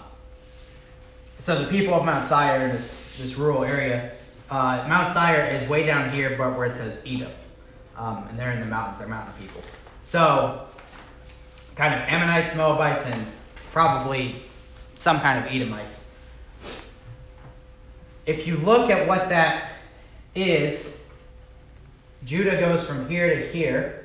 so 1.39 1.63
the 1.63 1.69
people 1.69 1.95
of 1.95 2.05
Mount 2.05 2.25
Seir 2.25 2.67
in 2.67 2.73
this 2.73 3.05
this 3.19 3.37
rural 3.37 3.65
area, 3.65 4.13
uh, 4.51 4.85
Mount 4.89 5.13
Seir 5.13 5.47
is 5.47 5.69
way 5.69 5.85
down 5.85 6.13
here, 6.13 6.35
but 6.37 6.57
where 6.57 6.67
it 6.67 6.77
says 6.77 7.03
Edom, 7.07 7.33
um, 7.97 8.27
and 8.29 8.39
they're 8.39 8.53
in 8.53 8.61
the 8.61 8.67
mountains. 8.67 8.99
They're 8.99 9.09
mountain 9.09 9.35
people. 9.41 9.63
So 10.05 10.67
kind 11.75 11.95
of 11.95 12.01
Ammonites, 12.09 12.55
Moabites, 12.57 13.07
and 13.07 13.27
probably 13.73 14.37
some 14.97 15.21
kind 15.21 15.45
of 15.45 15.53
Edomites 15.53 16.06
if 18.27 18.47
you 18.47 18.57
look 18.57 18.91
at 18.91 19.07
what 19.07 19.29
that 19.29 19.73
is, 20.35 21.01
Judah 22.25 22.59
goes 22.59 22.87
from 22.87 23.09
here 23.09 23.35
to 23.35 23.49
here. 23.49 24.05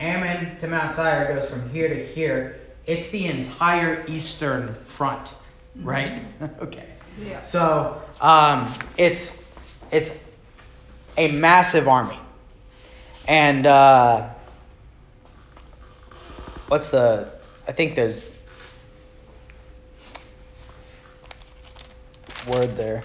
Ammon 0.00 0.58
to 0.58 0.66
Mount 0.66 0.94
Seir 0.94 1.34
goes 1.34 1.48
from 1.48 1.68
here 1.70 1.88
to 1.88 2.04
here. 2.04 2.60
It's 2.86 3.10
the 3.10 3.26
entire 3.26 4.02
eastern 4.08 4.74
front, 4.74 5.34
right? 5.76 6.22
okay. 6.60 6.86
Yeah. 7.22 7.42
So 7.42 8.02
um, 8.20 8.72
it's 8.96 9.44
it's 9.90 10.24
a 11.16 11.30
massive 11.30 11.86
army, 11.86 12.18
and 13.28 13.66
uh, 13.66 14.30
what's 16.68 16.90
the? 16.90 17.28
I 17.68 17.72
think 17.72 17.94
there's 17.94 18.30
word 22.46 22.76
there. 22.76 23.02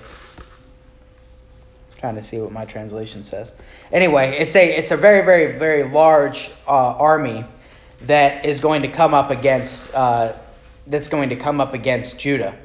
trying 1.98 2.16
to 2.16 2.22
see 2.22 2.40
what 2.40 2.52
my 2.52 2.66
translation 2.66 3.24
says. 3.24 3.52
Anyway, 3.92 4.38
it's 4.38 4.56
a 4.56 4.76
it's 4.76 4.92
a 4.92 4.98
very 4.98 5.26
very 5.26 5.58
very 5.58 5.90
large 5.90 6.52
uh, 6.68 6.72
army 6.72 7.46
that 8.02 8.46
is 8.46 8.60
going 8.60 8.82
to 8.82 8.88
come 8.88 9.14
up 9.14 9.32
against 9.32 9.94
uh, 9.96 10.34
that's 10.88 11.08
going 11.08 11.30
to 11.30 11.36
come 11.36 11.60
up 11.60 11.74
against 11.74 12.20
Judah 12.20 12.56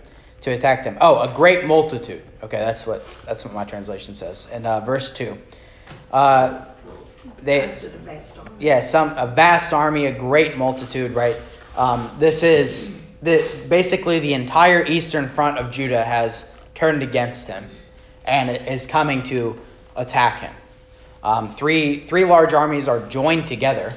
to 0.42 0.50
attack 0.50 0.84
them. 0.84 0.98
Oh, 1.00 1.20
a 1.20 1.32
great 1.34 1.64
multitude. 1.64 2.22
Okay, 2.42 2.58
that's 2.58 2.86
what 2.86 3.04
that's 3.24 3.44
what 3.44 3.54
my 3.54 3.64
translation 3.64 4.14
says. 4.14 4.48
And 4.52 4.66
uh, 4.66 4.80
verse 4.80 5.14
two, 5.14 5.38
uh, 6.12 6.64
they 7.42 7.72
yeah 8.58 8.80
some 8.80 9.16
a 9.16 9.26
vast 9.26 9.72
army, 9.72 10.06
a 10.06 10.18
great 10.18 10.56
multitude. 10.56 11.14
Right. 11.14 11.36
Um, 11.76 12.10
this 12.18 12.42
is 12.42 13.00
the 13.22 13.42
basically 13.68 14.18
the 14.20 14.34
entire 14.34 14.84
eastern 14.84 15.28
front 15.28 15.58
of 15.58 15.70
Judah 15.70 16.04
has 16.04 16.54
turned 16.81 17.03
against 17.03 17.47
him 17.47 17.68
and 18.24 18.51
is 18.51 18.87
coming 18.87 19.22
to 19.22 19.55
attack 19.97 20.41
him. 20.41 20.55
Um, 21.22 21.55
three, 21.55 22.05
three 22.05 22.24
large 22.24 22.55
armies 22.55 22.89
are 22.89 23.07
joined 23.07 23.47
together, 23.47 23.93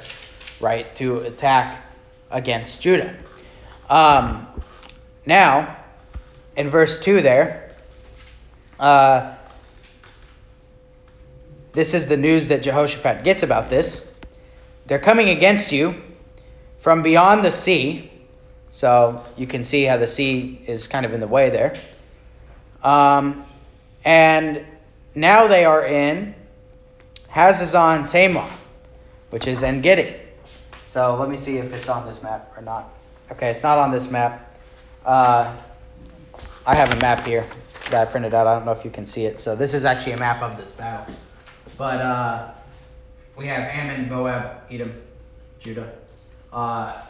right, 0.60 0.94
to 0.98 1.20
attack 1.20 1.82
against 2.30 2.82
Judah. 2.82 3.16
Um, 3.90 4.46
now, 5.26 5.78
in 6.58 6.70
verse 6.70 7.00
2 7.00 7.22
there, 7.22 7.74
uh, 8.82 9.34
this 11.72 11.94
is 11.94 12.08
the 12.08 12.18
news 12.18 12.48
that 12.48 12.64
Jehoshaphat 12.64 13.24
gets 13.24 13.44
about 13.44 13.70
this. 13.70 14.12
They're 14.88 15.00
coming 15.00 15.30
against 15.30 15.72
you 15.72 15.96
from 16.82 17.02
beyond 17.02 17.46
the 17.46 17.52
sea. 17.52 18.12
So 18.72 19.24
you 19.38 19.48
can 19.48 19.64
see 19.64 19.86
how 19.86 19.96
the 19.96 20.08
sea 20.08 20.62
is 20.68 20.86
kind 20.88 21.06
of 21.06 21.14
in 21.14 21.22
the 21.22 21.28
way 21.28 21.50
there. 21.50 21.76
Um, 22.84 23.46
and 24.04 24.66
now 25.16 25.48
they 25.48 25.66
are 25.66 25.86
in 25.86 26.36
Hazazon 27.32 28.10
Tamar, 28.10 28.50
which 29.30 29.48
is 29.48 29.64
En 29.64 29.82
Gedi. 29.82 30.16
So 30.86 31.16
let 31.16 31.30
me 31.30 31.38
see 31.38 31.58
if 31.58 31.74
it's 31.74 31.90
on 31.90 32.06
this 32.06 32.22
map 32.22 32.54
or 32.58 32.62
not. 32.62 32.94
Okay, 33.32 33.50
it's 33.50 33.64
not 33.64 33.78
on 33.78 33.92
this 33.92 34.12
map. 34.12 34.58
Uh, 35.06 35.56
I 36.66 36.76
have 36.76 36.92
a 36.92 36.98
map 36.98 37.26
here 37.26 37.46
that 37.90 38.08
I 38.08 38.12
printed 38.12 38.34
out. 38.34 38.48
I 38.48 38.54
don't 38.54 38.66
know 38.66 38.72
if 38.72 38.86
you 38.86 38.92
can 38.92 39.06
see 39.06 39.26
it. 39.26 39.40
So 39.40 39.56
this 39.56 39.74
is 39.74 39.86
actually 39.86 40.14
a 40.14 40.18
map 40.18 40.42
of 40.42 40.58
this 40.58 40.72
battle. 40.76 41.14
But 41.78 42.00
uh, 42.02 42.52
we 43.36 43.48
have 43.48 43.64
Ammon, 43.64 44.10
Moab, 44.10 44.62
Edom, 44.70 44.94
Judah. 45.60 45.92
Uh, 46.52 47.02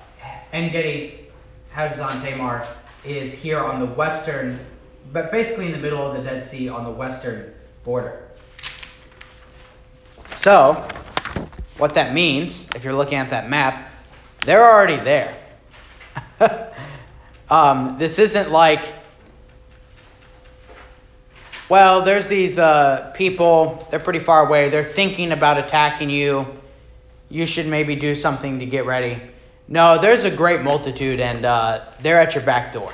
En 0.53 0.71
Gedi, 0.71 1.27
Hazazon 1.73 2.21
Tamar 2.21 2.65
is 3.03 3.33
here 3.33 3.59
on 3.59 3.79
the 3.79 3.87
western 3.87 4.59
but 5.11 5.31
basically 5.31 5.67
in 5.67 5.71
the 5.71 5.77
middle 5.77 6.05
of 6.05 6.15
the 6.15 6.23
Dead 6.23 6.45
Sea 6.45 6.69
on 6.69 6.83
the 6.83 6.91
western 6.91 7.53
border. 7.83 8.29
So, 10.35 10.87
what 11.77 11.93
that 11.95 12.13
means, 12.13 12.69
if 12.75 12.83
you're 12.83 12.93
looking 12.93 13.17
at 13.17 13.29
that 13.29 13.49
map, 13.49 13.91
they're 14.45 14.63
already 14.63 14.97
there. 14.97 15.35
um, 17.49 17.97
this 17.99 18.19
isn't 18.19 18.51
like, 18.51 18.83
well, 21.69 22.03
there's 22.03 22.27
these 22.27 22.57
uh, 22.57 23.11
people, 23.15 23.87
they're 23.89 23.99
pretty 23.99 24.19
far 24.19 24.47
away, 24.47 24.69
they're 24.69 24.83
thinking 24.83 25.31
about 25.31 25.57
attacking 25.57 26.09
you. 26.09 26.45
You 27.29 27.45
should 27.45 27.67
maybe 27.67 27.95
do 27.95 28.15
something 28.15 28.59
to 28.59 28.65
get 28.65 28.85
ready. 28.85 29.21
No, 29.67 29.99
there's 29.99 30.23
a 30.23 30.31
great 30.31 30.61
multitude, 30.61 31.19
and 31.19 31.45
uh, 31.45 31.85
they're 32.01 32.19
at 32.19 32.35
your 32.35 32.43
back 32.43 32.73
door 32.73 32.91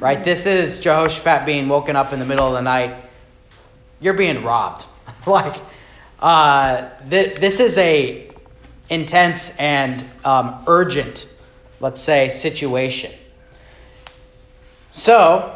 right? 0.00 0.24
This 0.24 0.46
is 0.46 0.80
Jehoshaphat 0.80 1.44
being 1.44 1.68
woken 1.68 1.94
up 1.94 2.12
in 2.12 2.18
the 2.18 2.24
middle 2.24 2.46
of 2.46 2.54
the 2.54 2.62
night. 2.62 2.96
You're 4.00 4.14
being 4.14 4.42
robbed. 4.42 4.86
like, 5.26 5.60
uh, 6.18 6.88
th- 7.08 7.38
this 7.38 7.60
is 7.60 7.76
a 7.78 8.30
intense 8.88 9.56
and 9.58 10.04
um, 10.24 10.64
urgent, 10.66 11.28
let's 11.80 12.00
say, 12.00 12.30
situation. 12.30 13.12
So, 14.90 15.54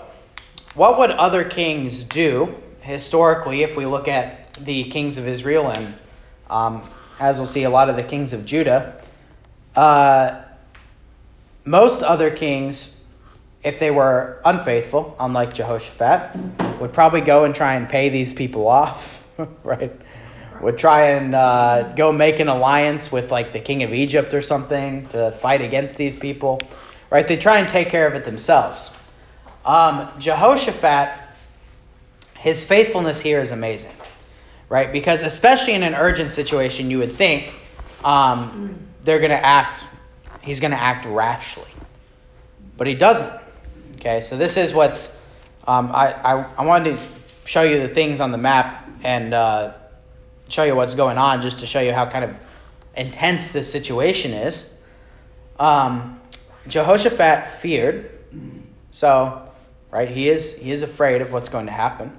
what 0.74 0.98
would 0.98 1.10
other 1.10 1.44
kings 1.44 2.04
do 2.04 2.54
historically 2.82 3.62
if 3.62 3.76
we 3.76 3.86
look 3.86 4.08
at 4.08 4.54
the 4.62 4.84
kings 4.90 5.16
of 5.16 5.26
Israel 5.26 5.70
and, 5.70 5.94
um, 6.50 6.88
as 7.18 7.38
we'll 7.38 7.46
see, 7.46 7.64
a 7.64 7.70
lot 7.70 7.88
of 7.88 7.96
the 7.96 8.02
kings 8.02 8.32
of 8.32 8.44
Judah? 8.44 9.02
Uh, 9.74 10.42
most 11.64 12.02
other 12.02 12.30
kings, 12.30 13.00
if 13.64 13.78
they 13.78 13.90
were 13.90 14.40
unfaithful, 14.44 15.16
unlike 15.18 15.54
Jehoshaphat, 15.54 16.36
would 16.80 16.92
probably 16.92 17.22
go 17.22 17.44
and 17.44 17.54
try 17.54 17.74
and 17.74 17.88
pay 17.88 18.08
these 18.08 18.34
people 18.34 18.68
off, 18.68 19.24
right? 19.64 19.92
Would 20.60 20.78
try 20.78 21.10
and 21.10 21.34
uh, 21.34 21.94
go 21.94 22.12
make 22.12 22.40
an 22.40 22.48
alliance 22.48 23.10
with 23.10 23.30
like 23.30 23.52
the 23.52 23.60
king 23.60 23.82
of 23.82 23.92
Egypt 23.92 24.34
or 24.34 24.42
something 24.42 25.06
to 25.08 25.32
fight 25.32 25.60
against 25.60 25.96
these 25.96 26.14
people, 26.14 26.60
right? 27.10 27.26
They 27.26 27.36
try 27.36 27.58
and 27.58 27.68
take 27.68 27.88
care 27.88 28.06
of 28.06 28.14
it 28.14 28.24
themselves. 28.24 28.92
Um, 29.64 30.08
Jehoshaphat, 30.18 31.18
his 32.36 32.62
faithfulness 32.62 33.20
here 33.20 33.40
is 33.40 33.50
amazing, 33.50 33.96
right? 34.68 34.92
Because 34.92 35.22
especially 35.22 35.72
in 35.72 35.82
an 35.82 35.94
urgent 35.94 36.32
situation, 36.32 36.90
you 36.90 36.98
would 36.98 37.12
think 37.12 37.52
um, 38.04 38.78
they're 39.02 39.18
going 39.18 39.30
to 39.30 39.44
act 39.44 39.84
he's 40.44 40.60
going 40.60 40.70
to 40.70 40.80
act 40.80 41.06
rashly. 41.06 41.68
But 42.76 42.86
he 42.86 42.94
doesn't. 42.94 43.40
Okay, 44.04 44.20
so 44.20 44.36
this 44.36 44.58
is 44.58 44.74
what's. 44.74 45.16
Um, 45.66 45.90
I, 45.90 46.12
I, 46.12 46.46
I 46.58 46.64
wanted 46.66 46.98
to 46.98 47.02
show 47.46 47.62
you 47.62 47.80
the 47.80 47.88
things 47.88 48.20
on 48.20 48.32
the 48.32 48.36
map 48.36 48.86
and 49.02 49.32
uh, 49.32 49.72
show 50.50 50.64
you 50.64 50.76
what's 50.76 50.94
going 50.94 51.16
on 51.16 51.40
just 51.40 51.60
to 51.60 51.66
show 51.66 51.80
you 51.80 51.90
how 51.90 52.04
kind 52.04 52.22
of 52.22 52.36
intense 52.98 53.50
this 53.50 53.72
situation 53.72 54.32
is. 54.32 54.74
Um, 55.58 56.20
Jehoshaphat 56.68 57.48
feared. 57.62 58.10
So, 58.90 59.48
right, 59.90 60.10
he 60.10 60.28
is, 60.28 60.58
he 60.58 60.70
is 60.70 60.82
afraid 60.82 61.22
of 61.22 61.32
what's 61.32 61.48
going 61.48 61.64
to 61.64 61.72
happen. 61.72 62.12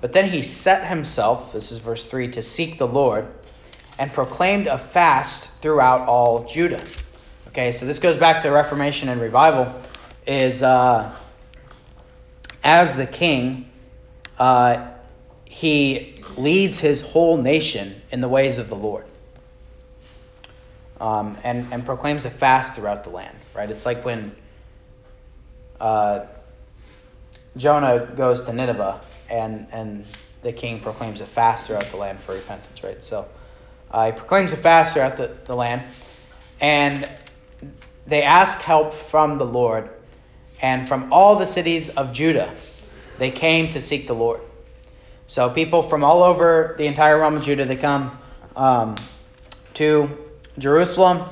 But 0.00 0.12
then 0.12 0.28
he 0.28 0.42
set 0.42 0.88
himself, 0.88 1.52
this 1.52 1.70
is 1.70 1.78
verse 1.78 2.06
3, 2.06 2.32
to 2.32 2.42
seek 2.42 2.76
the 2.76 2.88
Lord 2.88 3.28
and 4.00 4.12
proclaimed 4.12 4.66
a 4.66 4.78
fast 4.78 5.62
throughout 5.62 6.08
all 6.08 6.42
Judah. 6.42 6.82
Okay, 7.46 7.70
so 7.70 7.86
this 7.86 8.00
goes 8.00 8.16
back 8.16 8.42
to 8.42 8.50
Reformation 8.50 9.08
and 9.10 9.20
revival. 9.20 9.72
Is 10.28 10.62
uh, 10.62 11.10
as 12.62 12.94
the 12.96 13.06
king, 13.06 13.70
uh, 14.38 14.88
he 15.46 16.22
leads 16.36 16.78
his 16.78 17.00
whole 17.00 17.38
nation 17.38 18.02
in 18.12 18.20
the 18.20 18.28
ways 18.28 18.58
of 18.58 18.68
the 18.68 18.76
Lord, 18.76 19.06
um, 21.00 21.38
and 21.42 21.72
and 21.72 21.86
proclaims 21.86 22.26
a 22.26 22.30
fast 22.30 22.74
throughout 22.74 23.04
the 23.04 23.10
land. 23.10 23.38
Right? 23.54 23.70
It's 23.70 23.86
like 23.86 24.04
when 24.04 24.36
uh, 25.80 26.26
Jonah 27.56 28.12
goes 28.14 28.44
to 28.44 28.52
Nineveh, 28.52 29.00
and 29.30 29.66
and 29.72 30.04
the 30.42 30.52
king 30.52 30.78
proclaims 30.78 31.22
a 31.22 31.26
fast 31.26 31.68
throughout 31.68 31.86
the 31.90 31.96
land 31.96 32.20
for 32.20 32.34
repentance. 32.34 32.84
Right? 32.84 33.02
So 33.02 33.26
uh, 33.90 34.12
he 34.12 34.18
proclaims 34.18 34.52
a 34.52 34.58
fast 34.58 34.92
throughout 34.92 35.16
the, 35.16 35.34
the 35.46 35.56
land, 35.56 35.80
and 36.60 37.08
they 38.06 38.22
ask 38.22 38.60
help 38.60 38.94
from 38.94 39.38
the 39.38 39.46
Lord, 39.46 39.88
and 40.60 40.88
from 40.88 41.12
all 41.12 41.36
the 41.36 41.46
cities 41.46 41.88
of 41.90 42.12
Judah, 42.12 42.52
they 43.18 43.30
came 43.30 43.72
to 43.72 43.80
seek 43.80 44.06
the 44.06 44.14
Lord. 44.14 44.40
So 45.26 45.50
people 45.50 45.82
from 45.82 46.04
all 46.04 46.22
over 46.22 46.74
the 46.78 46.86
entire 46.86 47.18
realm 47.18 47.36
of 47.36 47.42
Judah, 47.42 47.64
they 47.64 47.76
come 47.76 48.18
um, 48.56 48.94
to 49.74 50.08
Jerusalem, 50.58 51.28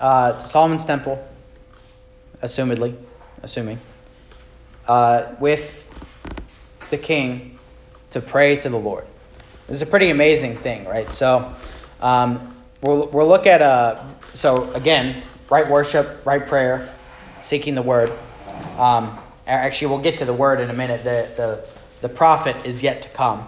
uh, 0.00 0.32
to 0.32 0.46
Solomon's 0.46 0.84
temple, 0.84 1.22
assumedly, 2.42 2.96
assuming, 3.42 3.78
uh, 4.88 5.34
with 5.38 5.86
the 6.90 6.98
king 6.98 7.58
to 8.10 8.20
pray 8.20 8.56
to 8.56 8.68
the 8.68 8.78
Lord. 8.78 9.06
This 9.66 9.76
is 9.76 9.82
a 9.82 9.86
pretty 9.86 10.10
amazing 10.10 10.58
thing, 10.58 10.84
right? 10.84 11.10
So 11.10 11.54
um, 12.00 12.54
we'll, 12.80 13.06
we'll 13.08 13.28
look 13.28 13.46
at, 13.46 13.62
uh, 13.62 14.04
so 14.34 14.72
again, 14.72 15.22
right 15.50 15.68
worship, 15.68 16.24
right 16.24 16.46
prayer, 16.46 16.88
seeking 17.42 17.74
the 17.74 17.82
word. 17.82 18.10
Um, 18.78 19.18
actually, 19.46 19.88
we'll 19.88 20.02
get 20.02 20.18
to 20.18 20.24
the 20.24 20.32
word 20.32 20.60
in 20.60 20.70
a 20.70 20.72
minute. 20.72 21.04
The, 21.04 21.30
the, 21.36 21.68
the 22.00 22.08
prophet 22.08 22.66
is 22.66 22.82
yet 22.82 23.02
to 23.02 23.08
come. 23.10 23.46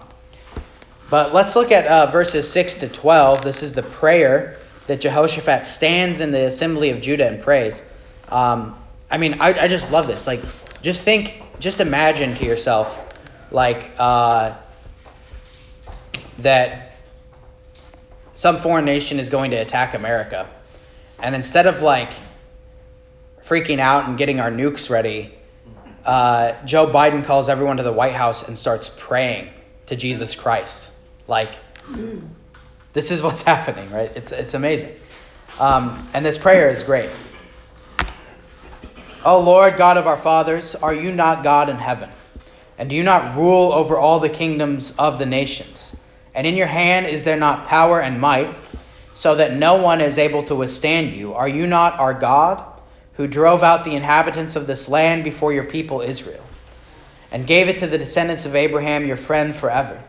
But 1.09 1.33
let's 1.33 1.55
look 1.55 1.71
at 1.71 1.85
uh, 1.87 2.11
verses 2.11 2.49
6 2.51 2.79
to 2.79 2.89
12. 2.89 3.41
This 3.41 3.63
is 3.63 3.73
the 3.73 3.83
prayer 3.83 4.59
that 4.87 5.01
Jehoshaphat 5.01 5.65
stands 5.65 6.19
in 6.19 6.31
the 6.31 6.45
assembly 6.45 6.89
of 6.89 7.01
Judah 7.01 7.27
and 7.27 7.41
prays. 7.41 7.81
Um, 8.29 8.77
I 9.09 9.17
mean, 9.17 9.39
I, 9.39 9.63
I, 9.63 9.67
just 9.67 9.89
love 9.91 10.07
this. 10.07 10.27
Like, 10.27 10.41
just 10.81 11.01
think, 11.01 11.41
just 11.59 11.79
imagine 11.79 12.35
to 12.35 12.45
yourself, 12.45 13.15
like, 13.51 13.91
uh, 13.97 14.55
that 16.39 16.93
some 18.33 18.61
foreign 18.61 18.85
nation 18.85 19.19
is 19.19 19.29
going 19.29 19.51
to 19.51 19.57
attack 19.57 19.93
America 19.93 20.47
and 21.19 21.35
instead 21.35 21.67
of 21.67 21.81
like 21.81 22.09
freaking 23.47 23.79
out 23.79 24.07
and 24.07 24.17
getting 24.17 24.39
our 24.39 24.51
nukes 24.51 24.89
ready, 24.89 25.33
uh, 26.05 26.53
Joe 26.65 26.87
Biden 26.87 27.25
calls 27.25 27.49
everyone 27.49 27.77
to 27.77 27.83
the 27.83 27.93
White 27.93 28.13
House 28.13 28.47
and 28.47 28.57
starts 28.57 28.93
praying 28.97 29.49
to 29.87 29.95
Jesus 29.95 30.35
Christ. 30.35 30.91
Like, 31.27 31.55
this 32.93 33.11
is 33.11 33.21
what's 33.21 33.41
happening, 33.53 33.89
right? 33.91 34.11
It's, 34.15 34.31
it's 34.31 34.53
amazing. 34.53 34.95
Um, 35.59 36.09
and 36.13 36.25
this 36.25 36.37
prayer 36.37 36.69
is 36.69 36.83
great. 36.83 37.09
O 39.25 39.39
Lord, 39.39 39.77
God 39.77 39.97
of 39.97 40.07
our 40.07 40.17
fathers, 40.17 40.75
are 40.75 40.93
you 40.93 41.11
not 41.11 41.43
God 41.43 41.69
in 41.69 41.77
heaven? 41.77 42.09
And 42.77 42.89
do 42.89 42.95
you 42.95 43.03
not 43.03 43.35
rule 43.35 43.73
over 43.73 43.97
all 43.97 44.19
the 44.19 44.29
kingdoms 44.29 44.95
of 44.97 45.19
the 45.19 45.25
nations? 45.25 45.99
And 46.35 46.45
in 46.45 46.55
your 46.55 46.67
hand 46.67 47.07
is 47.07 47.23
there 47.23 47.37
not 47.37 47.67
power 47.67 47.99
and 47.99 48.21
might? 48.21 48.55
so 49.17 49.33
that 49.33 49.55
no 49.55 49.81
one 49.81 49.99
is 49.99 50.19
able 50.19 50.43
to 50.43 50.53
withstand 50.53 51.15
you. 51.15 51.33
Are 51.33 51.49
you 51.49 51.65
not 51.65 51.99
our 51.99 52.13
God, 52.13 52.63
who 53.17 53.27
drove 53.27 53.63
out 53.63 53.83
the 53.83 53.95
inhabitants 53.95 54.55
of 54.55 54.67
this 54.67 54.87
land 54.87 55.23
before 55.23 55.51
your 55.51 55.63
people 55.63 56.01
Israel, 56.01 56.43
and 57.31 57.47
gave 57.47 57.67
it 57.67 57.79
to 57.79 57.87
the 57.87 57.97
descendants 57.97 58.45
of 58.45 58.55
Abraham, 58.55 59.07
your 59.07 59.17
friend, 59.17 59.55
forever? 59.55 60.01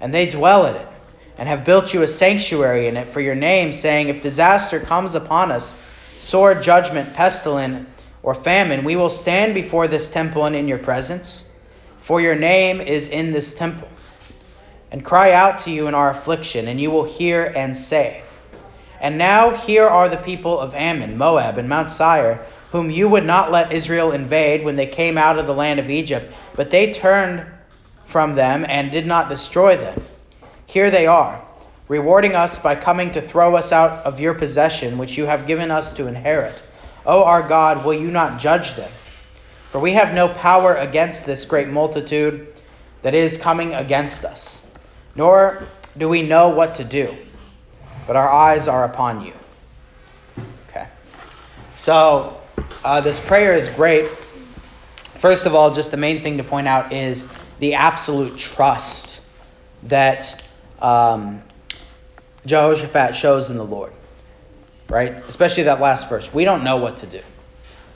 And 0.00 0.12
they 0.12 0.28
dwell 0.28 0.66
in 0.66 0.74
it, 0.74 0.88
and 1.36 1.46
have 1.46 1.66
built 1.66 1.92
you 1.92 2.02
a 2.02 2.08
sanctuary 2.08 2.88
in 2.88 2.96
it 2.96 3.10
for 3.10 3.20
your 3.20 3.34
name, 3.34 3.72
saying, 3.74 4.08
If 4.08 4.22
disaster 4.22 4.80
comes 4.80 5.14
upon 5.14 5.52
us, 5.52 5.80
sword, 6.18 6.62
judgment, 6.62 7.12
pestilence, 7.12 7.86
or 8.22 8.34
famine, 8.34 8.84
we 8.84 8.96
will 8.96 9.10
stand 9.10 9.54
before 9.54 9.86
this 9.86 10.10
temple 10.10 10.46
and 10.46 10.56
in 10.56 10.66
your 10.66 10.78
presence, 10.78 11.54
for 12.02 12.22
your 12.22 12.34
name 12.34 12.80
is 12.80 13.08
in 13.08 13.32
this 13.32 13.54
temple, 13.54 13.88
and 14.90 15.04
cry 15.04 15.32
out 15.32 15.60
to 15.60 15.70
you 15.70 15.88
in 15.88 15.94
our 15.94 16.10
affliction, 16.10 16.68
and 16.68 16.80
you 16.80 16.90
will 16.90 17.04
hear 17.04 17.52
and 17.54 17.76
save. 17.76 18.22
And 19.00 19.16
now 19.16 19.52
here 19.52 19.86
are 19.86 20.10
the 20.10 20.18
people 20.18 20.60
of 20.60 20.74
Ammon, 20.74 21.16
Moab, 21.16 21.56
and 21.56 21.68
Mount 21.68 21.90
Seir, 21.90 22.44
whom 22.70 22.90
you 22.90 23.08
would 23.08 23.24
not 23.24 23.50
let 23.50 23.72
Israel 23.72 24.12
invade 24.12 24.62
when 24.62 24.76
they 24.76 24.86
came 24.86 25.16
out 25.16 25.38
of 25.38 25.46
the 25.46 25.54
land 25.54 25.80
of 25.80 25.88
Egypt, 25.88 26.30
but 26.54 26.70
they 26.70 26.92
turned 26.92 27.46
from 28.04 28.34
them 28.34 28.66
and 28.68 28.92
did 28.92 29.06
not 29.06 29.30
destroy 29.30 29.76
them. 29.76 30.02
Here 30.66 30.90
they 30.90 31.06
are, 31.06 31.42
rewarding 31.88 32.34
us 32.34 32.58
by 32.58 32.74
coming 32.76 33.10
to 33.12 33.22
throw 33.22 33.56
us 33.56 33.72
out 33.72 34.04
of 34.04 34.20
your 34.20 34.34
possession, 34.34 34.98
which 34.98 35.16
you 35.16 35.24
have 35.24 35.46
given 35.46 35.70
us 35.70 35.94
to 35.94 36.06
inherit. 36.06 36.54
O 37.06 37.24
our 37.24 37.48
God, 37.48 37.84
will 37.84 37.94
you 37.94 38.10
not 38.10 38.38
judge 38.38 38.74
them? 38.74 38.92
For 39.72 39.80
we 39.80 39.94
have 39.94 40.14
no 40.14 40.28
power 40.28 40.74
against 40.74 41.24
this 41.24 41.46
great 41.46 41.68
multitude 41.68 42.48
that 43.00 43.14
is 43.14 43.38
coming 43.38 43.74
against 43.74 44.26
us, 44.26 44.70
nor 45.14 45.62
do 45.96 46.08
we 46.08 46.22
know 46.22 46.50
what 46.50 46.74
to 46.74 46.84
do 46.84 47.16
but 48.06 48.16
our 48.16 48.28
eyes 48.28 48.68
are 48.68 48.84
upon 48.84 49.24
you. 49.24 49.32
Okay. 50.68 50.86
So 51.76 52.40
uh, 52.84 53.00
this 53.00 53.18
prayer 53.18 53.54
is 53.54 53.68
great. 53.68 54.10
First 55.18 55.46
of 55.46 55.54
all, 55.54 55.74
just 55.74 55.90
the 55.90 55.96
main 55.96 56.22
thing 56.22 56.38
to 56.38 56.44
point 56.44 56.66
out 56.66 56.92
is 56.92 57.30
the 57.58 57.74
absolute 57.74 58.38
trust 58.38 59.20
that 59.84 60.42
um, 60.80 61.42
Jehoshaphat 62.46 63.14
shows 63.14 63.50
in 63.50 63.56
the 63.56 63.64
Lord. 63.64 63.92
Right? 64.88 65.12
Especially 65.28 65.64
that 65.64 65.80
last 65.80 66.08
verse. 66.08 66.32
We 66.32 66.44
don't 66.44 66.64
know 66.64 66.78
what 66.78 66.96
to 66.98 67.06
do. 67.06 67.20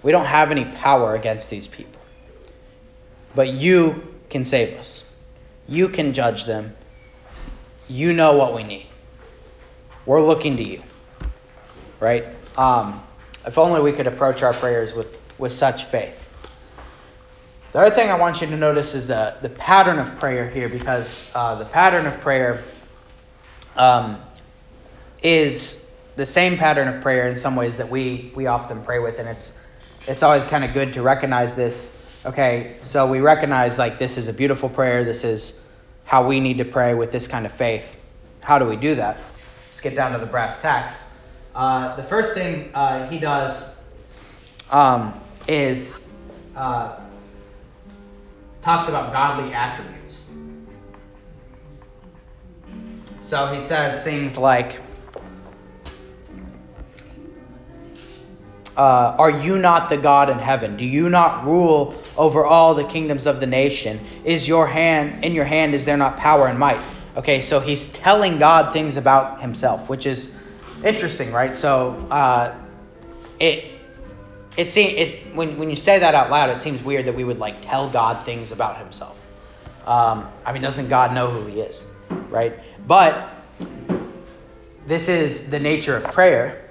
We 0.03 0.13
don't 0.13 0.27
have 0.27 0.51
any 0.51 0.65
power 0.65 1.15
against 1.15 1.51
these 1.51 1.67
people. 1.67 2.01
But 3.35 3.49
you 3.49 4.15
can 4.31 4.45
save 4.45 4.79
us. 4.79 5.09
You 5.67 5.89
can 5.89 6.13
judge 6.13 6.45
them. 6.45 6.77
You 7.89 8.13
know 8.13 8.37
what 8.37 8.55
we 8.55 8.63
need. 8.63 8.87
We're 10.07 10.23
looking 10.23 10.57
to 10.57 10.63
you. 10.63 10.83
Right? 12.01 12.27
Um, 12.57 13.03
if 13.47 13.59
only 13.59 13.81
we 13.81 13.93
could 13.93 14.07
approach 14.07 14.43
our 14.43 14.53
prayers 14.53 14.95
with, 14.95 15.21
with 15.39 15.53
such 15.53 15.85
faith. 15.85 16.15
The 17.73 17.81
other 17.81 17.95
thing 17.95 18.11
I 18.11 18.19
want 18.19 18.41
you 18.41 18.47
to 18.47 18.57
notice 18.57 18.95
is 18.95 19.09
the, 19.09 19.37
the 19.43 19.49
pattern 19.49 19.99
of 19.99 20.17
prayer 20.21 20.49
here, 20.49 20.69
because 20.69 21.29
uh, 21.35 21.57
the 21.57 21.65
pattern 21.65 22.07
of 22.07 22.21
prayer 22.21 22.63
um, 23.77 24.21
is 25.23 25.91
the 26.17 26.25
same 26.25 26.57
pattern 26.57 26.87
of 26.87 27.03
prayer 27.03 27.29
in 27.29 27.37
some 27.37 27.57
ways 27.57 27.77
that 27.79 27.89
we 27.89 28.33
we 28.37 28.47
often 28.47 28.85
pray 28.85 29.01
with, 29.01 29.19
and 29.19 29.29
it's 29.29 29.59
it's 30.07 30.23
always 30.23 30.47
kind 30.47 30.65
of 30.65 30.73
good 30.73 30.93
to 30.93 31.03
recognize 31.03 31.57
this. 31.57 32.01
Okay, 32.25 32.77
so 32.83 33.11
we 33.11 33.19
recognize 33.21 33.77
like 33.77 33.99
this 33.99 34.17
is 34.17 34.29
a 34.29 34.33
beautiful 34.33 34.69
prayer. 34.69 35.03
This 35.03 35.25
is 35.25 35.61
how 36.05 36.29
we 36.29 36.39
need 36.39 36.59
to 36.59 36.65
pray 36.65 36.95
with 36.95 37.11
this 37.11 37.27
kind 37.27 37.45
of 37.45 37.53
faith. 37.53 37.85
How 38.41 38.59
do 38.59 38.67
we 38.67 38.77
do 38.77 38.95
that? 38.95 39.19
Get 39.85 39.95
down 39.95 40.13
to 40.13 40.19
the 40.19 40.25
brass 40.25 40.63
tacks. 40.63 41.03
Uh, 41.55 41.95
the 41.97 42.05
first 42.05 42.33
thing 42.33 42.75
uh, 42.75 43.07
he 43.11 43.19
does 43.19 43.77
um, 44.71 45.13
is 45.47 46.09
uh, 46.57 46.99
talks 48.63 48.89
about 48.89 49.13
godly 49.13 49.53
attributes. 49.53 50.31
So 53.21 53.53
he 53.53 53.61
says 53.61 54.03
things 54.03 54.39
like, 54.39 54.81
uh, 58.79 59.17
Are 59.19 59.39
you 59.39 59.59
not 59.59 59.91
the 59.91 59.99
God 59.99 60.31
in 60.31 60.39
heaven? 60.39 60.79
Do 60.79 60.87
you 60.87 61.11
not 61.11 61.45
rule 61.45 61.95
over 62.17 62.47
all 62.47 62.75
the 62.75 62.85
kingdoms 62.85 63.27
of 63.27 63.39
the 63.39 63.47
nation? 63.47 64.01
Is 64.25 64.49
your 64.49 64.67
hand 64.67 65.23
in 65.23 65.35
your 65.35 65.45
hand 65.45 65.75
is 65.75 65.85
there 65.85 65.99
not 65.99 66.17
power 66.17 66.49
and 66.49 66.59
might? 66.59 66.81
Okay, 67.17 67.41
so 67.41 67.61
he's 67.61 67.93
telling 67.93 68.39
God 68.39 68.73
things 68.73 68.97
about 68.97 69.41
himself, 69.41 69.89
which 69.89 70.07
is 70.07 70.35
interesting, 70.83 71.33
right? 71.33 71.55
So 71.55 71.91
uh, 72.11 72.57
it 73.39 73.73
it 74.57 74.71
seems 74.71 74.95
it 74.95 75.35
when 75.35 75.59
when 75.59 75.71
you 75.71 75.77
say 75.77 75.99
that 75.99 76.15
out 76.15 76.31
loud, 76.31 76.51
it 76.51 76.61
seems 76.61 76.83
weird 76.83 77.07
that 77.07 77.15
we 77.15 77.25
would 77.25 77.39
like 77.39 77.63
tell 77.63 77.89
God 77.91 78.25
things 78.25 78.53
about 78.53 78.79
Himself. 78.79 79.17
Um, 79.87 80.29
I 80.45 80.53
mean, 80.53 80.63
doesn't 80.63 80.89
God 80.89 81.15
know 81.15 81.31
who 81.31 81.47
He 81.47 81.61
is, 81.61 81.91
right? 82.31 82.59
But 82.87 83.31
this 84.87 85.09
is 85.09 85.51
the 85.51 85.59
nature 85.59 85.97
of 85.97 86.05
prayer 86.05 86.65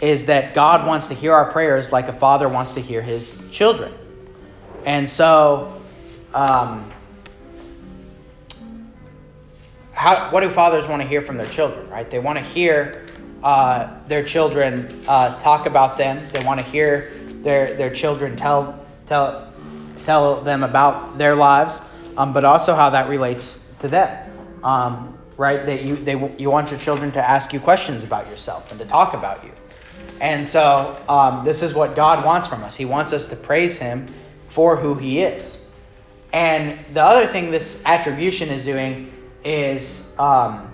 is 0.00 0.26
that 0.26 0.54
God 0.54 0.86
wants 0.86 1.08
to 1.08 1.14
hear 1.14 1.32
our 1.32 1.50
prayers 1.50 1.92
like 1.92 2.08
a 2.08 2.12
father 2.12 2.48
wants 2.48 2.74
to 2.74 2.80
hear 2.80 3.00
his 3.00 3.40
children. 3.50 3.94
And 4.84 5.08
so, 5.08 5.80
um, 6.34 6.90
how, 10.04 10.30
what 10.30 10.40
do 10.40 10.50
fathers 10.50 10.86
want 10.86 11.00
to 11.00 11.08
hear 11.08 11.22
from 11.22 11.38
their 11.38 11.46
children, 11.46 11.88
right? 11.88 12.10
They 12.10 12.18
want 12.18 12.36
to 12.36 12.44
hear 12.44 13.06
uh, 13.42 13.88
their 14.06 14.22
children 14.22 15.02
uh, 15.08 15.40
talk 15.40 15.64
about 15.64 15.96
them. 15.96 16.22
They 16.34 16.44
want 16.44 16.60
to 16.60 16.66
hear 16.66 17.10
their, 17.42 17.72
their 17.72 17.88
children 17.88 18.36
tell, 18.36 18.84
tell, 19.06 19.50
tell 20.04 20.42
them 20.42 20.62
about 20.62 21.16
their 21.16 21.34
lives, 21.34 21.80
um, 22.18 22.34
but 22.34 22.44
also 22.44 22.74
how 22.74 22.90
that 22.90 23.08
relates 23.08 23.66
to 23.80 23.88
them. 23.88 24.30
Um, 24.62 25.18
right? 25.38 25.64
That 25.64 25.84
you 25.84 25.96
they 25.96 26.34
you 26.36 26.50
want 26.50 26.70
your 26.70 26.80
children 26.80 27.10
to 27.12 27.26
ask 27.26 27.54
you 27.54 27.58
questions 27.58 28.04
about 28.04 28.28
yourself 28.28 28.70
and 28.70 28.78
to 28.80 28.86
talk 28.86 29.14
about 29.14 29.42
you. 29.42 29.52
And 30.20 30.46
so 30.46 31.02
um, 31.08 31.46
this 31.46 31.62
is 31.62 31.72
what 31.72 31.96
God 31.96 32.22
wants 32.26 32.46
from 32.46 32.62
us. 32.62 32.76
He 32.76 32.84
wants 32.84 33.14
us 33.14 33.28
to 33.30 33.36
praise 33.36 33.78
Him 33.78 34.06
for 34.50 34.76
who 34.76 34.94
He 34.96 35.22
is. 35.22 35.66
And 36.34 36.78
the 36.92 37.02
other 37.02 37.26
thing 37.26 37.50
this 37.50 37.82
attribution 37.86 38.50
is 38.50 38.66
doing 38.66 39.13
is 39.44 40.12
um, 40.18 40.72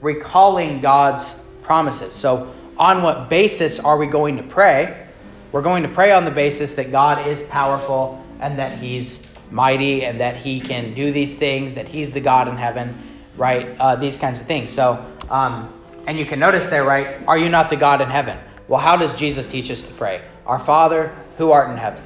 recalling 0.00 0.80
God's 0.80 1.38
promises. 1.62 2.12
So 2.12 2.54
on 2.76 3.02
what 3.02 3.28
basis 3.28 3.80
are 3.80 3.96
we 3.96 4.06
going 4.06 4.36
to 4.36 4.42
pray? 4.42 5.06
We're 5.52 5.62
going 5.62 5.84
to 5.84 5.88
pray 5.88 6.12
on 6.12 6.24
the 6.24 6.30
basis 6.30 6.74
that 6.74 6.90
God 6.90 7.26
is 7.26 7.42
powerful 7.44 8.24
and 8.40 8.58
that 8.58 8.72
He's 8.72 9.28
mighty 9.50 10.04
and 10.04 10.20
that 10.20 10.36
He 10.36 10.60
can 10.60 10.94
do 10.94 11.12
these 11.12 11.38
things, 11.38 11.74
that 11.74 11.86
He's 11.86 12.10
the 12.10 12.20
God 12.20 12.48
in 12.48 12.56
heaven 12.56 13.10
right? 13.36 13.76
Uh, 13.78 13.96
these 13.96 14.16
kinds 14.16 14.40
of 14.40 14.46
things. 14.46 14.70
So, 14.70 15.04
um, 15.30 15.72
and 16.06 16.18
you 16.18 16.26
can 16.26 16.38
notice 16.38 16.68
there, 16.68 16.84
right? 16.84 17.26
Are 17.26 17.38
you 17.38 17.48
not 17.48 17.70
the 17.70 17.76
God 17.76 18.00
in 18.00 18.08
heaven? 18.08 18.38
Well, 18.68 18.80
how 18.80 18.96
does 18.96 19.14
Jesus 19.14 19.46
teach 19.46 19.70
us 19.70 19.82
to 19.84 19.92
pray? 19.94 20.22
Our 20.46 20.58
Father 20.58 21.14
who 21.38 21.50
art 21.50 21.70
in 21.70 21.76
heaven, 21.76 22.02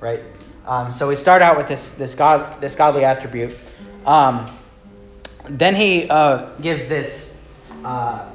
right? 0.00 0.20
Um, 0.66 0.92
so 0.92 1.08
we 1.08 1.16
start 1.16 1.40
out 1.40 1.56
with 1.56 1.68
this 1.68 1.92
this 1.94 2.14
God 2.14 2.60
this 2.60 2.74
godly 2.74 3.04
attribute. 3.04 3.56
Um, 4.04 4.46
then 5.50 5.74
he 5.74 6.08
uh, 6.08 6.50
gives 6.60 6.88
this. 6.88 7.36
Uh, 7.84 8.30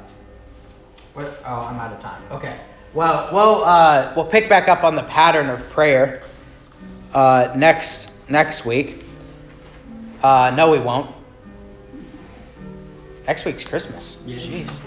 what, 1.12 1.40
oh, 1.46 1.60
I'm 1.60 1.78
out 1.78 1.92
of 1.92 2.00
time. 2.00 2.22
Okay. 2.30 2.58
Well, 2.92 3.28
we'll 3.32 3.64
uh, 3.64 4.12
we'll 4.14 4.26
pick 4.26 4.48
back 4.48 4.68
up 4.68 4.84
on 4.84 4.94
the 4.94 5.02
pattern 5.02 5.50
of 5.50 5.68
prayer 5.70 6.22
uh, 7.12 7.52
next 7.56 8.12
next 8.28 8.64
week. 8.64 9.04
Uh, 10.22 10.52
no, 10.56 10.70
we 10.70 10.78
won't. 10.78 11.14
Next 13.26 13.44
week's 13.44 13.64
Christmas. 13.64 14.22
Jeez. 14.26 14.78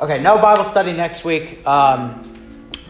Okay, 0.00 0.20
no 0.20 0.38
Bible 0.38 0.64
study 0.64 0.92
next 0.92 1.24
week. 1.24 1.64
Um, 1.66 2.22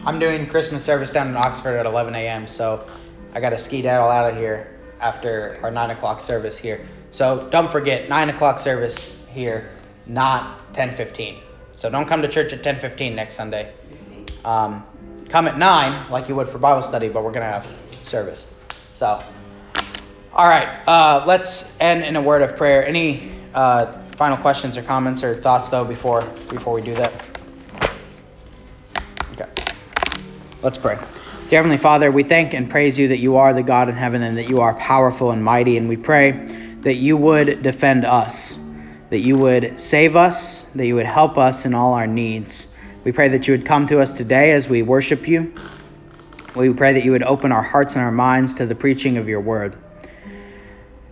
I'm 0.05 0.19
doing 0.19 0.47
Christmas 0.47 0.83
service 0.83 1.11
down 1.11 1.27
in 1.27 1.37
Oxford 1.37 1.77
at 1.77 1.85
11 1.85 2.15
a.m., 2.15 2.45
so 2.45 2.87
I 3.33 3.39
got 3.39 3.51
to 3.51 3.57
ski 3.57 3.79
skedaddle 3.79 4.09
out 4.09 4.31
of 4.31 4.37
here 4.37 4.79
after 4.99 5.59
our 5.63 5.71
9 5.71 5.91
o'clock 5.91 6.21
service 6.21 6.57
here. 6.57 6.85
So 7.13 7.47
don't 7.51 7.69
forget, 7.69 8.09
9 8.09 8.31
o'clock 8.31 8.59
service 8.59 9.15
here, 9.29 9.69
not 10.07 10.73
10:15. 10.73 11.41
So 11.75 11.87
don't 11.87 12.07
come 12.07 12.23
to 12.23 12.27
church 12.27 12.53
at 12.53 12.63
10:15 12.63 13.13
next 13.13 13.35
Sunday. 13.35 13.71
Um, 14.43 14.83
come 15.29 15.47
at 15.47 15.59
9 15.59 16.09
like 16.09 16.27
you 16.27 16.35
would 16.35 16.49
for 16.49 16.57
Bible 16.57 16.81
study, 16.81 17.09
but 17.09 17.23
we're 17.23 17.31
gonna 17.31 17.45
have 17.45 17.67
service. 18.01 18.55
So, 18.95 19.19
all 20.33 20.47
right, 20.47 20.67
uh, 20.87 21.23
let's 21.27 21.71
end 21.79 22.03
in 22.03 22.15
a 22.15 22.21
word 22.21 22.41
of 22.41 22.57
prayer. 22.57 22.83
Any 22.83 23.31
uh, 23.53 23.93
final 24.15 24.37
questions 24.37 24.75
or 24.75 24.81
comments 24.81 25.23
or 25.23 25.39
thoughts 25.39 25.69
though 25.69 25.85
before 25.85 26.23
before 26.49 26.73
we 26.73 26.81
do 26.81 26.95
that? 26.95 27.13
Okay. 29.33 29.49
Let's 30.63 30.79
pray. 30.79 30.95
Dear 31.47 31.59
Heavenly 31.59 31.77
Father, 31.77 32.11
we 32.11 32.23
thank 32.23 32.55
and 32.55 32.67
praise 32.67 32.97
you 32.97 33.09
that 33.09 33.19
you 33.19 33.35
are 33.35 33.53
the 33.53 33.61
God 33.61 33.87
in 33.87 33.95
heaven 33.95 34.23
and 34.23 34.35
that 34.37 34.49
you 34.49 34.61
are 34.61 34.73
powerful 34.73 35.29
and 35.29 35.43
mighty, 35.43 35.77
and 35.77 35.87
we 35.87 35.97
pray 35.97 36.47
that 36.83 36.95
you 36.95 37.17
would 37.17 37.61
defend 37.61 38.05
us, 38.05 38.57
that 39.09 39.19
you 39.19 39.37
would 39.37 39.79
save 39.79 40.15
us, 40.15 40.63
that 40.75 40.85
you 40.85 40.95
would 40.95 41.05
help 41.05 41.37
us 41.37 41.65
in 41.65 41.73
all 41.73 41.93
our 41.93 42.07
needs. 42.07 42.67
We 43.03 43.11
pray 43.11 43.29
that 43.29 43.47
you 43.47 43.53
would 43.53 43.65
come 43.65 43.87
to 43.87 43.99
us 43.99 44.13
today 44.13 44.51
as 44.51 44.69
we 44.69 44.81
worship 44.81 45.27
you. 45.27 45.53
We 46.55 46.71
pray 46.73 46.93
that 46.93 47.03
you 47.03 47.11
would 47.11 47.23
open 47.23 47.51
our 47.51 47.63
hearts 47.63 47.95
and 47.95 48.03
our 48.03 48.11
minds 48.11 48.55
to 48.55 48.65
the 48.65 48.75
preaching 48.75 49.17
of 49.17 49.27
your 49.27 49.41
word. 49.41 49.77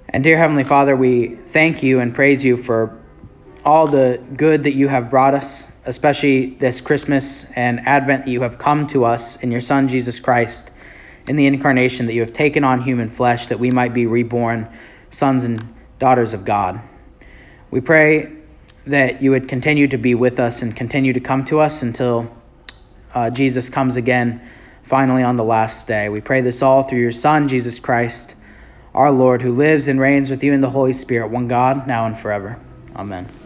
And 0.09 0.23
dear 0.23 0.37
Heavenly 0.37 0.65
Father, 0.65 0.95
we 0.95 1.35
thank 1.47 1.83
you 1.83 1.99
and 1.99 2.13
praise 2.13 2.43
you 2.43 2.57
for 2.57 3.01
all 3.63 3.87
the 3.87 4.21
good 4.35 4.63
that 4.63 4.73
you 4.73 4.87
have 4.87 5.09
brought 5.09 5.33
us, 5.33 5.65
especially 5.85 6.51
this 6.55 6.81
Christmas 6.81 7.45
and 7.55 7.79
Advent 7.87 8.25
that 8.25 8.31
you 8.31 8.41
have 8.41 8.57
come 8.57 8.87
to 8.87 9.05
us 9.05 9.37
in 9.41 9.51
your 9.51 9.61
Son, 9.61 9.87
Jesus 9.87 10.19
Christ, 10.19 10.69
in 11.27 11.37
the 11.37 11.45
incarnation, 11.45 12.07
that 12.07 12.13
you 12.13 12.21
have 12.21 12.33
taken 12.33 12.63
on 12.63 12.81
human 12.81 13.09
flesh 13.09 13.47
that 13.47 13.59
we 13.59 13.71
might 13.71 13.93
be 13.93 14.05
reborn 14.05 14.67
sons 15.11 15.45
and 15.45 15.73
daughters 15.99 16.33
of 16.33 16.43
God. 16.43 16.81
We 17.69 17.81
pray 17.81 18.31
that 18.87 19.21
you 19.21 19.31
would 19.31 19.47
continue 19.47 19.87
to 19.89 19.97
be 19.97 20.15
with 20.15 20.39
us 20.39 20.61
and 20.61 20.75
continue 20.75 21.13
to 21.13 21.19
come 21.19 21.45
to 21.45 21.59
us 21.59 21.83
until 21.83 22.35
uh, 23.13 23.29
Jesus 23.29 23.69
comes 23.69 23.95
again, 23.95 24.41
finally 24.83 25.23
on 25.23 25.35
the 25.35 25.43
last 25.43 25.87
day. 25.87 26.09
We 26.09 26.21
pray 26.21 26.41
this 26.41 26.61
all 26.61 26.83
through 26.83 26.99
your 26.99 27.11
Son, 27.11 27.47
Jesus 27.47 27.77
Christ 27.77 28.35
our 28.93 29.11
Lord, 29.11 29.41
who 29.41 29.51
lives 29.51 29.87
and 29.87 29.99
reigns 29.99 30.29
with 30.29 30.43
you 30.43 30.53
in 30.53 30.61
the 30.61 30.69
Holy 30.69 30.93
Spirit, 30.93 31.29
one 31.29 31.47
God, 31.47 31.87
now 31.87 32.05
and 32.05 32.17
forever. 32.17 32.59
Amen. 32.95 33.40